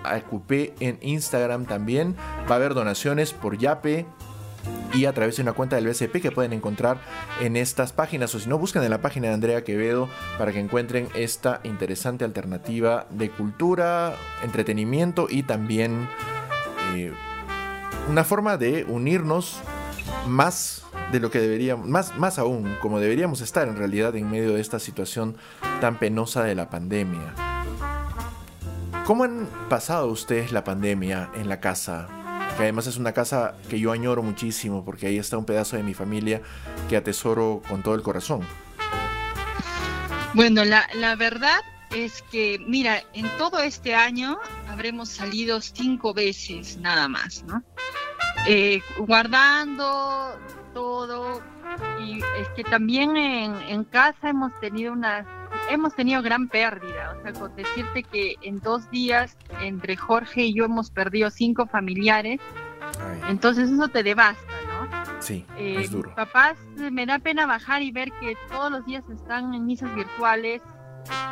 en 0.80 0.98
Instagram 1.00 1.66
también. 1.66 2.16
Va 2.48 2.54
a 2.54 2.56
haber 2.56 2.74
donaciones 2.74 3.32
por 3.32 3.58
Yape, 3.58 4.06
y 4.92 5.04
a 5.04 5.12
través 5.12 5.36
de 5.36 5.42
una 5.42 5.52
cuenta 5.52 5.76
del 5.76 5.86
BCP 5.86 6.20
que 6.20 6.32
pueden 6.32 6.52
encontrar 6.52 6.98
en 7.40 7.56
estas 7.56 7.92
páginas 7.92 8.34
o 8.34 8.40
si 8.40 8.48
no 8.48 8.58
busquen 8.58 8.82
en 8.82 8.90
la 8.90 9.00
página 9.00 9.28
de 9.28 9.34
Andrea 9.34 9.64
Quevedo 9.64 10.08
para 10.38 10.52
que 10.52 10.58
encuentren 10.58 11.08
esta 11.14 11.60
interesante 11.64 12.24
alternativa 12.24 13.06
de 13.10 13.30
cultura, 13.30 14.14
entretenimiento 14.42 15.26
y 15.30 15.42
también 15.42 16.08
eh, 16.94 17.12
una 18.08 18.24
forma 18.24 18.56
de 18.56 18.84
unirnos 18.88 19.60
más 20.26 20.82
de 21.12 21.20
lo 21.20 21.30
que 21.30 21.40
deberíamos, 21.40 21.88
más, 21.88 22.16
más 22.16 22.38
aún, 22.38 22.76
como 22.80 23.00
deberíamos 23.00 23.40
estar 23.40 23.68
en 23.68 23.76
realidad 23.76 24.14
en 24.16 24.30
medio 24.30 24.54
de 24.54 24.60
esta 24.60 24.78
situación 24.78 25.36
tan 25.80 25.98
penosa 25.98 26.44
de 26.44 26.54
la 26.54 26.70
pandemia. 26.70 27.34
¿Cómo 29.04 29.24
han 29.24 29.48
pasado 29.68 30.06
ustedes 30.06 30.52
la 30.52 30.62
pandemia 30.62 31.30
en 31.34 31.48
la 31.48 31.60
casa? 31.60 32.19
Además 32.64 32.86
es 32.86 32.96
una 32.96 33.12
casa 33.12 33.54
que 33.68 33.78
yo 33.78 33.92
añoro 33.92 34.22
muchísimo 34.22 34.84
porque 34.84 35.06
ahí 35.06 35.18
está 35.18 35.38
un 35.38 35.44
pedazo 35.44 35.76
de 35.76 35.82
mi 35.82 35.94
familia 35.94 36.42
que 36.88 36.96
atesoro 36.96 37.62
con 37.68 37.82
todo 37.82 37.94
el 37.94 38.02
corazón. 38.02 38.40
Bueno, 40.34 40.64
la, 40.64 40.88
la 40.94 41.16
verdad 41.16 41.60
es 41.94 42.22
que, 42.30 42.58
mira, 42.66 43.02
en 43.14 43.26
todo 43.36 43.60
este 43.60 43.94
año 43.94 44.38
habremos 44.68 45.08
salido 45.08 45.60
cinco 45.60 46.14
veces 46.14 46.78
nada 46.78 47.08
más, 47.08 47.42
¿no? 47.44 47.62
Eh, 48.46 48.80
guardando 48.98 50.38
todo 50.72 51.42
y 52.00 52.20
es 52.40 52.48
que 52.56 52.64
también 52.64 53.16
en, 53.16 53.54
en 53.68 53.84
casa 53.84 54.30
hemos 54.30 54.58
tenido 54.60 54.92
unas 54.92 55.26
hemos 55.70 55.94
tenido 55.94 56.22
gran 56.22 56.48
pérdida, 56.48 57.16
o 57.18 57.22
sea, 57.22 57.32
con 57.32 57.54
decirte 57.56 58.02
que 58.02 58.36
en 58.42 58.60
dos 58.60 58.90
días 58.90 59.36
entre 59.60 59.96
Jorge 59.96 60.42
y 60.42 60.54
yo 60.54 60.64
hemos 60.64 60.90
perdido 60.90 61.30
cinco 61.30 61.66
familiares, 61.66 62.40
entonces 63.28 63.70
eso 63.70 63.88
te 63.88 64.02
devasta, 64.02 64.52
¿no? 64.66 65.22
Sí, 65.22 65.46
eh, 65.56 65.76
es 65.80 65.90
duro. 65.90 66.14
Papás, 66.14 66.56
me 66.76 67.06
da 67.06 67.18
pena 67.18 67.46
bajar 67.46 67.82
y 67.82 67.92
ver 67.92 68.10
que 68.20 68.36
todos 68.48 68.70
los 68.70 68.84
días 68.86 69.04
están 69.10 69.54
en 69.54 69.66
misas 69.66 69.94
virtuales 69.94 70.62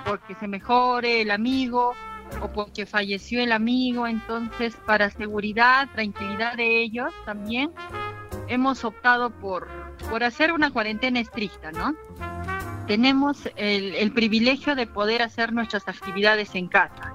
porque 0.04 0.34
se 0.34 0.48
mejore 0.48 1.22
el 1.22 1.30
amigo 1.30 1.94
o 2.40 2.48
porque 2.52 2.86
falleció 2.86 3.42
el 3.42 3.52
amigo, 3.52 4.06
entonces 4.06 4.76
para 4.86 5.10
seguridad, 5.10 5.88
tranquilidad 5.92 6.56
de 6.56 6.82
ellos 6.82 7.12
también 7.24 7.72
hemos 8.48 8.84
optado 8.84 9.30
por, 9.30 9.68
por 10.10 10.24
hacer 10.24 10.52
una 10.52 10.70
cuarentena 10.70 11.20
estricta, 11.20 11.72
¿no? 11.72 11.94
tenemos 12.88 13.48
el, 13.56 14.10
privilegio 14.12 14.74
de 14.74 14.86
poder 14.86 15.20
hacer 15.22 15.52
nuestras 15.52 15.86
actividades 15.86 16.54
en 16.54 16.68
casa. 16.68 17.12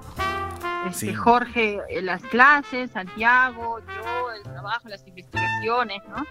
Este, 0.88 1.12
Jorge, 1.14 1.80
eh, 1.88 2.00
las 2.00 2.22
clases, 2.22 2.92
Santiago, 2.92 3.80
yo, 3.80 4.30
el 4.30 4.42
trabajo, 4.44 4.88
las 4.88 5.04
investigaciones, 5.06 6.00
¿no? 6.08 6.24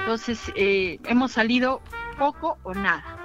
Entonces, 0.00 0.40
eh, 0.54 1.00
hemos 1.06 1.32
salido 1.32 1.80
poco 2.18 2.56
o 2.62 2.72
nada. 2.72 3.15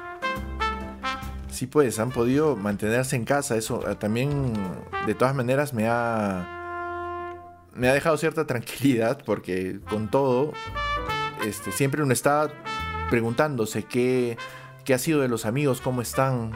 Sí, 1.52 1.68
pues, 1.68 2.00
han 2.00 2.12
podido 2.12 2.56
mantenerse 2.56 3.16
en 3.16 3.26
casa. 3.26 3.56
Eso 3.56 3.88
eh, 3.90 3.96
también, 3.96 4.54
de 5.06 5.14
todas 5.14 5.36
maneras, 5.36 5.74
me 5.74 5.88
ha 5.88 6.58
me 7.74 7.88
ha 7.90 7.94
dejado 7.94 8.18
cierta 8.18 8.46
tranquilidad 8.46 9.22
porque 9.26 9.80
con 9.90 10.10
todo, 10.10 10.54
este, 11.46 11.72
siempre 11.72 12.04
uno 12.04 12.14
está 12.14 12.50
preguntándose 13.10 13.84
qué, 13.84 14.38
qué 14.86 14.94
ha 14.94 14.98
sido 14.98 15.22
de 15.22 15.28
los 15.28 15.46
amigos, 15.46 15.82
cómo 15.82 16.02
están 16.02 16.52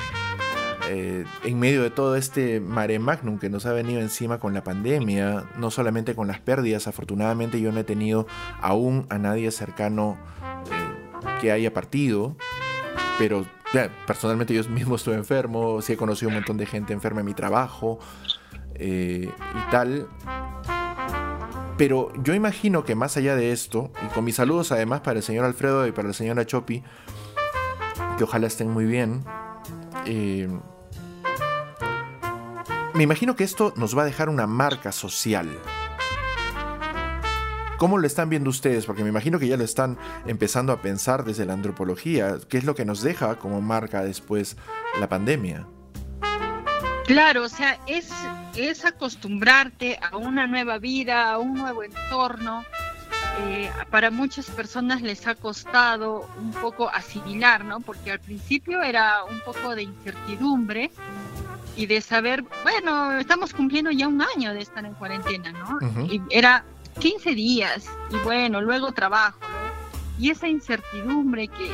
eh, 0.89 1.25
en 1.43 1.59
medio 1.59 1.83
de 1.83 1.89
todo 1.89 2.15
este 2.15 2.59
mare 2.59 2.99
magnum 2.99 3.39
que 3.39 3.49
nos 3.49 3.65
ha 3.65 3.73
venido 3.73 4.01
encima 4.01 4.39
con 4.39 4.53
la 4.53 4.63
pandemia, 4.63 5.45
no 5.57 5.71
solamente 5.71 6.15
con 6.15 6.27
las 6.27 6.39
pérdidas, 6.39 6.87
afortunadamente 6.87 7.59
yo 7.59 7.71
no 7.71 7.79
he 7.79 7.83
tenido 7.83 8.27
aún 8.61 9.05
a 9.09 9.17
nadie 9.17 9.51
cercano 9.51 10.17
eh, 10.71 11.39
que 11.41 11.51
haya 11.51 11.73
partido, 11.73 12.35
pero 13.17 13.45
personalmente 14.07 14.53
yo 14.53 14.63
mismo 14.69 14.95
estuve 14.95 15.15
enfermo, 15.15 15.81
sí 15.81 15.93
he 15.93 15.97
conocido 15.97 16.29
un 16.29 16.35
montón 16.35 16.57
de 16.57 16.65
gente 16.65 16.93
enferma 16.93 17.21
en 17.21 17.25
mi 17.25 17.33
trabajo 17.33 17.99
eh, 18.75 19.29
y 19.29 19.71
tal. 19.71 20.07
Pero 21.77 22.11
yo 22.23 22.33
imagino 22.33 22.85
que 22.85 22.95
más 22.95 23.17
allá 23.17 23.35
de 23.35 23.51
esto, 23.51 23.91
y 24.05 24.07
con 24.13 24.23
mis 24.23 24.35
saludos 24.35 24.71
además 24.71 25.01
para 25.01 25.17
el 25.19 25.23
señor 25.23 25.45
Alfredo 25.45 25.85
y 25.87 25.91
para 25.91 26.07
la 26.07 26.13
señora 26.13 26.45
Chopi, 26.45 26.83
que 28.17 28.23
ojalá 28.23 28.47
estén 28.47 28.69
muy 28.69 28.85
bien. 28.85 29.25
Eh, 30.05 30.47
me 32.93 33.03
imagino 33.03 33.35
que 33.35 33.43
esto 33.43 33.73
nos 33.75 33.97
va 33.97 34.03
a 34.03 34.05
dejar 34.05 34.29
una 34.29 34.47
marca 34.47 34.93
social. 34.93 35.49
¿Cómo 37.77 37.97
lo 37.97 38.07
están 38.07 38.29
viendo 38.29 38.49
ustedes? 38.49 38.85
Porque 38.85 39.03
me 39.03 39.09
imagino 39.09 39.37
que 39.37 39.47
ya 39.47 39.57
lo 39.57 39.63
están 39.63 39.97
empezando 40.25 40.71
a 40.71 40.81
pensar 40.81 41.25
desde 41.25 41.45
la 41.45 41.53
antropología. 41.53 42.37
¿Qué 42.47 42.57
es 42.57 42.63
lo 42.63 42.73
que 42.73 42.85
nos 42.85 43.01
deja 43.01 43.35
como 43.35 43.61
marca 43.61 44.01
después 44.03 44.55
la 44.99 45.09
pandemia? 45.09 45.67
Claro, 47.05 47.43
o 47.43 47.49
sea, 47.49 47.77
es, 47.85 48.09
es 48.55 48.85
acostumbrarte 48.85 49.99
a 50.01 50.15
una 50.15 50.47
nueva 50.47 50.79
vida, 50.79 51.33
a 51.33 51.37
un 51.37 51.53
nuevo 51.53 51.83
entorno. 51.83 52.63
Eh, 53.41 53.69
para 53.89 54.09
muchas 54.09 54.49
personas 54.49 55.01
les 55.01 55.27
ha 55.27 55.35
costado 55.35 56.29
un 56.39 56.51
poco 56.51 56.89
asimilar, 56.89 57.65
¿no? 57.65 57.81
Porque 57.81 58.11
al 58.11 58.19
principio 58.19 58.81
era 58.81 59.25
un 59.25 59.41
poco 59.41 59.75
de 59.75 59.83
incertidumbre 59.83 60.89
y 61.75 61.85
de 61.87 61.99
saber, 61.99 62.45
bueno, 62.63 63.19
estamos 63.19 63.53
cumpliendo 63.53 63.91
ya 63.91 64.07
un 64.07 64.21
año 64.21 64.53
de 64.53 64.61
estar 64.61 64.85
en 64.85 64.93
cuarentena, 64.93 65.51
¿no? 65.51 65.77
Y 66.05 66.21
era 66.29 66.63
15 66.99 67.35
días 67.35 67.85
y 68.09 68.17
bueno, 68.23 68.61
luego 68.61 68.91
trabajo, 68.91 69.39
y 70.17 70.29
esa 70.29 70.47
incertidumbre 70.47 71.47
que, 71.47 71.69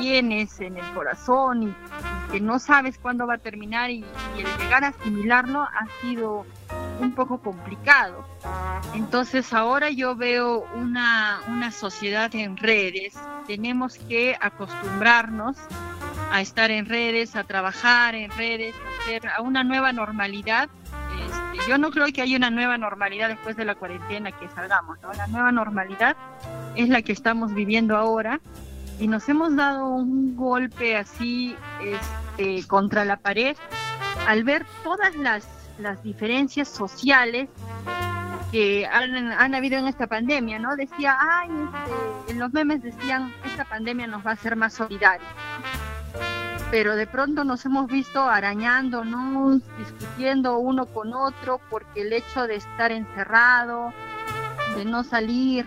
tienes 0.00 0.58
en 0.60 0.78
el 0.78 0.94
corazón 0.94 1.62
y, 1.62 1.74
que 2.32 2.40
no 2.40 2.58
sabes 2.58 2.98
cuándo 2.98 3.26
va 3.26 3.34
a 3.34 3.38
terminar 3.38 3.90
y, 3.90 4.04
el 4.38 4.46
llegar 4.58 4.84
a 4.84 4.88
asimilarlo 4.88 5.60
ha 5.60 5.86
sido 6.00 6.46
un 7.00 7.14
poco 7.14 7.38
complicado. 7.40 8.24
Entonces 8.94 9.52
ahora 9.52 9.90
yo 9.90 10.16
veo 10.16 10.64
una, 10.74 11.40
una 11.48 11.70
sociedad 11.70 12.34
en 12.34 12.56
redes, 12.56 13.14
tenemos 13.46 13.98
que 13.98 14.36
acostumbrarnos 14.40 15.56
a 16.30 16.40
estar 16.40 16.70
en 16.70 16.86
redes, 16.86 17.36
a 17.36 17.44
trabajar 17.44 18.14
en 18.14 18.30
redes, 18.30 18.74
a, 18.74 19.02
hacer, 19.02 19.28
a 19.28 19.42
una 19.42 19.64
nueva 19.64 19.92
normalidad. 19.92 20.70
Este, 21.52 21.70
yo 21.70 21.78
no 21.78 21.90
creo 21.90 22.06
que 22.12 22.22
haya 22.22 22.36
una 22.36 22.50
nueva 22.50 22.78
normalidad 22.78 23.28
después 23.28 23.56
de 23.56 23.64
la 23.64 23.74
cuarentena 23.74 24.32
que 24.32 24.48
salgamos, 24.48 25.00
¿no? 25.00 25.12
La 25.12 25.26
nueva 25.26 25.52
normalidad 25.52 26.16
es 26.76 26.88
la 26.88 27.02
que 27.02 27.12
estamos 27.12 27.54
viviendo 27.54 27.96
ahora 27.96 28.40
y 28.98 29.08
nos 29.08 29.28
hemos 29.28 29.56
dado 29.56 29.88
un 29.88 30.36
golpe 30.36 30.96
así 30.96 31.56
este, 31.82 32.66
contra 32.66 33.04
la 33.04 33.16
pared 33.16 33.56
al 34.26 34.44
ver 34.44 34.66
todas 34.84 35.14
las, 35.16 35.46
las 35.78 36.02
diferencias 36.02 36.68
sociales 36.68 37.48
que 38.52 38.86
han, 38.86 39.54
habido 39.54 39.78
en 39.78 39.86
esta 39.86 40.06
pandemia, 40.06 40.58
¿no? 40.58 40.76
Decía, 40.76 41.16
ay, 41.18 41.48
este, 41.48 42.32
en 42.32 42.38
los 42.38 42.52
memes 42.52 42.82
decían, 42.82 43.32
esta 43.46 43.64
pandemia 43.64 44.06
nos 44.06 44.24
va 44.24 44.30
a 44.30 44.34
hacer 44.34 44.56
más 44.56 44.74
solidarios. 44.74 45.26
Pero 46.72 46.96
de 46.96 47.06
pronto 47.06 47.44
nos 47.44 47.66
hemos 47.66 47.86
visto 47.86 48.22
arañándonos, 48.22 49.60
discutiendo 49.76 50.56
uno 50.56 50.86
con 50.86 51.12
otro, 51.12 51.60
porque 51.68 52.00
el 52.00 52.14
hecho 52.14 52.46
de 52.46 52.54
estar 52.54 52.90
encerrado, 52.90 53.92
de 54.74 54.86
no 54.86 55.04
salir, 55.04 55.66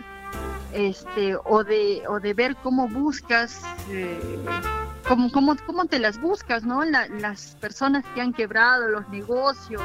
este, 0.74 1.36
o 1.36 1.64
de, 1.64 2.02
o 2.10 2.20
de 2.20 2.34
ver 2.34 2.56
cómo 2.56 2.88
buscas, 2.88 3.62
eh, 3.92 4.20
cómo, 5.08 5.32
cómo, 5.32 5.56
cómo, 5.68 5.86
te 5.86 6.00
las 6.00 6.20
buscas, 6.20 6.64
¿no? 6.64 6.84
las 6.84 7.56
personas 7.62 8.04
que 8.16 8.22
han 8.22 8.34
quebrado, 8.34 8.88
los 8.88 9.08
negocios, 9.10 9.84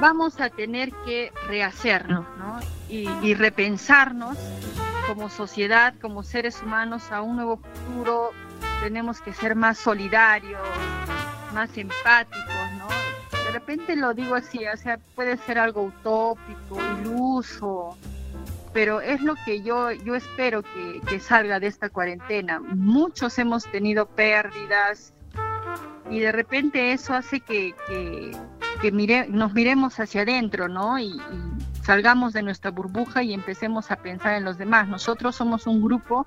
vamos 0.00 0.40
a 0.40 0.50
tener 0.50 0.90
que 1.04 1.32
rehacernos, 1.46 2.26
¿no? 2.36 2.58
Y, 2.88 3.08
y, 3.22 3.34
repensarnos 3.34 4.36
como 5.06 5.30
sociedad, 5.30 5.94
como 6.00 6.24
seres 6.24 6.60
humanos 6.62 7.12
a 7.12 7.22
un 7.22 7.36
nuevo 7.36 7.58
futuro, 7.58 8.32
tenemos 8.82 9.20
que 9.20 9.32
ser 9.32 9.54
más 9.54 9.78
solidarios, 9.78 10.60
más 11.54 11.76
empáticos, 11.78 12.72
¿no? 12.78 12.88
De 13.44 13.52
repente 13.52 13.94
lo 13.94 14.12
digo 14.12 14.34
así, 14.34 14.66
o 14.66 14.76
sea, 14.76 14.98
puede 15.14 15.36
ser 15.36 15.58
algo 15.58 15.84
utópico, 15.84 16.80
iluso, 17.00 17.96
pero 18.72 19.00
es 19.00 19.20
lo 19.20 19.34
que 19.44 19.62
yo, 19.62 19.92
yo 19.92 20.16
espero 20.16 20.62
que, 20.62 21.20
salga 21.20 21.60
de 21.60 21.68
esta 21.68 21.90
cuarentena. 21.90 22.60
Muchos 22.60 23.38
hemos 23.38 23.70
tenido 23.70 24.06
pérdidas 24.06 25.12
y 26.10 26.18
de 26.18 26.32
repente 26.32 26.92
eso 26.92 27.14
hace 27.14 27.38
que, 27.40 27.74
mire, 28.92 29.28
nos 29.28 29.52
miremos 29.52 30.00
hacia 30.00 30.22
adentro, 30.22 30.68
¿no? 30.68 30.98
Y, 30.98 31.20
salgamos 31.82 32.32
de 32.32 32.42
nuestra 32.42 32.70
burbuja 32.70 33.22
y 33.22 33.32
empecemos 33.32 33.90
a 33.90 33.96
pensar 33.96 34.34
en 34.34 34.44
los 34.44 34.56
demás. 34.56 34.88
Nosotros 34.88 35.34
somos 35.36 35.66
un 35.66 35.82
grupo 35.82 36.26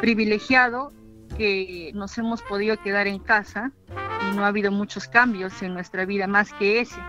privilegiado 0.00 0.90
que 1.36 1.90
nos 1.94 2.16
hemos 2.18 2.42
podido 2.42 2.76
quedar 2.78 3.06
en 3.06 3.18
casa 3.18 3.72
y 3.88 4.36
no 4.36 4.44
ha 4.44 4.48
habido 4.48 4.70
muchos 4.70 5.08
cambios 5.08 5.62
en 5.62 5.74
nuestra 5.74 6.04
vida 6.04 6.26
más 6.26 6.52
que 6.54 6.80
ese. 6.80 7.00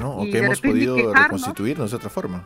No, 0.00 0.18
o 0.18 0.24
que 0.24 0.38
hemos 0.38 0.60
podido 0.60 1.14
reconstituirnos 1.14 1.90
de 1.90 1.96
otra 1.96 2.10
forma 2.10 2.44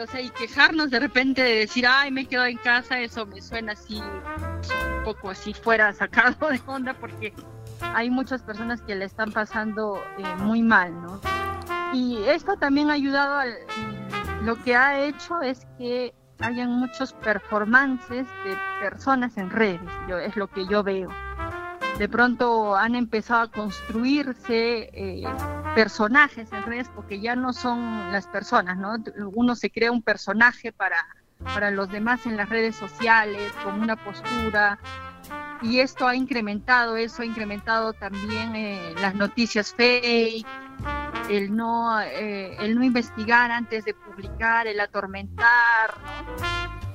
o 0.00 0.06
sea, 0.06 0.20
y 0.20 0.30
quejarnos 0.30 0.90
de 0.90 1.00
repente 1.00 1.42
de 1.42 1.56
decir, 1.56 1.86
ay, 1.86 2.10
me 2.10 2.26
quedo 2.26 2.44
en 2.46 2.56
casa, 2.58 3.00
eso 3.00 3.26
me 3.26 3.40
suena 3.40 3.72
así, 3.72 4.00
un 4.00 5.04
poco 5.04 5.30
así 5.30 5.54
fuera 5.54 5.92
sacado 5.92 6.48
de 6.48 6.60
onda, 6.66 6.94
porque 6.94 7.32
hay 7.80 8.10
muchas 8.10 8.42
personas 8.42 8.80
que 8.82 8.94
le 8.94 9.04
están 9.04 9.32
pasando 9.32 10.02
eh, 10.18 10.24
muy 10.38 10.62
mal, 10.62 10.92
¿no? 11.02 11.20
Y 11.92 12.18
esto 12.26 12.56
también 12.56 12.90
ha 12.90 12.94
ayudado, 12.94 13.38
al, 13.38 13.54
lo 14.42 14.56
que 14.56 14.74
ha 14.74 15.00
hecho 15.04 15.40
es 15.42 15.66
que 15.78 16.14
hayan 16.40 16.70
muchos 16.70 17.12
performances 17.12 18.26
de 18.44 18.56
personas 18.80 19.36
en 19.36 19.50
redes, 19.50 19.80
yo, 20.08 20.18
es 20.18 20.36
lo 20.36 20.48
que 20.48 20.66
yo 20.66 20.82
veo 20.82 21.10
de 21.98 22.08
pronto 22.08 22.76
han 22.76 22.94
empezado 22.94 23.42
a 23.42 23.50
construirse 23.50 24.90
eh, 24.92 25.24
personajes 25.74 26.52
en 26.52 26.62
redes 26.64 26.88
porque 26.94 27.20
ya 27.20 27.36
no 27.36 27.52
son 27.52 28.12
las 28.12 28.26
personas, 28.26 28.76
¿no? 28.76 28.96
Uno 29.34 29.54
se 29.54 29.70
crea 29.70 29.92
un 29.92 30.02
personaje 30.02 30.72
para, 30.72 30.96
para 31.42 31.70
los 31.70 31.90
demás 31.90 32.26
en 32.26 32.36
las 32.36 32.48
redes 32.48 32.76
sociales, 32.76 33.52
con 33.62 33.80
una 33.80 33.96
postura, 33.96 34.78
y 35.62 35.80
esto 35.80 36.06
ha 36.06 36.16
incrementado, 36.16 36.96
eso 36.96 37.22
ha 37.22 37.26
incrementado 37.26 37.92
también 37.92 38.54
eh, 38.56 38.94
las 39.00 39.14
noticias 39.14 39.72
fake, 39.74 40.46
el 41.30 41.54
no, 41.54 42.00
eh, 42.00 42.56
el 42.60 42.74
no 42.74 42.84
investigar 42.84 43.50
antes 43.50 43.84
de 43.84 43.94
publicar, 43.94 44.66
el 44.66 44.80
atormentar. 44.80 45.94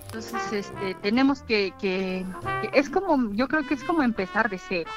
Entonces, 0.05 0.41
este, 0.51 0.95
tenemos 0.95 1.43
que, 1.43 1.73
que, 1.79 2.25
es 2.73 2.89
como, 2.89 3.31
yo 3.33 3.47
creo 3.47 3.65
que 3.67 3.75
es 3.75 3.83
como 3.83 4.01
empezar 4.01 4.49
de 4.49 4.57
cero. 4.57 4.89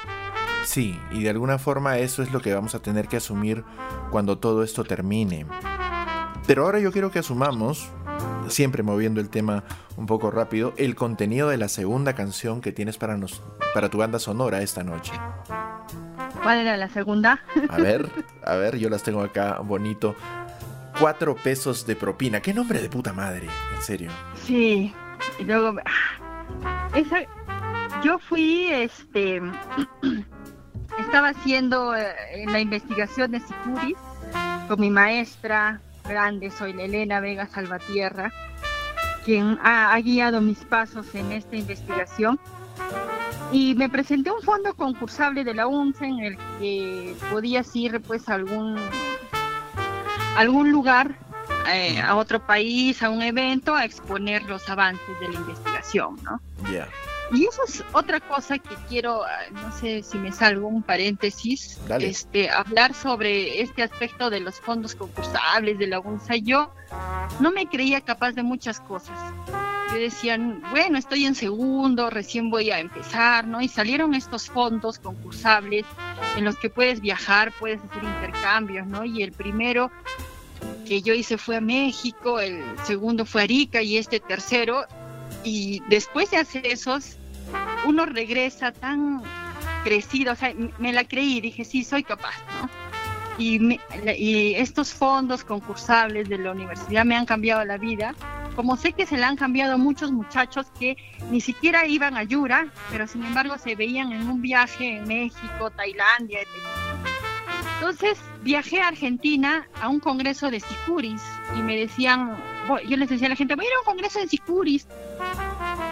Sí, 0.65 0.99
y 1.11 1.23
de 1.23 1.29
alguna 1.29 1.59
forma 1.59 1.97
eso 1.99 2.23
es 2.23 2.31
lo 2.31 2.39
que 2.39 2.53
vamos 2.53 2.73
a 2.73 2.79
tener 2.79 3.07
que 3.07 3.17
asumir 3.17 3.63
cuando 4.11 4.39
todo 4.39 4.63
esto 4.63 4.83
termine. 4.83 5.45
Pero 6.47 6.65
ahora 6.65 6.79
yo 6.79 6.91
quiero 6.91 7.11
que 7.11 7.19
asumamos, 7.19 7.89
siempre 8.47 8.81
moviendo 8.81 9.21
el 9.21 9.29
tema 9.29 9.63
un 9.97 10.05
poco 10.05 10.31
rápido, 10.31 10.73
el 10.77 10.95
contenido 10.95 11.49
de 11.49 11.57
la 11.57 11.69
segunda 11.69 12.13
canción 12.13 12.61
que 12.61 12.71
tienes 12.71 12.97
para, 12.97 13.17
nos, 13.17 13.41
para 13.73 13.89
tu 13.89 13.99
banda 13.99 14.19
sonora 14.19 14.61
esta 14.61 14.83
noche. 14.83 15.13
¿Cuál 16.43 16.59
era 16.59 16.77
la 16.77 16.89
segunda? 16.89 17.41
A 17.69 17.77
ver, 17.77 18.09
a 18.43 18.55
ver, 18.55 18.77
yo 18.77 18.89
las 18.89 19.01
tengo 19.01 19.21
acá 19.21 19.59
bonito. 19.59 20.15
Cuatro 20.99 21.35
pesos 21.35 21.87
de 21.87 21.95
propina. 21.95 22.41
Qué 22.41 22.53
nombre 22.53 22.81
de 22.81 22.89
puta 22.89 23.13
madre, 23.13 23.47
en 23.75 23.81
serio. 23.81 24.11
Sí, 24.45 24.93
y 25.39 25.43
luego, 25.43 25.79
esa, 26.93 27.21
yo 28.03 28.19
fui, 28.19 28.67
este, 28.67 29.41
estaba 30.99 31.29
haciendo 31.29 31.95
eh, 31.95 32.13
la 32.47 32.59
investigación 32.59 33.31
de 33.31 33.39
Sicuris 33.39 33.97
con 34.67 34.79
mi 34.79 34.89
maestra 34.89 35.81
grande, 36.03 36.51
soy 36.51 36.71
Elena 36.79 37.19
Vega 37.19 37.47
Salvatierra, 37.47 38.31
quien 39.25 39.57
ha, 39.63 39.97
guiado 39.99 40.41
mis 40.41 40.59
pasos 40.59 41.13
en 41.15 41.31
esta 41.31 41.55
investigación. 41.55 42.39
Y 43.53 43.75
me 43.75 43.87
presenté 43.87 44.31
un 44.31 44.41
fondo 44.41 44.73
concursable 44.73 45.43
de 45.43 45.53
la 45.53 45.67
UNCE 45.67 46.05
en 46.05 46.19
el 46.19 46.37
que 46.59 47.15
podías 47.31 47.73
ir 47.75 48.01
pues 48.01 48.27
a 48.27 48.33
algún, 48.33 48.75
algún 50.35 50.71
lugar 50.71 51.15
eh, 51.71 52.01
a 52.01 52.15
otro 52.15 52.45
país, 52.45 53.03
a 53.03 53.11
un 53.11 53.21
evento, 53.21 53.75
a 53.75 53.85
exponer 53.85 54.41
los 54.43 54.67
avances 54.69 55.19
de 55.19 55.29
la 55.29 55.35
investigación, 55.35 56.17
¿no? 56.23 56.41
Y 57.31 57.45
eso 57.45 57.61
es 57.67 57.83
otra 57.93 58.19
cosa 58.19 58.57
que 58.57 58.75
quiero, 58.89 59.23
ah, 59.23 59.29
no 59.51 59.71
sé 59.71 60.03
si 60.03 60.17
me 60.17 60.31
salgo 60.31 60.67
un 60.67 60.83
paréntesis, 60.83 61.79
este, 61.99 62.49
hablar 62.49 62.93
sobre 62.93 63.61
este 63.61 63.83
aspecto 63.83 64.29
de 64.29 64.39
los 64.39 64.59
fondos 64.59 64.95
concursables 64.95 65.77
de 65.77 65.87
la 65.87 65.99
UNSA. 65.99 66.37
Yo 66.37 66.73
no 67.39 67.51
me 67.51 67.67
creía 67.67 68.01
capaz 68.01 68.33
de 68.33 68.43
muchas 68.43 68.79
cosas. 68.81 69.17
Yo 69.93 69.99
decía, 69.99 70.39
bueno, 70.71 70.97
estoy 70.97 71.25
en 71.25 71.35
segundo, 71.35 72.09
recién 72.09 72.49
voy 72.49 72.71
a 72.71 72.79
empezar, 72.79 73.45
¿no? 73.45 73.61
Y 73.61 73.67
salieron 73.67 74.15
estos 74.15 74.49
fondos 74.49 74.97
concursables 74.97 75.85
en 76.35 76.45
los 76.45 76.57
que 76.57 76.71
puedes 76.71 76.99
viajar, 76.99 77.53
puedes 77.59 77.79
hacer 77.79 78.03
intercambios, 78.03 78.87
¿no? 78.87 79.05
Y 79.05 79.21
el 79.21 79.31
primero 79.33 79.91
que 80.87 81.03
yo 81.03 81.13
hice 81.13 81.37
fue 81.37 81.57
a 81.57 81.61
México, 81.61 82.39
el 82.39 82.63
segundo 82.85 83.23
fue 83.23 83.41
a 83.41 83.43
Arica 83.43 83.83
y 83.83 83.97
este 83.97 84.19
tercero. 84.19 84.85
Y 85.43 85.83
después 85.89 86.31
de 86.31 86.37
hacer 86.37 86.65
esos, 86.65 87.17
uno 87.85 88.07
regresa 88.07 88.71
tan 88.71 89.21
crecido, 89.83 90.33
o 90.33 90.35
sea, 90.35 90.55
me 90.79 90.91
la 90.91 91.03
creí, 91.03 91.39
dije, 91.39 91.65
sí, 91.65 91.83
soy 91.83 92.03
capaz, 92.03 92.33
¿no? 92.59 92.82
Y, 93.37 93.79
y 94.17 94.53
estos 94.55 94.93
fondos 94.93 95.43
concursables 95.43 96.29
de 96.29 96.37
la 96.37 96.51
universidad 96.51 97.03
me 97.03 97.15
han 97.15 97.25
cambiado 97.25 97.65
la 97.65 97.77
vida, 97.77 98.13
como 98.55 98.77
sé 98.77 98.93
que 98.93 99.05
se 99.05 99.17
le 99.17 99.23
han 99.23 99.35
cambiado 99.35 99.77
muchos 99.77 100.11
muchachos 100.11 100.67
que 100.79 100.95
ni 101.31 101.41
siquiera 101.41 101.87
iban 101.87 102.15
a 102.15 102.23
Yura, 102.23 102.67
pero 102.91 103.07
sin 103.07 103.23
embargo 103.23 103.57
se 103.57 103.75
veían 103.75 104.11
en 104.11 104.27
un 104.27 104.41
viaje 104.41 104.97
en 104.97 105.07
México, 105.07 105.71
Tailandia, 105.75 106.41
etc 106.41 106.49
Entonces 107.79 108.19
viajé 108.43 108.81
a 108.81 108.89
Argentina 108.89 109.67
a 109.81 109.89
un 109.89 109.99
congreso 109.99 110.51
de 110.51 110.59
Sicuris 110.59 111.21
y 111.57 111.61
me 111.61 111.77
decían, 111.77 112.37
yo 112.87 112.97
les 112.97 113.09
decía 113.09 113.27
a 113.27 113.29
la 113.29 113.35
gente, 113.35 113.55
voy 113.55 113.65
a 113.65 113.67
ir 113.67 113.73
a 113.75 113.79
un 113.79 113.85
congreso 113.85 114.19
de 114.19 114.27
Sicuris. 114.27 114.87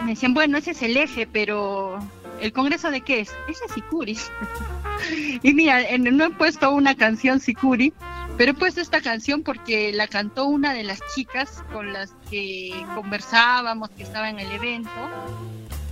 Me 0.06 0.12
decían, 0.12 0.34
bueno, 0.34 0.58
ese 0.58 0.72
es 0.72 0.82
el 0.82 0.98
eje, 0.98 1.28
pero 1.28 2.00
¿el 2.42 2.52
congreso 2.54 2.92
de 2.92 3.02
qué 3.02 3.22
es? 3.22 3.30
Ese 3.48 3.66
es 3.66 3.72
Sicuris. 3.74 4.32
y 5.44 5.54
mira, 5.54 5.80
no 5.98 6.26
he 6.26 6.30
puesto 6.32 6.72
una 6.72 6.96
canción 6.96 7.40
Sicuri, 7.40 7.94
pero 8.38 8.52
he 8.52 8.54
puesto 8.56 8.82
esta 8.82 9.02
canción 9.02 9.44
porque 9.44 9.92
la 9.94 10.08
cantó 10.08 10.46
una 10.46 10.74
de 10.74 10.84
las 10.84 11.00
chicas 11.14 11.64
con 11.72 11.94
las 11.94 12.14
que 12.30 12.86
conversábamos, 12.96 13.90
que 13.92 14.04
estaba 14.04 14.30
en 14.30 14.40
el 14.40 14.52
evento. 14.52 14.90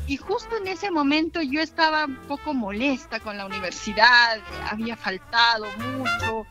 Y 0.08 0.18
justo 0.18 0.58
en 0.58 0.68
ese 0.68 0.90
momento 0.90 1.42
yo 1.42 1.62
estaba 1.62 2.06
un 2.06 2.16
poco 2.28 2.56
molesta 2.56 3.20
con 3.20 3.38
la 3.38 3.46
universidad, 3.46 4.40
había 4.72 4.98
faltado 4.98 5.68
mucho, 5.78 6.48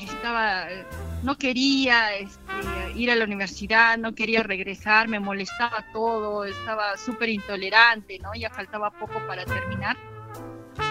estaba, 0.00 0.66
no 1.22 1.36
quería 1.36 2.14
este, 2.16 2.42
ir 2.94 3.10
a 3.10 3.16
la 3.16 3.24
universidad, 3.24 3.98
no 3.98 4.14
quería 4.14 4.42
regresar, 4.42 5.08
me 5.08 5.20
molestaba 5.20 5.84
todo, 5.92 6.44
estaba 6.44 6.96
súper 6.96 7.28
intolerante, 7.28 8.18
¿no? 8.18 8.34
Ya 8.34 8.50
faltaba 8.50 8.90
poco 8.90 9.20
para 9.26 9.44
terminar. 9.44 9.96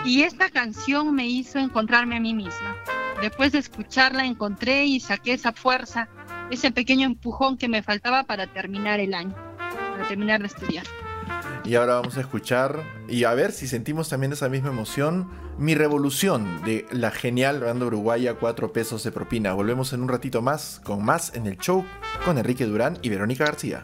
Y 0.04 0.24
esta 0.24 0.50
canción 0.50 1.14
me 1.14 1.28
hizo 1.28 1.60
encontrarme 1.60 2.18
a 2.18 2.20
mí 2.20 2.34
misma. 2.34 2.76
Después 3.22 3.52
de 3.52 3.60
escucharla 3.60 4.26
encontré 4.26 4.86
y 4.86 5.00
saqué 5.00 5.34
esa 5.34 5.52
fuerza, 5.52 6.10
ese 6.52 6.72
pequeño 6.72 7.06
empujón 7.06 7.58
que 7.58 7.68
me 7.68 7.82
faltaba 7.82 8.24
para 8.24 8.48
terminar 8.48 9.00
el 9.00 9.14
año, 9.14 9.36
para 9.58 10.08
terminar 10.08 10.42
de 10.42 10.48
estudiar. 10.48 10.86
Y 11.64 11.76
ahora 11.76 11.96
vamos 11.96 12.18
a 12.18 12.22
escuchar 12.22 12.84
y 13.08 13.24
a 13.24 13.34
ver 13.34 13.52
si 13.52 13.68
sentimos 13.68 14.10
también 14.10 14.34
esa 14.34 14.50
misma 14.50 14.70
emoción. 14.70 15.30
Mi 15.58 15.74
revolución 15.74 16.64
de 16.64 16.86
la 16.92 17.12
genial 17.12 17.62
banda 17.62 17.86
uruguaya 17.86 18.36
4 18.36 18.72
pesos 18.72 19.04
de 19.04 19.12
propina. 19.12 19.54
Volvemos 19.54 19.94
en 19.94 20.02
un 20.02 20.10
ratito 20.10 20.42
más 20.42 20.82
con 20.84 21.04
más 21.04 21.34
en 21.34 21.48
el 21.48 21.58
show 21.58 21.86
con 22.24 22.38
Enrique 22.38 22.66
Durán 22.66 23.00
y 23.02 23.10
Verónica 23.10 23.46
García. 23.46 23.84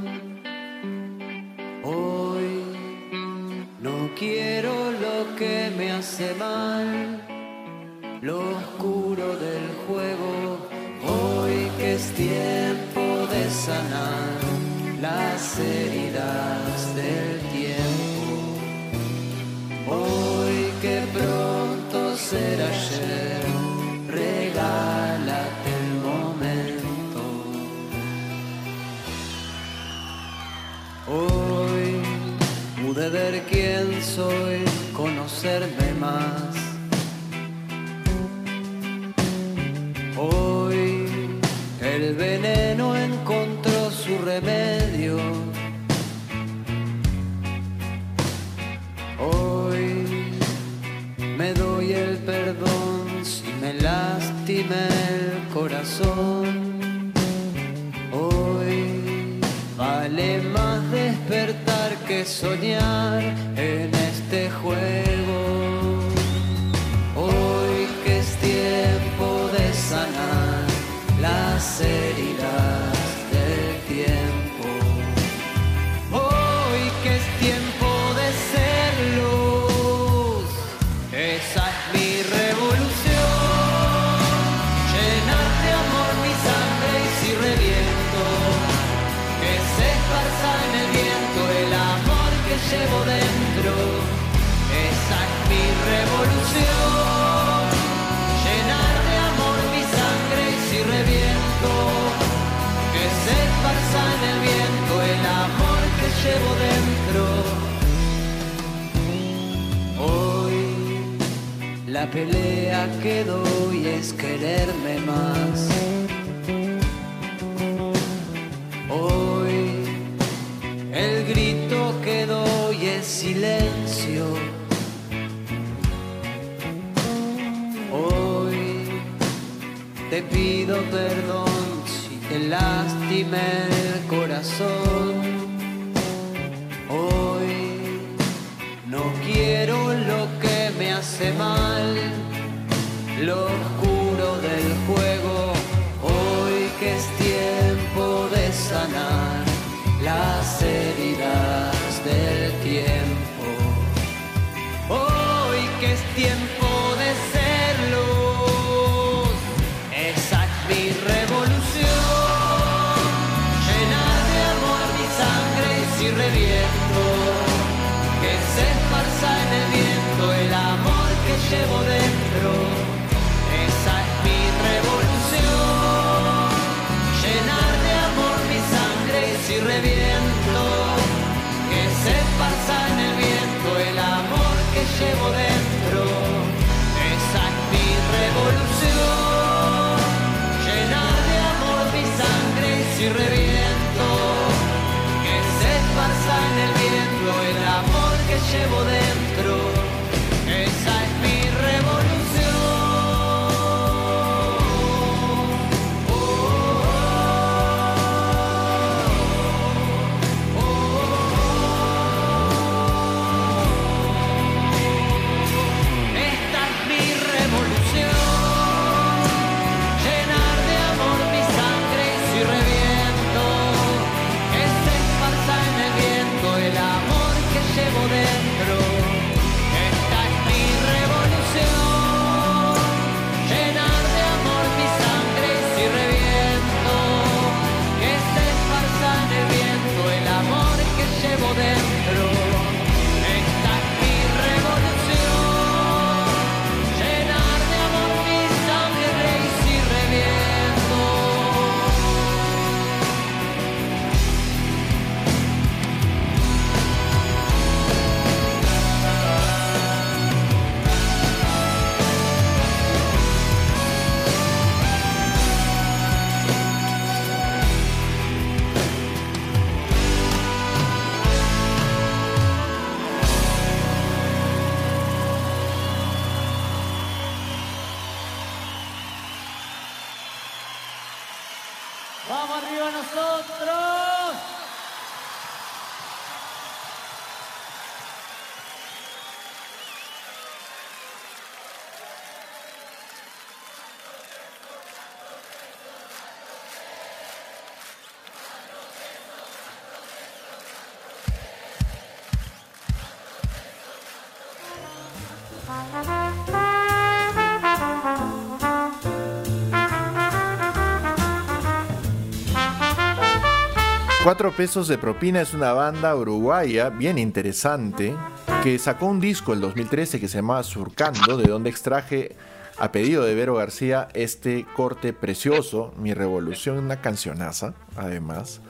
Cuatro 314.23 314.51
pesos 314.51 314.87
de 314.87 314.99
propina 314.99 315.41
es 315.41 315.55
una 315.55 315.73
banda 315.73 316.15
uruguaya 316.15 316.89
bien 316.89 317.17
interesante 317.17 318.15
que 318.61 318.77
sacó 318.77 319.07
un 319.07 319.19
disco 319.19 319.51
el 319.53 319.61
2013 319.61 320.19
que 320.19 320.27
se 320.27 320.37
llamaba 320.37 320.61
Surcando, 320.61 321.37
de 321.37 321.49
donde 321.49 321.71
extraje 321.71 322.35
a 322.77 322.91
pedido 322.91 323.23
de 323.23 323.33
Vero 323.33 323.55
García 323.55 324.09
este 324.13 324.67
corte 324.75 325.11
precioso, 325.13 325.91
Mi 325.97 326.13
Revolución, 326.13 326.77
una 326.77 327.01
cancionaza, 327.01 327.73
además, 327.97 328.61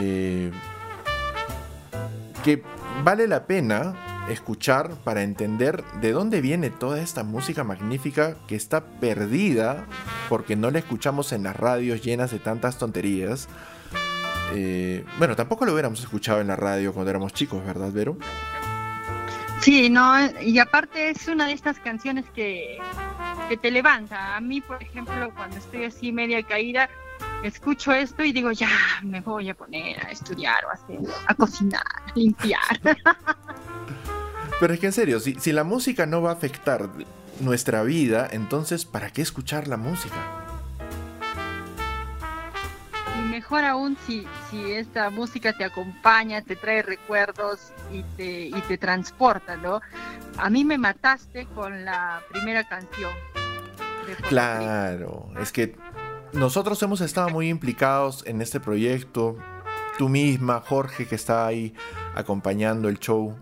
eh, 0.00 0.50
que 2.42 2.62
vale 3.04 3.28
la 3.28 3.46
pena 3.46 4.24
escuchar 4.30 4.94
para 5.04 5.22
entender 5.22 5.84
de 6.00 6.12
dónde 6.12 6.40
viene 6.40 6.70
toda 6.70 7.02
esta 7.02 7.22
música 7.22 7.64
magnífica 7.64 8.36
que 8.46 8.56
está 8.56 8.82
perdida 8.98 9.84
porque 10.30 10.56
no 10.56 10.70
la 10.70 10.78
escuchamos 10.78 11.32
en 11.32 11.42
las 11.42 11.56
radios 11.56 12.00
llenas 12.00 12.30
de 12.30 12.38
tantas 12.38 12.78
tonterías. 12.78 13.46
Eh, 14.52 15.04
bueno, 15.18 15.36
tampoco 15.36 15.64
lo 15.64 15.72
hubiéramos 15.72 16.00
escuchado 16.00 16.40
en 16.40 16.48
la 16.48 16.56
radio 16.56 16.92
cuando 16.92 17.10
éramos 17.10 17.32
chicos, 17.32 17.64
¿verdad, 17.64 17.92
Vero? 17.92 18.16
Sí, 19.60 19.90
no, 19.90 20.14
y 20.40 20.58
aparte 20.58 21.10
es 21.10 21.28
una 21.28 21.46
de 21.46 21.52
estas 21.52 21.78
canciones 21.78 22.24
que, 22.34 22.78
que 23.48 23.56
te 23.56 23.70
levanta. 23.70 24.36
A 24.36 24.40
mí, 24.40 24.60
por 24.60 24.82
ejemplo, 24.82 25.30
cuando 25.34 25.56
estoy 25.58 25.84
así 25.84 26.12
media 26.12 26.42
caída, 26.42 26.88
escucho 27.42 27.92
esto 27.92 28.24
y 28.24 28.32
digo, 28.32 28.52
ya, 28.52 28.70
me 29.02 29.20
voy 29.20 29.50
a 29.50 29.54
poner 29.54 30.04
a 30.04 30.10
estudiar 30.10 30.64
o 30.64 30.70
a 30.70 30.72
hacer, 30.72 30.98
a 31.26 31.34
cocinar, 31.34 31.82
a 31.82 32.12
limpiar. 32.14 32.80
Pero 34.60 34.74
es 34.74 34.80
que 34.80 34.86
en 34.86 34.92
serio, 34.92 35.20
si, 35.20 35.34
si 35.34 35.52
la 35.52 35.64
música 35.64 36.06
no 36.06 36.22
va 36.22 36.30
a 36.30 36.34
afectar 36.34 36.88
nuestra 37.40 37.82
vida, 37.82 38.28
entonces 38.30 38.84
¿para 38.84 39.10
qué 39.10 39.22
escuchar 39.22 39.68
la 39.68 39.76
música? 39.76 40.49
Mejor 43.40 43.64
aún 43.64 43.96
si, 44.06 44.26
si 44.50 44.72
esta 44.72 45.08
música 45.08 45.54
te 45.54 45.64
acompaña, 45.64 46.42
te 46.42 46.56
trae 46.56 46.82
recuerdos 46.82 47.72
y 47.90 48.02
te, 48.14 48.48
y 48.48 48.60
te 48.68 48.76
transporta, 48.76 49.56
¿no? 49.56 49.80
A 50.36 50.50
mí 50.50 50.62
me 50.62 50.76
mataste 50.76 51.46
con 51.54 51.86
la 51.86 52.20
primera 52.30 52.64
canción. 52.64 53.10
Claro, 54.28 55.30
es 55.40 55.52
que 55.52 55.74
nosotros 56.34 56.82
hemos 56.82 57.00
estado 57.00 57.30
muy 57.30 57.48
implicados 57.48 58.22
en 58.26 58.42
este 58.42 58.60
proyecto. 58.60 59.38
Tú 59.96 60.10
misma, 60.10 60.60
Jorge, 60.60 61.06
que 61.06 61.14
está 61.14 61.46
ahí 61.46 61.74
acompañando 62.14 62.90
el 62.90 62.98
show. 62.98 63.34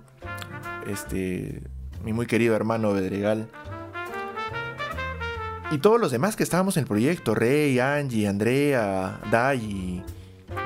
Este, 0.86 1.61
mi 2.05 2.12
muy 2.12 2.26
querido 2.26 2.55
hermano 2.55 2.92
Bedregal. 2.92 3.51
Y 5.71 5.79
todos 5.79 6.01
los 6.01 6.11
demás 6.11 6.35
que 6.35 6.43
estábamos 6.43 6.77
en 6.77 6.83
el 6.85 6.89
proyecto, 6.89 7.35
Rey, 7.35 7.79
Angie, 7.79 8.27
Andrea, 8.27 9.19
Dai, 9.31 10.03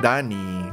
Dani. 0.01 0.71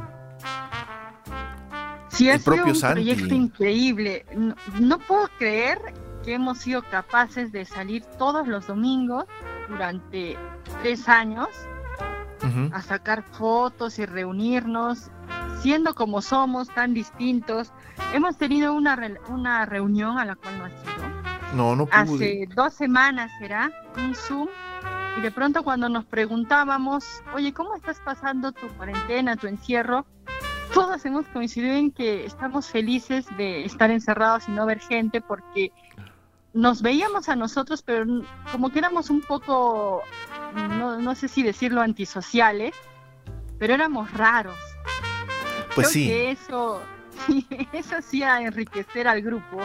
Sí, 2.10 2.28
ha 2.28 2.34
el 2.34 2.40
sido 2.40 2.54
propio 2.54 2.72
un 2.72 2.78
Santi. 2.78 3.02
proyecto 3.02 3.34
increíble. 3.34 4.24
No, 4.36 4.54
no 4.78 4.98
puedo 5.00 5.28
creer 5.38 5.78
que 6.24 6.34
hemos 6.34 6.58
sido 6.58 6.82
capaces 6.82 7.50
de 7.50 7.64
salir 7.64 8.04
todos 8.18 8.46
los 8.46 8.66
domingos 8.68 9.24
durante 9.68 10.36
tres 10.82 11.08
años 11.08 11.48
a 12.72 12.80
sacar 12.82 13.22
fotos 13.32 13.98
y 13.98 14.06
reunirnos, 14.06 15.10
siendo 15.60 15.94
como 15.94 16.22
somos, 16.22 16.68
tan 16.68 16.94
distintos. 16.94 17.72
Hemos 18.14 18.36
tenido 18.38 18.72
una, 18.74 18.96
re- 18.96 19.20
una 19.28 19.66
reunión 19.66 20.18
a 20.18 20.24
la 20.24 20.36
cual 20.36 20.58
no 20.58 20.64
ha 20.64 20.68
sido. 20.70 21.39
No, 21.54 21.74
no 21.74 21.86
pude. 21.86 22.42
Hace 22.44 22.48
dos 22.54 22.74
semanas 22.74 23.30
será 23.38 23.70
un 23.96 24.14
Zoom 24.14 24.48
y 25.18 25.20
de 25.20 25.30
pronto 25.30 25.62
cuando 25.64 25.88
nos 25.88 26.04
preguntábamos, 26.04 27.04
oye, 27.34 27.52
¿cómo 27.52 27.74
estás 27.74 28.00
pasando 28.00 28.52
tu 28.52 28.68
cuarentena, 28.68 29.36
tu 29.36 29.46
encierro? 29.46 30.06
Todos 30.72 31.04
hemos 31.04 31.26
coincidido 31.28 31.74
en 31.74 31.90
que 31.90 32.24
estamos 32.24 32.68
felices 32.68 33.26
de 33.36 33.64
estar 33.64 33.90
encerrados 33.90 34.48
y 34.48 34.52
no 34.52 34.66
ver 34.66 34.78
gente 34.78 35.20
porque 35.20 35.72
nos 36.52 36.82
veíamos 36.82 37.28
a 37.28 37.36
nosotros, 37.36 37.82
pero 37.82 38.04
como 38.52 38.70
que 38.70 38.78
éramos 38.78 39.10
un 39.10 39.20
poco, 39.20 40.02
no, 40.54 41.00
no 41.00 41.14
sé 41.14 41.26
si 41.26 41.42
decirlo, 41.42 41.80
antisociales, 41.80 42.74
pero 43.58 43.74
éramos 43.74 44.12
raros. 44.12 44.58
Pues 45.74 45.88
Creo 45.88 45.90
sí. 45.90 46.06
que 46.06 46.30
eso, 46.30 46.82
eso 47.72 47.96
hacía 47.96 48.40
enriquecer 48.40 49.08
al 49.08 49.22
grupo. 49.22 49.58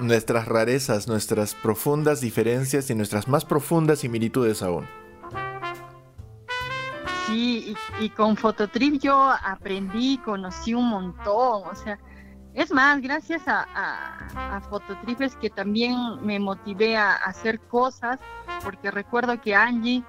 Nuestras 0.00 0.48
rarezas, 0.48 1.08
nuestras 1.08 1.54
profundas 1.54 2.20
diferencias 2.20 2.88
y 2.90 2.94
nuestras 2.94 3.28
más 3.28 3.44
profundas 3.44 3.98
similitudes 3.98 4.62
aún. 4.62 4.86
Sí, 7.26 7.76
y, 8.00 8.08
con 8.10 8.36
Fototrip 8.36 9.00
yo 9.00 9.30
aprendí, 9.30 10.18
conocí 10.18 10.74
un 10.74 10.88
montón, 10.88 11.62
o 11.70 11.74
sea, 11.74 11.98
es 12.54 12.72
más, 12.72 13.00
gracias 13.00 13.46
a, 13.46 13.66
a, 13.74 14.56
a 14.56 14.60
Fototrip 14.62 15.20
es 15.20 15.36
que 15.36 15.50
también 15.50 15.94
me 16.22 16.40
motivé 16.40 16.96
a 16.96 17.14
hacer 17.14 17.60
cosas, 17.60 18.18
porque 18.64 18.90
recuerdo 18.90 19.40
que 19.40 19.54
Angie, 19.54 20.02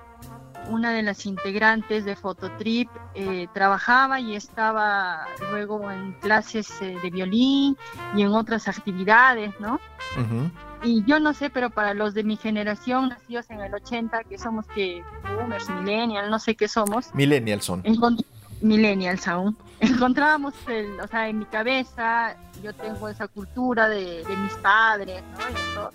una 0.70 0.92
de 0.92 1.04
las 1.04 1.26
integrantes 1.26 2.06
de 2.06 2.16
Fototrip, 2.16 2.90
eh, 3.16 3.48
trabajaba 3.54 4.20
y 4.20 4.36
estaba 4.36 5.26
luego 5.52 5.90
en 5.92 6.14
clases 6.14 6.70
eh, 6.82 6.98
de 7.02 7.10
violín 7.10 7.78
y 8.16 8.22
en 8.22 8.30
otras 8.30 8.68
actividades, 8.68 9.54
¿no? 9.60 9.80
Ujú. 10.18 10.52
Y 10.84 11.04
yo 11.06 11.20
no 11.20 11.34
sé, 11.34 11.50
pero 11.50 11.70
para 11.70 11.94
los 11.94 12.14
de 12.14 12.24
mi 12.24 12.38
generación, 12.38 13.10
nacidos 13.10 13.50
en 13.50 13.62
el 13.62 13.74
80, 13.74 14.24
que 14.24 14.38
somos 14.38 14.66
que 14.68 15.04
boomers, 15.36 15.70
millennials, 15.70 16.30
no 16.30 16.40
sé 16.40 16.56
qué 16.56 16.68
somos. 16.68 17.14
Millennials 17.14 17.66
son. 17.66 17.84
millennials 18.62 19.28
aún. 19.28 19.58
Encontrábamos, 19.80 20.54
el, 20.68 21.00
o 21.00 21.08
sea, 21.08 21.28
en 21.28 21.40
mi 21.40 21.46
cabeza, 21.46 22.36
yo 22.64 22.74
tengo 22.74 23.10
esa 23.10 23.28
cultura 23.28 23.88
de, 23.90 24.24
de 24.24 24.38
mis 24.38 24.54
padres, 24.54 25.24
¿no? 25.76 25.90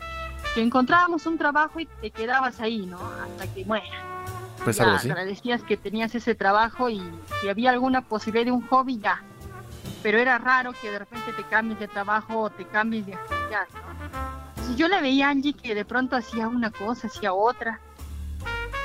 que 0.57 0.63
encontrábamos 0.63 1.27
un 1.27 1.37
trabajo 1.37 1.79
y 1.81 1.85
te 1.85 2.11
quedabas 2.11 2.61
ahí, 2.61 2.87
¿no? 2.87 2.99
Hasta 2.99 3.47
que 3.53 3.63
muera. 3.67 3.85
Pues 4.67 4.81
algo 4.81 4.97
así. 4.97 5.09
Agradecías 5.09 5.63
que 5.63 5.77
tenías 5.77 6.13
ese 6.17 6.35
trabajo 6.35 6.91
y 6.91 7.01
si 7.41 7.49
había 7.49 7.71
alguna 7.71 8.01
posibilidad 8.01 8.47
de 8.47 8.51
un 8.51 8.67
hobby, 8.67 8.99
ya. 8.99 9.23
Pero 10.03 10.19
era 10.19 10.39
raro 10.39 10.73
que 10.73 10.91
de 10.91 10.99
repente 10.99 11.33
te 11.35 11.45
cambies 11.45 11.79
de 11.79 11.87
trabajo 11.87 12.41
o 12.41 12.51
te 12.51 12.65
cambies 12.65 13.07
de 13.07 13.15
actividad, 13.15 13.69
¿no? 13.75 14.77
yo 14.77 14.89
le 14.89 15.01
veía 15.01 15.29
a 15.29 15.31
Angie 15.31 15.55
que 15.55 15.77
de 15.77 15.85
pronto 15.85 16.17
hacía 16.17 16.49
una 16.49 16.73
cosa, 16.73 17.07
hacía 17.07 17.33
otra. 17.33 17.79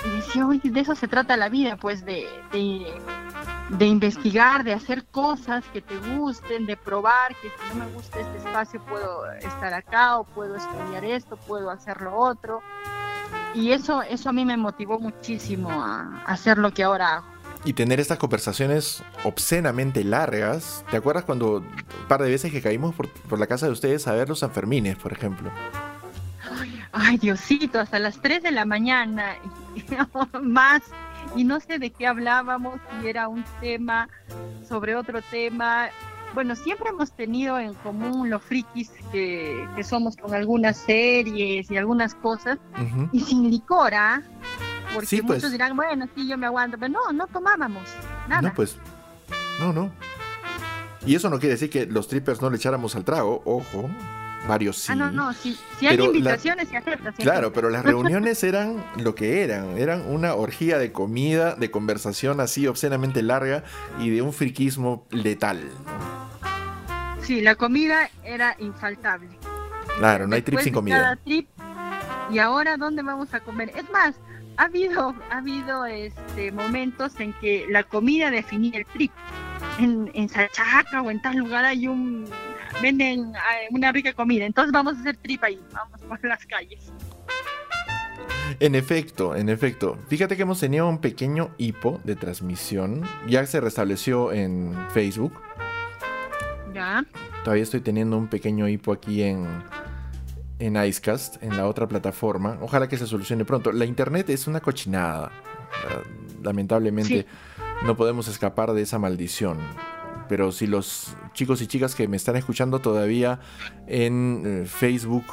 Y 0.05 0.09
decía, 0.17 0.45
oye, 0.45 0.69
de 0.69 0.79
eso 0.81 0.93
se 0.93 1.07
trata 1.07 1.35
la 1.35 1.49
vida, 1.49 1.77
pues 1.77 2.05
de, 2.05 2.27
de 2.51 3.85
investigar, 3.87 4.63
de 4.63 4.73
hacer 4.73 5.03
cosas 5.05 5.63
que 5.73 5.81
te 5.81 5.97
gusten, 5.97 6.67
de 6.67 6.77
probar 6.77 7.35
que 7.41 7.49
si 7.49 7.69
no 7.69 7.85
me 7.85 7.91
gusta 7.91 8.19
este 8.19 8.37
espacio 8.37 8.79
puedo 8.85 9.31
estar 9.31 9.73
acá 9.73 10.19
o 10.19 10.25
puedo 10.25 10.55
estudiar 10.55 11.03
esto, 11.05 11.37
puedo 11.37 11.71
hacer 11.71 12.01
lo 12.01 12.15
otro. 12.15 12.61
Y 13.53 13.71
eso, 13.71 14.01
eso 14.01 14.29
a 14.29 14.33
mí 14.33 14.45
me 14.45 14.57
motivó 14.57 14.99
muchísimo 14.99 15.69
a, 15.71 16.23
hacer 16.25 16.57
lo 16.57 16.71
que 16.73 16.83
ahora 16.83 17.17
hago. 17.17 17.25
Y 17.63 17.73
tener 17.73 17.99
estas 17.99 18.17
conversaciones 18.17 19.03
obscenamente 19.23 20.03
largas. 20.03 20.83
¿Te 20.89 20.97
acuerdas 20.97 21.25
cuando 21.25 21.57
un 21.57 22.07
par 22.07 22.21
de 22.21 22.29
veces 22.29 22.51
que 22.51 22.61
caímos 22.61 22.95
por, 22.95 23.09
por 23.09 23.39
la 23.39 23.45
casa 23.45 23.67
de 23.67 23.71
ustedes 23.71 24.07
a 24.07 24.13
ver 24.13 24.29
los 24.29 24.39
Sanfermines, 24.39 24.95
por 24.95 25.13
ejemplo? 25.13 25.51
Ay, 26.91 27.17
Diosito, 27.17 27.79
hasta 27.79 27.99
las 27.99 28.21
3 28.21 28.43
de 28.43 28.51
la 28.51 28.65
mañana, 28.65 29.35
más 30.41 30.81
y 31.35 31.43
no 31.43 31.59
sé 31.59 31.79
de 31.79 31.91
qué 31.91 32.07
hablábamos, 32.07 32.79
si 32.99 33.07
era 33.07 33.27
un 33.27 33.43
tema 33.61 34.09
sobre 34.67 34.95
otro 34.95 35.21
tema. 35.21 35.89
Bueno, 36.33 36.55
siempre 36.55 36.89
hemos 36.89 37.11
tenido 37.11 37.59
en 37.59 37.73
común 37.75 38.29
los 38.29 38.41
frikis 38.41 38.91
que, 39.11 39.67
somos 39.83 40.15
con 40.15 40.33
algunas 40.33 40.77
series 40.77 41.69
y 41.69 41.77
algunas 41.77 42.15
cosas, 42.15 42.57
y 43.11 43.19
sin 43.19 43.49
licor, 43.49 43.93
¿ah? 43.93 44.21
Porque 44.93 45.21
muchos 45.21 45.41
pues. 45.41 45.51
dirán, 45.51 45.75
bueno, 45.75 46.07
sí, 46.15 46.27
yo 46.27 46.37
me 46.37 46.45
aguanto, 46.45 46.77
pero 46.77 46.93
no, 46.93 47.11
no 47.13 47.27
tomábamos 47.27 47.83
nada. 48.27 48.41
No, 48.41 48.53
pues, 48.53 48.77
no, 49.59 49.73
no. 49.73 49.91
Y 51.05 51.15
eso 51.15 51.29
no 51.29 51.39
quiere 51.39 51.53
decir 51.53 51.69
que 51.69 51.85
los 51.85 52.07
trippers 52.07 52.41
no 52.41 52.49
le 52.49 52.57
echáramos 52.57 52.95
al 52.95 53.03
trago, 53.03 53.41
ojo 53.45 53.89
varios 54.47 54.77
sí. 54.77 54.91
Ah, 54.91 54.95
no, 54.95 55.11
no, 55.11 55.33
si, 55.33 55.57
hay 55.85 55.99
invitaciones 55.99 56.71
y 56.71 56.75
aceptas. 56.75 57.15
Claro, 57.15 57.53
pero 57.53 57.69
las 57.69 57.83
reuniones 57.83 58.43
eran 58.43 58.83
lo 58.97 59.15
que 59.15 59.43
eran, 59.43 59.77
eran 59.77 60.07
una 60.07 60.35
orgía 60.35 60.77
de 60.77 60.91
comida, 60.91 61.55
de 61.55 61.71
conversación 61.71 62.39
así 62.39 62.67
obscenamente 62.67 63.21
larga 63.21 63.63
y 63.99 64.09
de 64.09 64.21
un 64.21 64.33
friquismo 64.33 65.05
letal. 65.11 65.69
Sí, 67.23 67.41
la 67.41 67.55
comida 67.55 68.09
era 68.23 68.55
infaltable. 68.59 69.29
Claro, 69.97 70.27
no 70.27 70.35
hay 70.35 70.41
trip 70.41 70.59
sin 70.59 70.73
comida. 70.73 71.17
y 71.25 72.39
ahora 72.39 72.77
dónde 72.77 73.03
vamos 73.03 73.33
a 73.33 73.39
comer. 73.39 73.71
Es 73.75 73.89
más, 73.89 74.15
ha 74.57 74.63
habido, 74.63 75.15
ha 75.29 75.37
habido 75.37 75.85
este 75.85 76.51
momentos 76.51 77.19
en 77.19 77.33
que 77.33 77.65
la 77.69 77.83
comida 77.83 78.31
definía 78.31 78.79
el 78.79 78.85
trip. 78.85 79.11
En, 79.79 80.11
en 80.13 80.27
Sachaca 80.29 81.01
o 81.01 81.09
en 81.11 81.21
tal 81.21 81.37
lugar 81.37 81.65
hay 81.65 81.87
un 81.87 82.25
venden 82.81 83.33
eh, 83.35 83.67
una 83.71 83.91
rica 83.91 84.13
comida. 84.13 84.45
Entonces 84.45 84.71
vamos 84.71 84.97
a 84.97 84.99
hacer 84.99 85.17
trip 85.17 85.43
ahí, 85.43 85.59
vamos 85.73 86.01
por 86.01 86.23
las 86.25 86.45
calles. 86.45 86.91
En 88.59 88.75
efecto, 88.75 89.35
en 89.35 89.49
efecto. 89.49 89.97
Fíjate 90.07 90.35
que 90.35 90.43
hemos 90.43 90.59
tenido 90.59 90.87
un 90.87 90.99
pequeño 90.99 91.51
hipo 91.57 91.99
de 92.03 92.15
transmisión. 92.15 93.03
Ya 93.27 93.45
se 93.45 93.59
restableció 93.61 94.31
en 94.31 94.75
Facebook. 94.91 95.33
Todavía 97.43 97.63
estoy 97.63 97.81
teniendo 97.81 98.17
un 98.17 98.27
pequeño 98.27 98.67
hipo 98.67 98.91
aquí 98.91 99.23
en, 99.23 99.47
en 100.59 100.75
Icecast, 100.75 101.41
en 101.43 101.57
la 101.57 101.67
otra 101.67 101.87
plataforma. 101.87 102.57
Ojalá 102.61 102.87
que 102.87 102.97
se 102.97 103.07
solucione 103.07 103.45
pronto. 103.45 103.71
La 103.71 103.85
internet 103.85 104.29
es 104.29 104.47
una 104.47 104.59
cochinada. 104.59 105.31
Lamentablemente 106.43 107.25
no 107.85 107.95
podemos 107.95 108.27
escapar 108.27 108.73
de 108.73 108.81
esa 108.81 108.99
maldición 108.99 109.57
pero 110.31 110.53
si 110.53 110.65
los 110.65 111.13
chicos 111.33 111.61
y 111.61 111.67
chicas 111.67 111.93
que 111.93 112.07
me 112.07 112.15
están 112.15 112.37
escuchando 112.37 112.79
todavía 112.79 113.41
en 113.85 114.43
eh, 114.45 114.65
Facebook, 114.65 115.25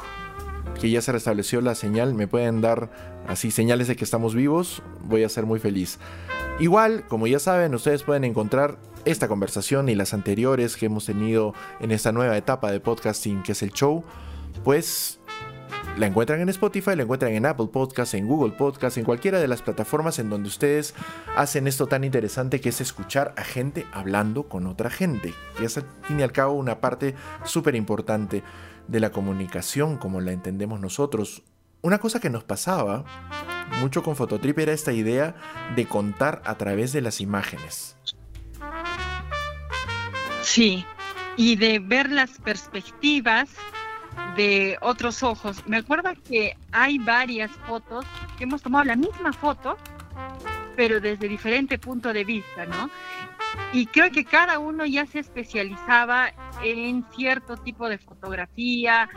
que 0.77 0.89
ya 0.89 1.01
se 1.01 1.13
restableció 1.13 1.61
la 1.61 1.73
señal, 1.73 2.13
me 2.15 2.27
pueden 2.27 2.59
dar 2.59 2.91
así 3.25 3.49
señales 3.49 3.87
de 3.87 3.95
que 3.95 4.03
estamos 4.03 4.35
vivos, 4.35 4.83
voy 5.05 5.23
a 5.23 5.29
ser 5.29 5.45
muy 5.45 5.57
feliz. 5.61 5.99
Igual, 6.59 7.05
como 7.07 7.27
ya 7.27 7.39
saben, 7.39 7.73
ustedes 7.75 8.03
pueden 8.03 8.25
encontrar 8.25 8.77
esta 9.11 9.27
conversación 9.27 9.89
y 9.89 9.95
las 9.95 10.13
anteriores 10.13 10.75
que 10.75 10.85
hemos 10.85 11.05
tenido 11.05 11.53
en 11.79 11.91
esta 11.91 12.11
nueva 12.11 12.37
etapa 12.37 12.71
de 12.71 12.79
podcasting 12.79 13.43
que 13.43 13.53
es 13.53 13.63
el 13.63 13.71
show, 13.71 14.03
pues 14.63 15.19
la 15.97 16.05
encuentran 16.05 16.39
en 16.41 16.49
Spotify, 16.49 16.95
la 16.95 17.03
encuentran 17.03 17.33
en 17.33 17.45
Apple 17.45 17.67
Podcasts, 17.73 18.13
en 18.13 18.27
Google 18.27 18.53
Podcasts, 18.53 18.97
en 18.97 19.03
cualquiera 19.03 19.39
de 19.39 19.47
las 19.47 19.61
plataformas 19.61 20.19
en 20.19 20.29
donde 20.29 20.47
ustedes 20.47 20.93
hacen 21.35 21.67
esto 21.67 21.87
tan 21.87 22.03
interesante 22.03 22.61
que 22.61 22.69
es 22.69 22.81
escuchar 22.81 23.33
a 23.35 23.43
gente 23.43 23.85
hablando 23.91 24.47
con 24.47 24.67
otra 24.67 24.89
gente. 24.89 25.33
Y 25.59 25.65
es 25.65 25.77
al 25.77 25.85
fin 26.03 26.19
y 26.19 26.23
al 26.23 26.31
cabo 26.31 26.53
una 26.53 26.79
parte 26.79 27.15
súper 27.43 27.75
importante 27.75 28.43
de 28.87 28.99
la 28.99 29.11
comunicación 29.11 29.97
como 29.97 30.21
la 30.21 30.31
entendemos 30.31 30.79
nosotros. 30.79 31.43
Una 31.81 31.97
cosa 31.97 32.19
que 32.19 32.29
nos 32.29 32.43
pasaba 32.43 33.05
mucho 33.81 34.03
con 34.03 34.15
Fototrip 34.15 34.59
era 34.59 34.73
esta 34.73 34.93
idea 34.93 35.35
de 35.75 35.85
contar 35.85 36.41
a 36.45 36.57
través 36.57 36.93
de 36.93 37.01
las 37.01 37.21
imágenes. 37.21 37.97
Sí, 40.41 40.85
y 41.37 41.55
de 41.55 41.79
ver 41.79 42.11
las 42.11 42.31
perspectivas 42.39 43.49
de 44.35 44.77
otros 44.81 45.23
ojos. 45.23 45.65
Me 45.67 45.77
acuerdo 45.77 46.11
que 46.27 46.55
hay 46.71 46.97
varias 46.97 47.51
fotos 47.67 48.05
que 48.37 48.43
hemos 48.45 48.61
tomado 48.61 48.85
la 48.85 48.95
misma 48.95 49.33
foto, 49.33 49.77
pero 50.75 50.99
desde 50.99 51.27
diferente 51.27 51.77
punto 51.77 52.13
de 52.13 52.23
vista, 52.23 52.65
¿no? 52.65 52.89
Y 53.71 53.85
creo 53.85 54.11
que 54.11 54.25
cada 54.25 54.59
uno 54.59 54.85
ya 54.85 55.05
se 55.05 55.19
especializaba 55.19 56.31
en 56.63 57.05
cierto 57.15 57.55
tipo 57.57 57.87
de 57.87 57.97
fotografía, 57.97 59.07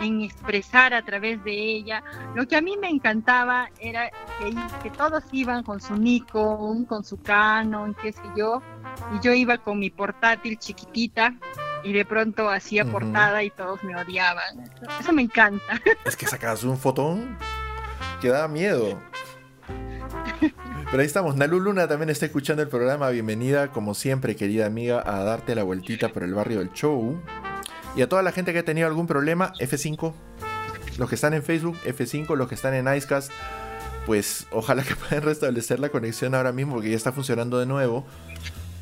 en 0.00 0.20
expresar 0.22 0.92
a 0.94 1.02
través 1.02 1.42
de 1.44 1.52
ella. 1.52 2.02
Lo 2.34 2.46
que 2.46 2.56
a 2.56 2.60
mí 2.60 2.76
me 2.76 2.88
encantaba 2.88 3.70
era 3.80 4.10
que, 4.38 4.54
que 4.82 4.90
todos 4.90 5.24
iban 5.32 5.62
con 5.62 5.80
su 5.80 5.96
Nikon, 5.96 6.84
con 6.84 7.04
su 7.04 7.20
Canon, 7.22 7.94
qué 7.94 8.12
sé 8.12 8.22
yo, 8.36 8.62
y 9.14 9.20
yo 9.24 9.32
iba 9.32 9.58
con 9.58 9.78
mi 9.78 9.90
portátil 9.90 10.58
chiquitita 10.58 11.34
y 11.84 11.92
de 11.92 12.04
pronto 12.04 12.48
hacía 12.48 12.84
portada 12.84 13.42
y 13.42 13.50
todos 13.50 13.82
me 13.82 13.96
odiaban. 13.96 14.70
Eso 15.00 15.12
me 15.12 15.22
encanta. 15.22 15.80
Es 16.04 16.16
que 16.16 16.26
sacabas 16.26 16.64
un 16.64 16.78
fotón 16.78 17.36
que 18.20 18.28
daba 18.28 18.48
miedo. 18.48 19.00
Pero 20.40 21.00
ahí 21.00 21.06
estamos. 21.06 21.36
Nalu 21.36 21.58
Luna 21.58 21.88
también 21.88 22.10
está 22.10 22.26
escuchando 22.26 22.62
el 22.62 22.68
programa. 22.68 23.08
Bienvenida, 23.08 23.68
como 23.72 23.94
siempre, 23.94 24.36
querida 24.36 24.66
amiga, 24.66 25.02
a 25.04 25.24
darte 25.24 25.54
la 25.54 25.62
vueltita 25.62 26.10
por 26.10 26.22
el 26.22 26.34
barrio 26.34 26.58
del 26.58 26.72
show. 26.72 27.18
Y 27.96 28.02
a 28.02 28.08
toda 28.08 28.22
la 28.22 28.32
gente 28.32 28.52
que 28.52 28.58
ha 28.58 28.64
tenido 28.64 28.86
algún 28.86 29.06
problema, 29.06 29.54
F5. 29.58 30.12
Los 30.98 31.08
que 31.08 31.14
están 31.14 31.32
en 31.32 31.42
Facebook, 31.42 31.78
F5. 31.86 32.36
Los 32.36 32.48
que 32.48 32.54
están 32.54 32.74
en 32.74 32.94
Icecast, 32.94 33.30
pues 34.04 34.46
ojalá 34.50 34.82
que 34.82 34.94
puedan 35.08 35.24
restablecer 35.24 35.80
la 35.80 35.88
conexión 35.88 36.34
ahora 36.34 36.52
mismo 36.52 36.74
porque 36.74 36.90
ya 36.90 36.96
está 36.96 37.12
funcionando 37.12 37.58
de 37.58 37.66
nuevo. 37.66 38.04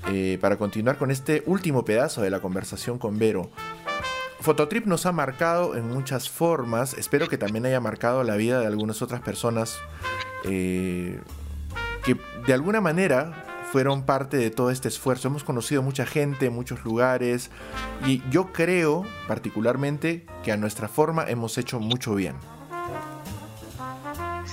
Eh, 0.09 0.39
para 0.41 0.57
continuar 0.57 0.97
con 0.97 1.11
este 1.11 1.43
último 1.47 1.85
pedazo 1.85 2.23
de 2.23 2.31
la 2.31 2.41
conversación 2.41 2.99
con 2.99 3.19
Vero. 3.19 3.51
Fototrip 4.41 4.87
nos 4.87 5.05
ha 5.05 5.13
marcado 5.13 5.77
en 5.77 5.89
muchas 5.89 6.31
formas, 6.31 6.95
espero 6.95 7.29
que 7.29 7.37
también 7.37 7.67
haya 7.67 7.81
marcado 7.81 8.25
la 8.25 8.37
vida 8.37 8.61
de 8.61 8.67
algunas 8.67 9.03
otras 9.03 9.21
personas 9.21 9.79
eh, 10.45 11.21
que 12.05 12.17
de 12.47 12.55
alguna 12.55 12.81
manera 12.81 13.45
fueron 13.71 14.05
parte 14.05 14.37
de 14.37 14.51
todo 14.51 14.71
este 14.71 14.89
esfuerzo. 14.89 15.29
Hemos 15.29 15.45
conocido 15.45 15.83
mucha 15.83 16.07
gente, 16.07 16.51
muchos 16.51 16.85
lugares 16.85 17.51
y 18.07 18.23
yo 18.31 18.53
creo 18.53 19.05
particularmente 19.29 20.27
que 20.43 20.53
a 20.53 20.57
nuestra 20.57 20.89
forma 20.89 21.25
hemos 21.29 21.57
hecho 21.59 21.79
mucho 21.79 22.15
bien. 22.15 22.37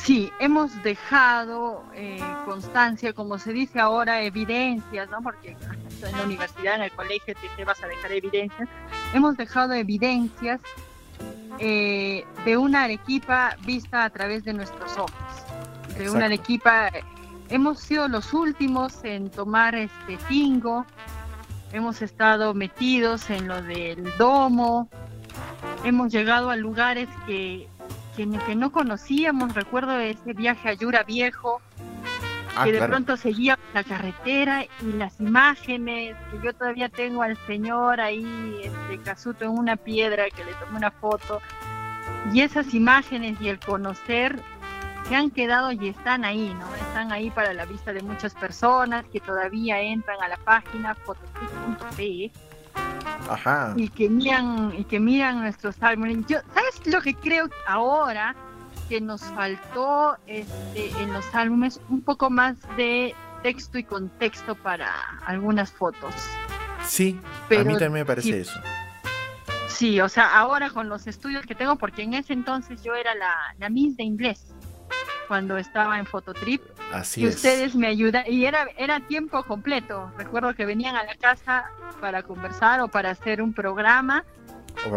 Sí, 0.07 0.31
hemos 0.39 0.72
dejado 0.84 1.84
eh, 1.93 2.22
constancia, 2.45 3.11
como 3.11 3.38
se 3.39 3.51
dice 3.51 3.80
ahora, 3.80 4.22
evidencias, 4.22 5.09
¿no? 5.09 5.22
Porque 5.22 5.49
en 6.01 6.18
la 6.18 6.23
universidad, 6.23 6.76
en 6.76 6.84
el 6.84 6.91
colegio, 6.91 7.34
te, 7.57 7.65
vas 7.65 7.84
a 7.84 7.88
dejar 7.88 8.14
evidencias. 8.14 8.69
Hemos 9.14 9.38
dejado 9.38 9.74
evidencias 9.74 10.62
eh, 11.60 12.26
de 12.46 12.58
una 12.58 12.84
Arequipa 12.84 13.56
vista 13.66 14.04
a 14.04 14.10
través 14.10 14.44
de 14.44 14.54
nuestros 14.54 14.98
ojos. 14.98 15.12
De 15.98 16.10
una 16.10 16.26
Arequipa, 16.26 16.90
hemos 17.50 17.80
sido 17.80 18.08
los 18.08 18.34
últimos 18.34 19.04
en 19.04 19.30
tomar 19.32 19.74
este 19.76 20.18
tingo, 20.28 20.86
hemos 21.72 22.02
estado 22.02 22.54
metidos 22.54 23.30
en 23.30 23.48
lo 23.48 23.62
del 23.64 24.04
domo, 24.18 24.90
hemos 25.84 26.12
llegado 26.12 26.50
a 26.50 26.56
lugares 26.56 27.10
que, 27.26 27.68
que, 28.16 28.30
que 28.46 28.56
no 28.56 28.72
conocíamos. 28.72 29.56
Recuerdo 29.56 29.98
ese 30.00 30.34
viaje 30.34 30.70
a 30.70 30.74
Yura 30.74 31.04
Viejo, 31.04 31.62
Ah, 32.58 32.64
que 32.64 32.72
de 32.72 32.78
claro. 32.80 32.94
pronto 32.94 33.18
seguía 33.18 33.60
la 33.74 33.84
carretera 33.84 34.64
y 34.64 34.94
las 34.94 35.20
imágenes, 35.20 36.16
que 36.32 36.40
yo 36.44 36.54
todavía 36.54 36.90
tengo 36.90 37.22
al 37.22 37.38
señor 37.46 38.02
ahí, 38.02 38.62
este 38.64 38.98
casuto 39.04 39.46
en 39.46 39.52
una 39.52 39.76
piedra 39.76 40.26
que 40.30 40.44
le 40.44 40.54
tomé 40.56 40.78
una 40.78 40.92
foto, 40.92 41.40
y 42.34 42.42
esas 42.42 42.74
imágenes 42.74 43.40
y 43.40 43.50
el 43.50 43.60
conocer 43.60 44.40
se 45.08 45.16
han 45.16 45.30
quedado 45.30 45.72
y 45.72 45.90
están 45.90 46.26
ahí, 46.26 46.54
¿no? 46.60 46.76
Están 46.76 47.12
ahí 47.12 47.30
para 47.30 47.54
la 47.54 47.66
vista 47.66 47.94
de 47.94 48.02
muchas 48.02 48.34
personas 48.34 49.06
que 49.12 49.20
todavía 49.20 49.80
entran 49.80 50.22
a 50.22 50.28
la 50.28 50.38
página 50.38 50.96
fototrip.pe 50.96 52.32
Ajá. 53.30 53.74
y 53.76 53.90
que 53.90 54.10
miran 54.10 54.74
y 54.78 54.84
que 54.84 55.00
miran 55.00 55.42
nuestros 55.42 55.82
álbumes. 55.82 56.26
Yo, 56.28 56.40
¿sabes 56.54 56.82
lo 56.86 57.02
que 57.02 57.14
creo 57.14 57.50
ahora 57.68 58.36
que 58.88 59.01
nos 59.01 59.22
faltó 59.22 60.18
este, 60.27 60.89
en 61.01 61.14
los 61.14 61.26
álbumes? 61.34 61.80
Un 61.89 62.01
poco 62.01 62.30
más 62.30 62.55
de 62.76 63.15
texto 63.43 63.77
y 63.77 63.84
contexto 63.84 64.55
para 64.55 64.91
algunas 65.26 65.72
fotos. 65.72 66.14
Sí, 66.85 67.19
a 67.23 67.47
Pero 67.49 67.65
mí 67.65 67.73
también 67.73 67.93
me 67.93 68.05
parece 68.05 68.27
sí. 68.30 68.34
eso. 68.34 68.59
Sí, 69.68 70.01
o 70.01 70.09
sea, 70.09 70.38
ahora 70.39 70.69
con 70.72 70.89
los 70.89 71.05
estudios 71.05 71.45
que 71.45 71.53
tengo, 71.53 71.76
porque 71.76 72.01
en 72.03 72.14
ese 72.15 72.34
entonces 72.34 72.81
yo 72.84 72.95
era 72.95 73.14
la, 73.14 73.35
la 73.59 73.69
Miss 73.69 73.95
de 73.97 74.03
inglés 74.03 74.53
cuando 75.27 75.57
estaba 75.57 75.99
en 75.99 76.05
Fototrip 76.05 76.61
Así 76.93 77.22
y 77.22 77.26
es. 77.26 77.35
ustedes 77.35 77.76
me 77.76 77.88
ayudan 77.88 78.23
y 78.27 78.45
era 78.45 78.68
era 78.77 79.01
tiempo 79.01 79.43
completo. 79.43 80.09
Recuerdo 80.18 80.55
que 80.55 80.65
venían 80.65 80.95
a 80.95 81.03
la 81.03 81.15
casa 81.15 81.65
para 81.99 82.23
conversar 82.23 82.80
o 82.81 82.88
para 82.88 83.11
hacer 83.11 83.41
un 83.41 83.53
programa 83.53 84.23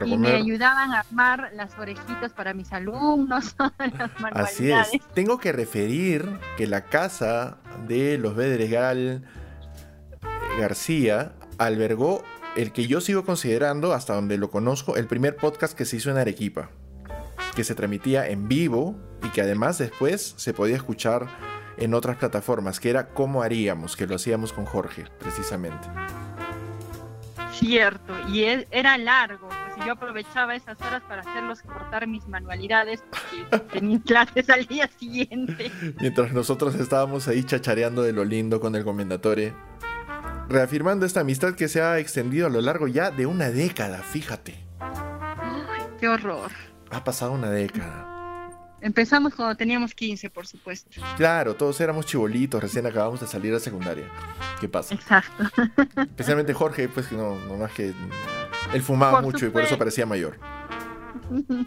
y 0.04 0.18
me 0.18 0.32
ayudaban 0.32 0.92
a 0.92 1.00
armar 1.00 1.50
las 1.54 1.76
orejitas 1.78 2.32
para 2.32 2.54
mis 2.54 2.72
alumnos, 2.72 3.56
las 3.78 4.10
Así 4.34 4.70
es. 4.70 4.90
Tengo 5.14 5.38
que 5.38 5.52
referir 5.52 6.38
que 6.56 6.66
la 6.66 6.84
casa 6.84 7.58
de 7.86 8.18
los 8.18 8.34
Bedregal 8.36 9.24
eh, 10.22 10.60
García 10.60 11.32
albergó 11.58 12.22
el 12.56 12.72
que 12.72 12.86
yo 12.86 13.00
sigo 13.00 13.24
considerando, 13.24 13.92
hasta 13.92 14.14
donde 14.14 14.36
lo 14.38 14.50
conozco, 14.50 14.96
el 14.96 15.06
primer 15.06 15.36
podcast 15.36 15.76
que 15.76 15.84
se 15.84 15.96
hizo 15.96 16.10
en 16.10 16.18
Arequipa. 16.18 16.70
Que 17.54 17.64
se 17.64 17.74
transmitía 17.74 18.28
en 18.28 18.48
vivo 18.48 18.96
y 19.22 19.28
que 19.28 19.42
además 19.42 19.78
después 19.78 20.34
se 20.36 20.54
podía 20.54 20.76
escuchar 20.76 21.26
en 21.76 21.94
otras 21.94 22.16
plataformas, 22.16 22.78
que 22.80 22.90
era 22.90 23.08
Cómo 23.08 23.42
Haríamos, 23.42 23.96
que 23.96 24.06
lo 24.06 24.16
hacíamos 24.16 24.52
con 24.52 24.66
Jorge, 24.66 25.04
precisamente. 25.18 25.88
Cierto, 27.52 28.14
y 28.28 28.44
e- 28.44 28.68
era 28.70 28.96
largo, 28.98 29.48
yo 29.86 29.92
aprovechaba 29.92 30.54
esas 30.54 30.80
horas 30.80 31.02
para 31.08 31.22
hacerlos 31.22 31.62
cortar 31.62 32.06
mis 32.06 32.26
manualidades 32.28 33.02
porque 33.10 33.64
tenía 33.72 34.00
clases 34.06 34.50
al 34.50 34.66
día 34.66 34.88
siguiente. 34.98 35.70
Mientras 36.00 36.32
nosotros 36.32 36.74
estábamos 36.74 37.28
ahí 37.28 37.44
chachareando 37.44 38.02
de 38.02 38.12
lo 38.12 38.24
lindo 38.24 38.60
con 38.60 38.74
el 38.74 38.84
comendatore, 38.84 39.54
reafirmando 40.48 41.06
esta 41.06 41.20
amistad 41.20 41.54
que 41.54 41.68
se 41.68 41.80
ha 41.82 41.98
extendido 41.98 42.46
a 42.46 42.50
lo 42.50 42.60
largo 42.60 42.88
ya 42.88 43.10
de 43.10 43.26
una 43.26 43.50
década, 43.50 43.98
fíjate. 43.98 44.64
Ay, 44.80 45.82
qué 45.98 46.08
horror. 46.08 46.50
Ha 46.90 47.04
pasado 47.04 47.32
una 47.32 47.50
década. 47.50 48.09
Empezamos 48.80 49.34
cuando 49.34 49.56
teníamos 49.56 49.94
15, 49.94 50.30
por 50.30 50.46
supuesto. 50.46 50.90
Claro, 51.16 51.54
todos 51.54 51.80
éramos 51.80 52.06
chibolitos, 52.06 52.62
recién 52.62 52.86
acabamos 52.86 53.20
de 53.20 53.26
salir 53.26 53.52
de 53.52 53.60
secundaria. 53.60 54.06
¿Qué 54.60 54.68
pasa? 54.68 54.94
Exacto. 54.94 55.44
Especialmente 55.96 56.54
Jorge, 56.54 56.88
pues 56.88 57.06
que 57.06 57.16
no, 57.16 57.38
no 57.46 57.56
más 57.56 57.72
que 57.72 57.92
él 58.72 58.82
fumaba 58.82 59.20
Por 59.20 59.32
mucho 59.32 59.46
y 59.46 59.50
por 59.50 59.62
eso 59.62 59.76
parecía 59.76 60.06
mayor. 60.06 60.38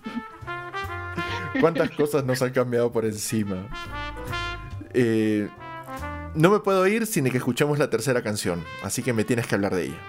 ¿Cuántas 1.60 1.91
cosas 1.91 2.23
nos 2.23 2.41
han 2.41 2.52
cambiado 2.52 2.91
por 2.91 3.06
encima? 3.06 3.68
Eh, 4.94 5.48
no 6.35 6.49
me 6.49 6.60
puedo 6.60 6.88
ir 6.88 7.06
sin 7.06 7.30
que 7.30 7.38
escuchemos 7.38 7.77
la 7.77 7.90
tercera 7.90 8.23
canción, 8.23 8.64
así 8.81 9.03
que 9.03 9.14
me 9.14 9.23
tienes 9.23 9.45
que 9.48 9.56
hablar 9.56 9.76
de 9.76 9.85
ella. 9.85 9.99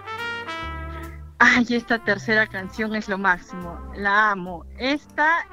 Ay, 1.47 1.67
esta 1.71 1.99
tercera 1.99 2.47
canción 2.47 2.95
es 2.95 3.07
lo 3.07 3.19
máximo. 3.19 3.79
La 3.95 4.31
amo. 4.31 4.65
Esta 4.79 5.47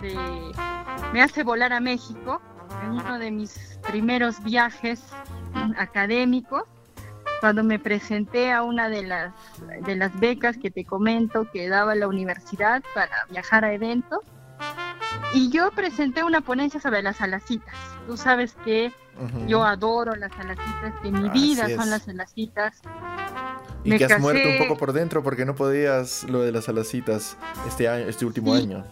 este, 0.00 0.18
me 1.12 1.22
hace 1.22 1.44
volar 1.44 1.72
a 1.72 1.78
México 1.78 2.42
en 2.82 2.90
uno 2.90 3.20
de 3.20 3.30
mis 3.30 3.78
primeros 3.86 4.42
viajes 4.42 5.00
académicos, 5.76 6.64
cuando 7.40 7.62
me 7.62 7.78
presenté 7.78 8.52
a 8.52 8.64
una 8.64 8.88
de 8.88 9.04
las, 9.04 9.32
de 9.86 9.94
las 9.94 10.18
becas 10.18 10.56
que 10.58 10.72
te 10.72 10.84
comento 10.84 11.48
que 11.52 11.68
daba 11.68 11.94
la 11.94 12.08
universidad 12.08 12.82
para 12.92 13.24
viajar 13.30 13.64
a 13.64 13.72
eventos. 13.72 14.18
Y 15.34 15.50
yo 15.50 15.70
presenté 15.70 16.24
una 16.24 16.40
ponencia 16.40 16.80
sobre 16.80 17.00
las 17.00 17.20
alacitas. 17.20 17.76
Tú 18.08 18.16
sabes 18.16 18.56
que 18.64 18.92
yo 19.46 19.64
adoro 19.64 20.16
las 20.16 20.32
alacitas, 20.32 20.94
que 21.00 21.12
mi 21.12 21.28
Así 21.28 21.38
vida 21.38 21.66
es. 21.66 21.76
son 21.76 21.90
las 21.90 22.08
alacitas. 22.08 22.82
Y 23.84 23.90
me 23.90 23.98
que 23.98 24.04
has 24.04 24.12
casé- 24.12 24.20
muerto 24.20 24.48
un 24.48 24.58
poco 24.58 24.76
por 24.78 24.92
dentro 24.92 25.22
porque 25.22 25.44
no 25.44 25.54
podías 25.54 26.24
lo 26.24 26.40
de 26.42 26.52
las 26.52 26.68
alacitas 26.68 27.36
este 27.66 27.88
año, 27.88 28.06
este 28.08 28.24
último 28.26 28.54
Sí. 28.56 28.62
año. 28.62 28.84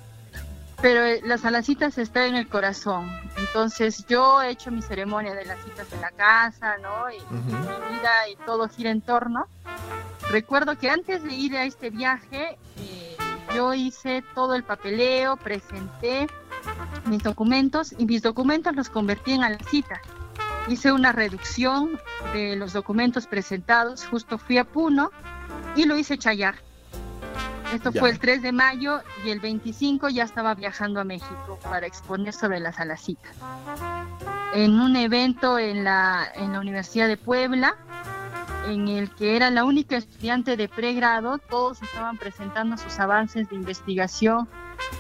pero 0.83 1.03
eh, 1.05 1.23
las 1.25 1.45
alacitas 1.47 1.97
están 1.97 2.25
en 2.25 2.35
el 2.37 2.49
corazón. 2.49 3.11
Entonces 3.39 4.05
yo 4.09 4.43
he 4.43 4.51
hecho 4.51 4.71
mi 4.71 4.83
ceremonia 4.83 5.35
de 5.35 5.47
las 5.47 5.59
citas 5.65 5.87
en 5.91 6.03
la 6.03 6.11
casa, 6.11 6.77
¿no? 6.83 7.11
Y 7.11 7.17
Ujú. 7.17 7.51
mi 7.51 7.97
vida 7.97 8.29
y 8.31 8.37
todo 8.45 8.69
gira 8.69 8.91
en 8.91 9.01
torno. 9.01 9.47
Recuerdo 10.31 10.77
que 10.79 10.91
antes 10.91 11.23
de 11.25 11.33
ir 11.33 11.57
a 11.57 11.65
este 11.65 11.89
viaje, 11.89 12.59
eh, 12.79 13.17
yo 13.55 13.73
hice 13.73 14.23
todo 14.35 14.55
el 14.55 14.65
papeleo, 14.65 15.37
presenté 15.39 16.27
mis 17.07 17.23
documentos 17.23 17.95
y 17.97 18.05
mis 18.05 18.21
documentos 18.23 18.77
los 18.77 18.91
convertí 18.91 19.33
en 19.33 19.45
alacita. 19.45 20.01
Hice 20.69 20.93
una 20.93 21.13
reducción 21.13 22.01
de 22.33 22.57
los 22.57 22.73
documentos 22.73 23.27
presentados, 23.27 24.05
justo 24.07 24.37
fui 24.37 24.59
a 24.59 24.65
Puno 24.65 25.11
y 25.77 25.85
lo 25.85 25.97
hice 25.97 26.19
chayar. 26.19 26.57
Esto 27.73 27.91
Ya. 27.93 28.01
fue 28.01 28.11
el 28.11 28.19
3 28.19 28.43
de 28.43 28.53
mayo 28.53 29.01
y 29.25 29.31
el 29.31 29.41
25 29.41 30.09
ya 30.09 30.25
estaba 30.25 30.55
viajando 30.55 31.01
a 31.01 31.05
México 31.05 31.59
para 31.63 31.87
exponer 31.87 32.33
sobre 32.33 32.59
las 32.61 32.79
alacitas. 32.81 33.33
En 34.55 34.81
un 34.81 34.97
evento 34.97 35.59
en 35.59 35.85
la, 35.85 36.27
en 36.35 36.53
la 36.53 36.61
Universidad 36.61 37.07
de 37.09 37.17
Puebla, 37.17 37.77
en 38.69 38.89
el 38.89 39.11
que 39.15 39.37
era 39.37 39.51
la 39.51 39.65
única 39.65 39.97
estudiante 39.97 40.57
de 40.57 40.69
pregrado, 40.69 41.39
todos 41.39 41.83
estaban 41.83 42.17
presentando 42.19 42.77
sus 42.77 42.99
avances 42.99 43.49
de 43.49 43.55
investigación, 43.57 44.49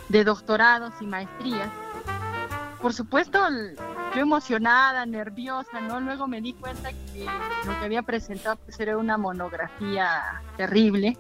de 0.09 0.23
doctorados 0.25 0.93
y 1.01 1.07
maestrías. 1.07 1.69
Por 2.87 2.95
supuesto, 2.95 3.41
yo 4.15 4.21
emocionada, 4.21 5.05
nerviosa, 5.07 5.81
¿no? 5.81 5.99
Luego 5.99 6.29
me 6.29 6.41
di 6.41 6.53
cuenta 6.53 6.91
que 6.93 7.27
lo 7.67 7.77
que 7.81 7.85
había 7.85 8.03
presentado 8.03 8.55
pues, 8.65 8.79
era 8.79 8.97
una 8.97 9.19
monografía 9.19 10.41
terrible, 10.57 11.19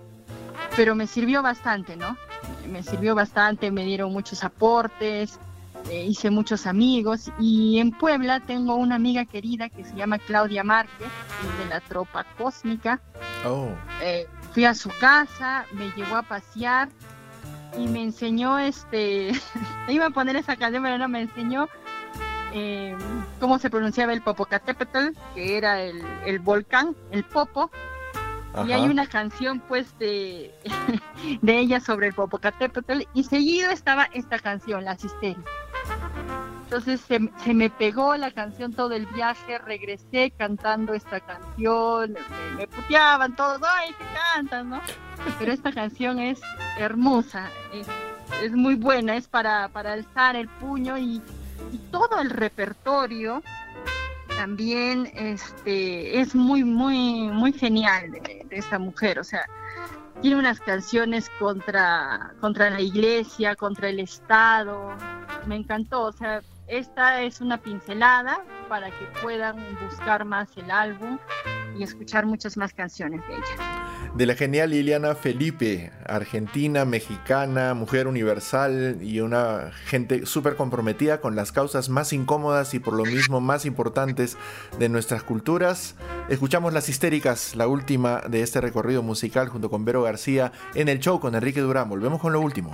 pero 0.76 0.94
me 0.94 1.08
sirvió 1.08 1.42
bastante, 1.42 1.96
¿no? 1.96 2.16
Me 2.70 2.84
sirvió 2.84 3.16
bastante, 3.16 3.72
me 3.72 3.84
dieron 3.84 4.12
muchos 4.12 4.44
aportes, 4.44 5.40
eh, 5.90 6.04
hice 6.04 6.30
muchos 6.30 6.68
amigos 6.68 7.32
y 7.40 7.80
en 7.80 7.90
Puebla 7.90 8.38
tengo 8.38 8.76
una 8.76 8.94
amiga 8.94 9.24
querida 9.24 9.68
que 9.68 9.84
se 9.84 9.96
llama 9.96 10.20
Claudia 10.20 10.62
Márquez, 10.62 11.08
de 11.58 11.68
la 11.68 11.80
tropa 11.80 12.24
cósmica. 12.38 13.00
Oh, 13.44 13.70
Eh, 14.02 14.28
fui 14.52 14.64
a 14.64 14.72
su 14.72 14.88
casa, 15.00 15.64
me 15.72 15.90
llevó 15.96 16.14
a 16.14 16.22
pasear 16.22 16.90
y 17.78 17.86
me 17.88 18.02
enseñó 18.02 18.58
este, 18.58 19.32
iba 19.88 20.06
a 20.06 20.10
poner 20.10 20.36
esa 20.36 20.56
canción 20.56 20.82
pero 20.82 20.98
no 20.98 21.08
me 21.08 21.22
enseñó 21.22 21.68
eh, 22.52 22.96
cómo 23.40 23.58
se 23.58 23.68
pronunciaba 23.68 24.12
el 24.12 24.22
Popocatépetl, 24.22 25.08
que 25.34 25.58
era 25.58 25.82
el, 25.82 26.02
el 26.24 26.38
volcán, 26.38 26.96
el 27.10 27.24
Popo, 27.24 27.70
y 28.66 28.72
hay 28.72 28.88
una 28.88 29.06
canción 29.06 29.60
pues 29.60 29.98
de, 29.98 30.54
de 31.42 31.58
ella 31.58 31.80
sobre 31.80 32.08
el 32.08 32.14
Popocatépetl 32.14 33.02
y 33.12 33.24
seguido 33.24 33.70
estaba 33.70 34.04
esta 34.14 34.38
canción, 34.38 34.84
La 34.84 34.96
Cisterna. 34.96 35.44
Entonces 36.66 37.00
se, 37.00 37.20
se 37.44 37.54
me 37.54 37.70
pegó 37.70 38.16
la 38.16 38.32
canción 38.32 38.72
todo 38.72 38.90
el 38.90 39.06
viaje, 39.06 39.56
regresé 39.58 40.32
cantando 40.36 40.94
esta 40.94 41.20
canción, 41.20 42.16
me, 42.56 42.66
puteaban 42.66 43.36
todos, 43.36 43.60
¡ay, 43.62 43.90
que 43.90 44.04
cantas, 44.34 44.66
no! 44.66 44.80
Pero 45.38 45.52
esta 45.52 45.70
canción 45.70 46.18
es 46.18 46.40
hermosa, 46.76 47.48
es, 47.72 47.86
es 48.42 48.50
muy 48.50 48.74
buena, 48.74 49.14
es 49.14 49.28
para, 49.28 49.68
para 49.68 49.92
alzar 49.92 50.34
el 50.34 50.48
puño 50.48 50.98
y, 50.98 51.22
y 51.70 51.78
todo 51.92 52.20
el 52.20 52.30
repertorio 52.30 53.44
también 54.36 55.10
este 55.14 56.20
es 56.20 56.34
muy 56.34 56.62
muy 56.62 57.28
muy 57.28 57.52
genial 57.54 58.12
de, 58.12 58.44
de 58.46 58.56
esta 58.56 58.78
mujer 58.78 59.18
o 59.18 59.24
sea 59.24 59.46
tiene 60.20 60.36
unas 60.36 60.60
canciones 60.60 61.30
contra 61.38 62.34
contra 62.38 62.68
la 62.68 62.82
iglesia 62.82 63.56
contra 63.56 63.88
el 63.88 63.98
estado 63.98 64.90
me 65.46 65.56
encantó 65.56 66.02
o 66.02 66.12
sea 66.12 66.42
esta 66.68 67.22
es 67.22 67.40
una 67.40 67.58
pincelada 67.58 68.44
para 68.68 68.90
que 68.90 69.06
puedan 69.22 69.56
buscar 69.86 70.24
más 70.24 70.48
el 70.56 70.70
álbum 70.70 71.18
y 71.78 71.82
escuchar 71.82 72.26
muchas 72.26 72.56
más 72.56 72.72
canciones 72.72 73.20
de 73.28 73.34
ella 73.34 73.86
de 74.16 74.24
la 74.24 74.34
genial 74.34 74.70
Liliana 74.70 75.14
Felipe, 75.14 75.92
argentina, 76.06 76.86
mexicana, 76.86 77.74
mujer 77.74 78.06
universal 78.06 78.98
y 79.02 79.20
una 79.20 79.72
gente 79.84 80.24
súper 80.24 80.56
comprometida 80.56 81.20
con 81.20 81.36
las 81.36 81.52
causas 81.52 81.90
más 81.90 82.14
incómodas 82.14 82.72
y 82.72 82.78
por 82.78 82.94
lo 82.94 83.04
mismo 83.04 83.42
más 83.42 83.66
importantes 83.66 84.38
de 84.78 84.88
nuestras 84.88 85.22
culturas. 85.22 85.96
Escuchamos 86.30 86.72
Las 86.72 86.88
Histéricas, 86.88 87.56
la 87.56 87.66
última 87.66 88.22
de 88.26 88.40
este 88.40 88.62
recorrido 88.62 89.02
musical 89.02 89.48
junto 89.48 89.68
con 89.68 89.84
Vero 89.84 90.02
García 90.02 90.50
en 90.74 90.88
el 90.88 90.98
show 90.98 91.20
con 91.20 91.34
Enrique 91.34 91.60
Durán. 91.60 91.90
Volvemos 91.90 92.20
con 92.20 92.32
lo 92.32 92.40
último. 92.40 92.72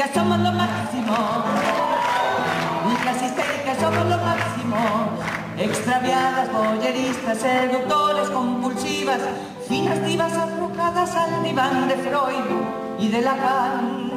Histéricas 0.00 0.14
somos 0.14 0.38
lo 0.38 0.52
máximo. 0.52 1.14
Las 3.04 3.22
histéricas 3.22 3.78
somos 3.78 4.06
lo 4.06 4.16
máximo. 4.16 4.76
Extraviadas, 5.58 6.50
boyeristas, 6.50 7.38
seductores, 7.38 8.30
compulsivas, 8.30 9.20
finas 9.68 10.02
divas 10.06 10.32
arrojadas 10.32 11.14
al 11.14 11.42
diván 11.42 11.86
de 11.88 11.96
Freud 11.96 12.48
y 12.98 13.08
de 13.08 13.20
Lacan. 13.20 14.10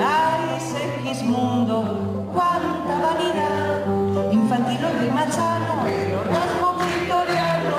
Ay, 0.00 0.58
Segismundo, 0.58 2.28
cuánta 2.32 2.94
vanidad, 3.04 4.32
infantil 4.32 4.80
manzana, 5.12 5.84
el 5.86 6.14
orgasmo 6.14 6.76
victoriano. 6.80 7.76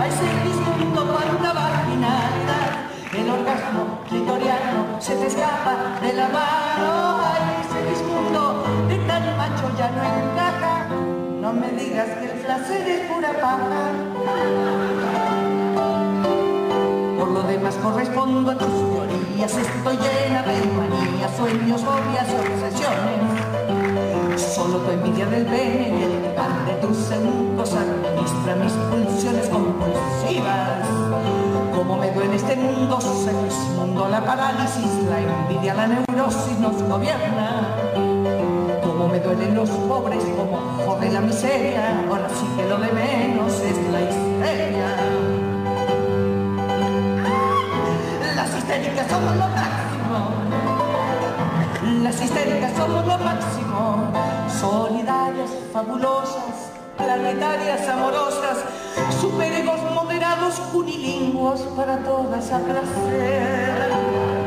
Ay, 0.00 0.10
Segismundo, 0.10 1.06
cuánta 1.12 1.52
vaginalidad, 1.52 2.90
el 3.12 3.30
orgasmo 3.30 3.91
se 5.00 5.16
te 5.16 5.26
escapa 5.26 5.98
de 6.00 6.12
la 6.12 6.28
mano. 6.28 7.20
Ay, 7.22 7.64
Segismundo, 7.72 8.64
de 8.88 8.96
tal 9.06 9.36
macho 9.36 9.70
ya 9.76 9.90
no 9.90 10.02
encaja. 10.02 10.86
No 11.40 11.52
me 11.52 11.68
digas 11.72 12.08
que 12.18 12.24
el 12.26 12.38
placer 12.40 12.88
es 12.88 13.10
pura 13.10 13.32
paja. 13.40 13.90
Por 17.18 17.28
lo 17.28 17.42
demás 17.42 17.74
correspondo 17.76 18.50
a 18.52 18.58
tus 18.58 18.68
teorías, 18.68 19.56
estoy 19.56 19.96
llena 19.96 20.42
de 20.42 20.54
manías, 20.78 21.36
sueños, 21.36 21.80
fobias 21.82 22.28
y 22.28 22.36
obsesiones. 22.36 23.41
Solo 24.54 24.80
tu 24.80 24.90
envidia 24.90 25.24
del 25.24 25.46
pene 25.46 25.98
y 25.98 26.02
el 26.02 26.22
diván 26.24 26.66
de 26.66 26.74
tus 26.74 26.94
segundos 26.94 27.72
administra 27.72 28.54
mis 28.56 28.72
pulsiones 28.72 29.48
compulsivas. 29.48 30.86
Como 31.74 31.96
me 31.96 32.10
duele 32.10 32.36
este 32.36 32.56
mundo, 32.56 32.98
mundo, 33.76 34.08
la 34.10 34.22
parálisis, 34.22 34.92
la 35.08 35.20
envidia, 35.20 35.72
la 35.72 35.86
neurosis 35.86 36.58
nos 36.58 36.82
gobierna. 36.82 37.78
Como 38.82 39.08
me 39.08 39.20
duelen 39.20 39.54
los 39.54 39.70
pobres, 39.70 40.22
como 40.36 40.58
jode 40.84 41.10
la 41.10 41.22
miseria, 41.22 42.04
ahora 42.06 42.28
sí 42.28 42.46
que 42.54 42.68
lo 42.68 42.76
de 42.76 42.92
menos 42.92 43.52
es 43.54 43.78
la 43.90 44.00
histeria. 44.02 44.96
Las 48.36 48.54
histéricas 48.54 49.06
somos 49.08 49.34
lo 49.34 49.48
máximo. 49.48 50.41
Las 51.82 52.22
histéricas 52.22 52.72
somos 52.76 53.04
lo 53.04 53.18
máximo. 53.18 54.12
Solidarias, 54.60 55.50
fabulosas, 55.72 56.70
planetarias, 56.96 57.88
amorosas, 57.88 58.58
superegos 59.20 59.80
moderados, 59.92 60.62
unilingüos 60.72 61.60
para 61.76 61.98
todas 61.98 62.52
a 62.52 62.58
placer. 62.60 64.41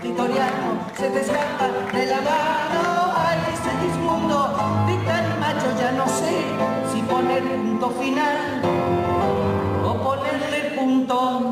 Clitoriano 0.00 0.86
se 0.96 1.10
te 1.10 1.20
escapa 1.20 1.68
de 1.92 2.06
la 2.06 2.20
mano. 2.20 3.12
Ay, 3.16 3.38
Segismundo, 3.64 4.48
de 4.86 4.96
tal 5.04 5.38
macho 5.38 5.68
ya 5.78 5.92
no 5.92 6.06
sé 6.08 6.34
si 6.92 7.02
poner 7.02 7.42
punto 7.42 7.90
final 7.90 8.62
o 9.84 9.94
ponerle 10.02 10.60
punto. 10.76 11.49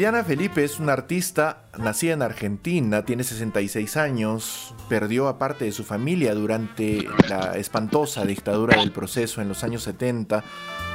Liliana 0.00 0.24
Felipe 0.24 0.64
es 0.64 0.80
una 0.80 0.94
artista 0.94 1.64
nacida 1.76 2.14
en 2.14 2.22
Argentina, 2.22 3.04
tiene 3.04 3.22
66 3.22 3.98
años, 3.98 4.74
perdió 4.88 5.28
a 5.28 5.38
parte 5.38 5.66
de 5.66 5.72
su 5.72 5.84
familia 5.84 6.34
durante 6.34 7.06
la 7.28 7.58
espantosa 7.58 8.24
dictadura 8.24 8.80
del 8.80 8.92
proceso 8.92 9.42
en 9.42 9.48
los 9.48 9.62
años 9.62 9.82
70, 9.82 10.42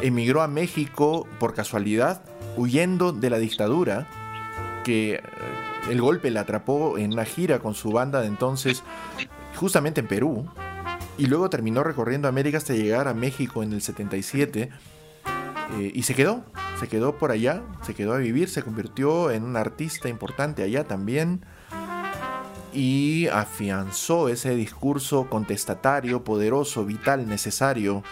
emigró 0.02 0.42
a 0.42 0.48
México 0.48 1.28
por 1.40 1.54
casualidad, 1.54 2.24
huyendo 2.58 3.12
de 3.12 3.30
la 3.30 3.38
dictadura, 3.38 4.08
que 4.84 5.14
eh, 5.14 5.22
el 5.92 6.02
golpe 6.02 6.32
la 6.32 6.42
atrapó 6.42 6.98
en 6.98 7.14
una 7.14 7.26
gira 7.26 7.60
con 7.60 7.76
su 7.76 7.92
banda 7.92 8.22
de 8.22 8.28
entonces, 8.28 8.82
justamente 9.56 10.02
en 10.02 10.08
Perú, 10.08 10.48
y 11.20 11.28
luego 11.28 11.52
terminó 11.52 11.84
recorriendo 11.84 12.28
América 12.28 12.58
hasta 12.58 12.74
llegar 12.74 13.08
a 13.08 13.14
México 13.14 13.62
en 13.62 13.72
el 13.72 13.84
77 13.84 14.72
eh, 15.74 15.92
y 15.94 16.04
se 16.04 16.16
quedó, 16.16 16.46
se 16.80 16.88
quedó 16.88 17.18
por 17.18 17.32
allá, 17.32 17.62
se 17.84 17.94
quedó 17.94 18.14
a 18.14 18.18
vivir, 18.18 18.50
se 18.50 18.62
convirtió 18.62 19.32
en 19.32 19.44
un 19.44 19.56
artista 19.58 20.10
importante 20.10 20.64
allá 20.64 20.84
también 20.84 21.42
y 22.74 23.28
afianzó 23.28 24.28
ese 24.30 24.56
discurso 24.56 25.28
contestatario, 25.30 26.24
poderoso, 26.24 26.86
vital, 26.86 27.28
necesario 27.28 28.04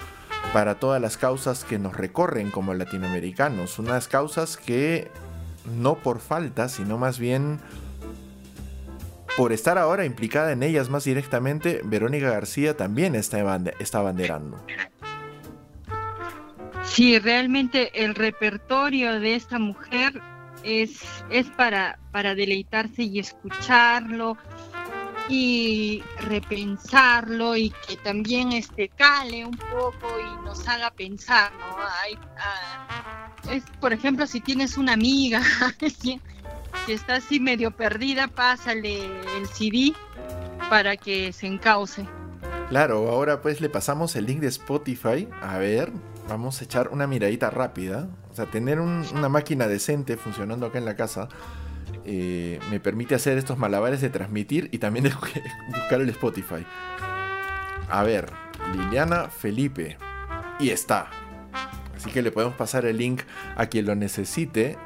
para 0.54 0.76
todas 0.76 1.02
las 1.02 1.18
causas 1.18 1.64
que 1.64 1.80
nos 1.80 1.96
recorren 1.96 2.52
como 2.52 2.74
latinoamericanos, 2.74 3.80
unas 3.80 4.08
causas 4.08 4.58
que 4.58 5.10
no 5.80 5.96
por 5.96 6.20
falta, 6.20 6.70
sino 6.70 6.98
más 6.98 7.20
bien 7.20 7.60
por 9.36 9.52
estar 9.52 9.78
ahora 9.78 10.06
implicada 10.06 10.52
en 10.52 10.64
ellas 10.64 10.90
más 10.90 11.06
directamente, 11.06 11.82
Verónica 11.84 12.30
García 12.30 12.78
también 12.78 13.16
está, 13.16 13.40
está 13.80 14.00
abanderando. 14.00 14.64
Sí, 16.86 17.18
realmente 17.20 18.04
el 18.04 18.16
repertorio 18.16 19.20
de 19.20 19.36
esta 19.36 19.58
mujer 19.58 20.22
es, 20.64 21.02
es 21.30 21.48
para, 21.52 22.00
para 22.12 22.36
deleitarse 22.36 23.04
y 23.04 23.20
escucharlo 23.20 24.38
y 25.30 26.04
repensarlo 26.20 27.56
y 27.56 27.74
que 27.88 27.96
también 27.98 28.52
este 28.52 28.90
cale 28.90 29.46
un 29.46 29.58
poco 29.58 30.08
y 30.20 30.46
nos 30.46 30.68
haga 30.68 30.92
pensar, 30.92 31.52
¿no? 31.54 31.78
Hay, 32.04 32.18
ah, 32.38 33.30
es, 33.50 33.64
por 33.80 33.94
ejemplo, 33.94 34.28
si 34.28 34.42
tienes 34.42 34.78
una 34.78 34.94
amiga 34.94 35.42
que 36.86 36.94
está 36.94 37.16
así 37.16 37.40
medio 37.40 37.72
perdida, 37.72 38.28
pásale 38.28 39.06
el 39.38 39.48
CD 39.48 39.94
para 40.70 40.98
que 40.98 41.32
se 41.32 41.48
encauce. 41.48 42.06
Claro, 42.70 43.10
ahora 43.10 43.42
pues 43.42 43.62
le 43.62 43.70
pasamos 43.70 44.16
el 44.16 44.26
link 44.26 44.40
de 44.40 44.48
Spotify. 44.48 45.28
A 45.42 45.58
ver, 45.58 45.92
vamos 46.28 46.62
a 46.62 46.64
echar 46.66 46.90
una 46.90 47.08
miradita 47.08 47.50
rápida. 47.50 48.08
O 48.32 48.36
sea, 48.36 48.46
tener 48.46 48.80
un, 48.80 49.06
una 49.14 49.30
máquina 49.30 49.68
decente 49.68 50.18
funcionando 50.18 50.66
acá 50.66 50.78
en 50.78 50.86
la 50.86 50.96
casa 50.96 51.30
eh, 52.06 52.60
me 52.70 52.80
permite 52.80 53.16
hacer 53.16 53.38
estos 53.38 53.58
malabares 53.58 54.02
de 54.02 54.10
transmitir 54.10 54.70
y 54.72 54.78
también 54.78 55.06
de 55.06 55.14
buscar 55.70 56.02
el 56.02 56.10
Spotify. 56.10 56.66
A 57.90 58.04
ver, 58.04 58.32
Liliana 58.76 59.30
Felipe. 59.30 59.98
Y 60.60 60.70
está. 60.70 61.10
Así 61.96 62.12
que 62.12 62.22
le 62.22 62.32
podemos 62.32 62.56
pasar 62.56 62.86
el 62.86 62.98
link 62.98 63.22
a 63.56 63.68
quien 63.68 63.86
lo 63.86 63.96
necesite. 63.96 64.78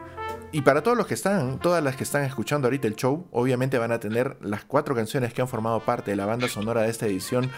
Y 0.51 0.61
para 0.61 0.81
todos 0.81 0.95
los 0.95 1.07
que 1.07 1.13
están, 1.13 1.59
todas 1.59 1.83
las 1.83 1.95
que 1.95 2.03
están 2.03 2.23
escuchando 2.23 2.67
ahorita 2.67 2.87
el 2.87 2.95
show, 2.95 3.27
obviamente 3.31 3.77
van 3.77 3.91
a 3.91 3.99
tener 3.99 4.37
las 4.41 4.63
cuatro 4.63 4.95
canciones 4.95 5.33
que 5.33 5.41
han 5.41 5.47
formado 5.47 5.79
parte 5.81 6.11
de 6.11 6.17
la 6.17 6.25
banda 6.25 6.47
sonora 6.47 6.83
de 6.83 6.89
esta 6.89 7.05
edición 7.05 7.49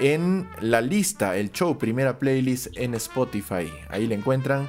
en 0.00 0.48
la 0.60 0.80
lista, 0.80 1.36
el 1.36 1.52
show, 1.52 1.78
primera 1.78 2.18
playlist 2.18 2.68
en 2.76 2.94
Spotify. 2.94 3.72
Ahí 3.88 4.06
le 4.06 4.14
encuentran 4.14 4.68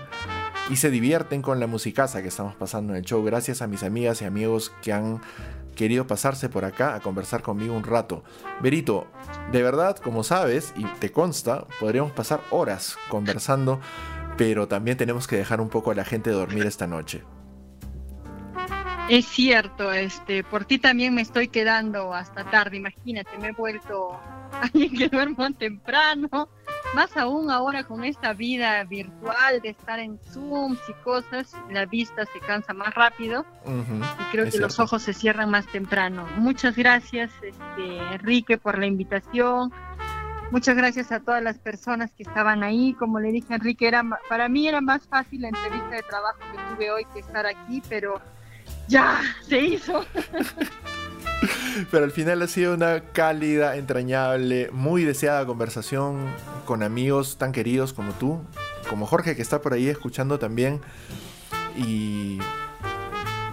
y 0.69 0.77
se 0.77 0.89
divierten 0.89 1.41
con 1.41 1.59
la 1.59 1.67
musicaza 1.67 2.21
que 2.21 2.27
estamos 2.27 2.55
pasando 2.55 2.93
en 2.93 2.97
el 2.97 3.05
show. 3.05 3.23
Gracias 3.23 3.61
a 3.61 3.67
mis 3.67 3.84
amigas 3.84 4.21
y 4.21 4.25
amigos 4.25 4.71
que 4.81 4.93
han 4.93 5.21
querido 5.75 6.07
pasarse 6.07 6.49
por 6.49 6.65
acá 6.65 6.95
a 6.95 6.99
conversar 6.99 7.41
conmigo 7.41 7.75
un 7.75 7.84
rato. 7.84 8.23
Berito, 8.61 9.07
de 9.51 9.63
verdad, 9.63 9.95
como 9.97 10.23
sabes 10.23 10.73
y 10.75 10.85
te 10.99 11.11
consta, 11.11 11.65
podríamos 11.79 12.11
pasar 12.11 12.41
horas 12.49 12.97
conversando, 13.09 13.79
pero 14.38 14.67
también 14.67 14.97
tenemos 14.97 15.27
que 15.27 15.38
dejar 15.38 15.61
un 15.61 15.69
poco 15.69 15.91
a 15.91 15.95
la 15.95 16.03
gente 16.03 16.31
dormir 16.31 16.65
esta 16.65 16.88
noche. 16.88 17.23
Es 19.09 19.25
cierto, 19.25 19.93
este, 19.93 20.43
por 20.43 20.65
ti 20.65 20.79
también 20.79 21.15
me 21.15 21.21
estoy 21.21 21.47
quedando 21.47 22.13
hasta 22.13 22.43
tarde, 22.43 22.75
imagínate, 22.75 23.38
me 23.38 23.49
he 23.49 23.51
vuelto 23.53 24.19
alguien 24.61 24.97
que 24.97 25.07
duermo 25.07 25.49
temprano, 25.53 26.49
más 26.93 27.15
aún 27.15 27.49
ahora 27.49 27.85
con 27.85 28.03
esta 28.03 28.34
vida 28.34 28.84
virtual 28.84 29.61
de 29.61 29.69
estar 29.69 29.99
en 29.99 30.19
Zooms 30.34 30.79
y 30.89 30.93
cosas, 31.03 31.53
la 31.69 31.85
vista 31.85 32.25
se 32.25 32.39
cansa 32.41 32.73
más 32.73 32.93
rápido 32.95 33.45
y 33.65 34.31
creo 34.31 34.49
que 34.49 34.57
los 34.57 34.77
ojos 34.79 35.03
se 35.03 35.13
cierran 35.13 35.49
más 35.51 35.67
temprano. 35.67 36.27
Muchas 36.35 36.75
gracias, 36.75 37.31
este, 37.41 37.97
Enrique, 38.13 38.57
por 38.57 38.77
la 38.77 38.88
invitación. 38.88 39.71
Muchas 40.51 40.75
gracias 40.75 41.11
a 41.13 41.21
todas 41.21 41.43
las 41.43 41.57
personas 41.59 42.11
que 42.11 42.23
estaban 42.23 42.63
ahí. 42.63 42.93
Como 42.93 43.19
le 43.19 43.31
dije 43.31 43.53
a 43.53 43.55
Enrique, 43.57 43.88
era, 43.88 44.03
para 44.29 44.47
mí 44.49 44.67
era 44.67 44.79
más 44.79 45.05
fácil 45.07 45.41
la 45.41 45.49
entrevista 45.49 45.89
de 45.89 46.03
trabajo 46.03 46.39
que 46.39 46.75
tuve 46.75 46.91
hoy 46.91 47.05
que 47.13 47.19
estar 47.19 47.45
aquí, 47.45 47.81
pero 47.89 48.21
ya 48.88 49.22
se 49.47 49.59
hizo. 49.59 50.05
Pero 51.91 52.03
al 52.03 52.11
final 52.11 52.41
ha 52.41 52.47
sido 52.47 52.73
una 52.73 53.01
cálida, 53.01 53.76
entrañable, 53.76 54.69
muy 54.72 55.03
deseada 55.03 55.45
conversación 55.45 56.26
con 56.65 56.84
amigos 56.84 57.38
tan 57.38 57.51
queridos 57.51 57.93
como 57.93 58.14
tú, 58.14 58.41
como 58.89 59.05
Jorge 59.05 59.35
que 59.35 59.41
está 59.41 59.61
por 59.61 59.73
ahí 59.73 59.88
escuchando 59.88 60.39
también. 60.39 60.81
Y 61.76 62.39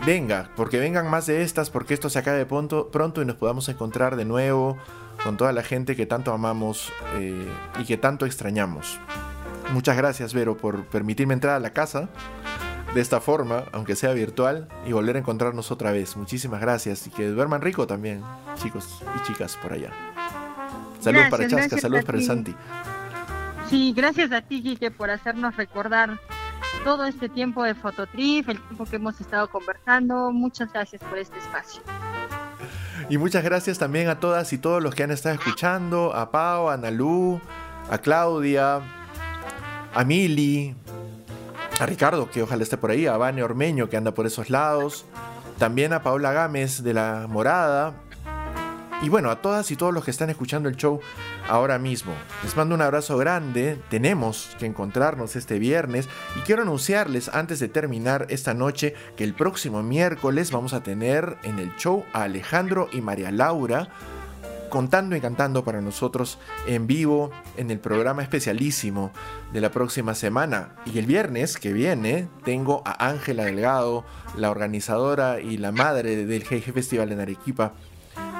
venga, 0.07 0.51
porque 0.57 0.79
vengan 0.79 1.11
más 1.11 1.27
de 1.27 1.43
estas, 1.43 1.69
porque 1.69 1.93
esto 1.93 2.09
se 2.09 2.19
acabe 2.19 2.47
pronto, 2.47 2.91
pronto 2.91 3.21
y 3.21 3.27
nos 3.27 3.37
podamos 3.37 3.69
encontrar 3.69 4.17
de 4.17 4.25
nuevo 4.25 4.79
con 5.23 5.37
toda 5.37 5.53
la 5.53 5.63
gente 5.63 5.95
que 5.95 6.07
tanto 6.07 6.33
amamos 6.33 6.93
eh, 7.17 7.47
y 7.79 7.85
que 7.85 7.99
tanto 7.99 8.25
extrañamos. 8.25 8.99
Muchas 9.73 9.97
gracias, 9.97 10.35
Vero, 10.35 10.57
por 10.57 10.85
permitirme 10.87 11.35
entrar 11.35 11.55
a 11.55 11.61
la 11.61 11.71
casa 11.71 12.09
de 12.95 13.01
esta 13.01 13.21
forma, 13.21 13.65
aunque 13.73 13.97
sea 13.97 14.13
virtual, 14.13 14.69
y 14.87 14.93
volver 14.93 15.17
a 15.17 15.19
encontrarnos 15.19 15.71
otra 15.73 15.91
vez. 15.91 16.17
Muchísimas 16.17 16.61
gracias 16.61 17.07
y 17.07 17.11
que 17.11 17.27
duerman 17.27 17.61
rico 17.61 17.87
también, 17.87 18.23
chicos 18.63 19.03
y 19.17 19.27
chicas 19.27 19.57
por 19.61 19.73
allá. 19.73 19.91
Saludos 21.01 21.27
para 21.29 21.49
Chasca, 21.49 21.77
saludos 21.79 22.05
para 22.05 22.19
el 22.19 22.25
Santi. 22.25 22.55
Sí, 23.69 23.93
gracias 23.97 24.31
a 24.31 24.43
ti, 24.43 24.63
Quique, 24.63 24.91
por 24.91 25.11
hacernos 25.11 25.57
recordar 25.57 26.21
todo 26.85 27.05
este 27.05 27.29
tiempo 27.29 27.65
de 27.65 27.75
Fototrif, 27.75 28.49
el 28.49 28.61
tiempo 28.61 28.85
que 28.85 28.97
hemos 28.97 29.21
estado 29.21 29.49
conversando. 29.49 30.31
Muchas 30.33 30.73
gracias 30.73 31.03
por 31.03 31.19
este 31.19 31.39
espacio. 31.39 31.83
Y 33.09 33.19
muchas 33.19 33.43
gracias 33.43 33.79
también 33.79 34.09
a 34.09 34.21
todas 34.21 34.53
y 34.53 34.59
todos 34.59 34.83
los 34.83 34.95
que 34.95 35.03
han 35.03 35.11
estado 35.11 35.35
escuchando, 35.35 36.15
a 36.15 36.31
Pau, 36.31 36.69
a 36.69 36.77
Nalú, 36.77 37.41
a 37.91 37.99
Claudia, 37.99 38.81
a 39.95 40.05
Mili, 40.05 40.75
a 41.81 41.87
Ricardo, 41.87 42.31
que 42.31 42.43
ojalá 42.43 42.63
esté 42.63 42.77
por 42.77 42.91
ahí, 42.91 43.07
a 43.07 43.17
Vane 43.17 43.43
Ormeño, 43.43 43.89
que 43.89 43.97
anda 43.97 44.15
por 44.15 44.27
esos 44.27 44.51
lados, 44.51 45.05
también 45.59 45.93
a 45.93 46.03
Paola 46.03 46.33
Gámez 46.33 46.83
de 46.83 46.95
La 46.95 47.27
Morada, 47.29 47.95
y 49.03 49.09
bueno, 49.11 49.31
a 49.31 49.43
todas 49.43 49.71
y 49.71 49.77
todos 49.77 49.93
los 49.93 50.05
que 50.05 50.11
están 50.11 50.31
escuchando 50.31 50.69
el 50.69 50.77
show 50.77 50.99
ahora 51.47 51.79
mismo, 51.79 52.15
les 52.43 52.57
mando 52.57 52.75
un 52.75 52.81
abrazo 52.81 53.19
grande, 53.19 53.79
tenemos 53.91 54.57
que 54.59 54.65
encontrarnos 54.65 55.37
este 55.37 55.59
viernes. 55.59 56.09
Y 56.37 56.41
quiero 56.41 56.63
anunciarles 56.63 57.29
antes 57.29 57.59
de 57.59 57.69
terminar 57.69 58.27
esta 58.31 58.55
noche 58.55 58.95
que 59.17 59.25
el 59.25 59.35
próximo 59.35 59.83
miércoles 59.83 60.51
vamos 60.51 60.73
a 60.73 60.83
tener 60.83 61.37
en 61.43 61.59
el 61.59 61.77
show 61.77 62.07
a 62.15 62.23
Alejandro 62.23 62.89
y 62.93 63.03
María 63.03 63.31
Laura 63.31 63.89
contando 64.75 65.15
y 65.15 65.21
cantando 65.21 65.63
para 65.63 65.81
nosotros 65.81 66.37
en 66.67 66.89
vivo 66.89 67.31
en 67.57 67.71
el 67.71 67.79
programa 67.79 68.23
especialísimo 68.25 69.13
de 69.53 69.61
la 69.61 69.71
próxima 69.71 70.17
semana. 70.17 70.71
Y 70.85 70.99
el 70.99 71.07
viernes 71.07 71.59
que 71.59 71.73
viene 71.73 72.27
tengo 72.45 72.83
a 72.85 73.07
Ángela 73.07 73.45
Delgado, 73.45 74.05
la 74.37 74.51
organizadora 74.51 75.39
y 75.39 75.59
la 75.59 75.71
madre 75.71 76.27
del 76.27 76.43
GG 76.43 76.73
Festival 76.73 77.13
en 77.13 77.21
Arequipa, 77.21 77.75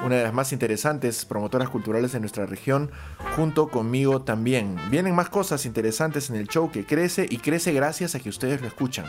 una 0.03 0.17
de 0.17 0.23
las 0.23 0.33
más 0.33 0.51
interesantes 0.51 1.25
promotoras 1.25 1.69
culturales 1.69 2.11
de 2.11 2.19
nuestra 2.19 2.45
región, 2.45 2.91
junto 3.35 3.69
conmigo 3.69 4.21
también. 4.21 4.75
Vienen 4.89 5.15
más 5.15 5.29
cosas 5.29 5.65
interesantes 5.65 6.29
en 6.29 6.35
el 6.35 6.47
show 6.47 6.71
que 6.71 6.85
crece 6.85 7.25
y 7.29 7.37
crece 7.37 7.71
gracias 7.73 8.15
a 8.15 8.19
que 8.19 8.29
ustedes 8.29 8.61
lo 8.61 8.67
escuchan. 8.67 9.05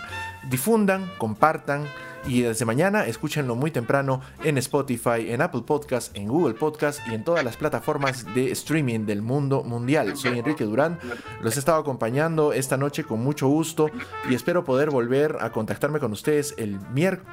Difundan, 0.49 1.11
compartan 1.19 1.87
y 2.29 2.43
desde 2.43 2.65
mañana 2.65 3.07
escúchenlo 3.07 3.55
muy 3.55 3.71
temprano 3.71 4.21
en 4.43 4.59
Spotify, 4.59 5.31
en 5.31 5.43
Apple 5.43 5.63
Podcast, 5.65 6.17
en 6.17 6.29
Google 6.29 6.55
Podcast 6.55 7.01
y 7.09 7.15
en 7.15 7.25
todas 7.25 7.45
las 7.45 7.57
plataformas 7.57 8.25
de 8.35 8.51
streaming 8.51 9.07
del 9.07 9.23
mundo 9.23 9.63
mundial. 9.63 10.17
Soy 10.17 10.39
Enrique 10.39 10.65
Durán, 10.65 10.99
los 11.43 11.57
he 11.57 11.59
estado 11.59 11.79
acompañando 11.79 12.53
esta 12.53 12.77
noche 12.77 13.05
con 13.05 13.21
mucho 13.21 13.49
gusto 13.49 13.91
y 14.29 14.35
espero 14.35 14.65
poder 14.65 14.91
volver 14.91 15.37
a 15.41 15.51
contactarme 15.53 16.01
con 16.01 16.13
ustedes 16.13 16.55
el, 16.59 16.79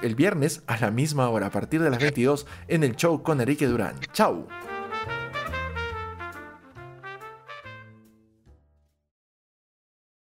el 0.01 0.15
viernes 0.15 0.61
a 0.67 0.77
la 0.77 0.91
misma 0.91 1.29
hora, 1.29 1.47
a 1.47 1.51
partir 1.51 1.81
de 1.81 1.89
las 1.89 1.99
22 1.99 2.45
en 2.67 2.83
el 2.83 2.95
show 2.95 3.23
con 3.23 3.41
Enrique 3.43 3.67
Durán. 3.67 3.95
Chao. 4.13 4.47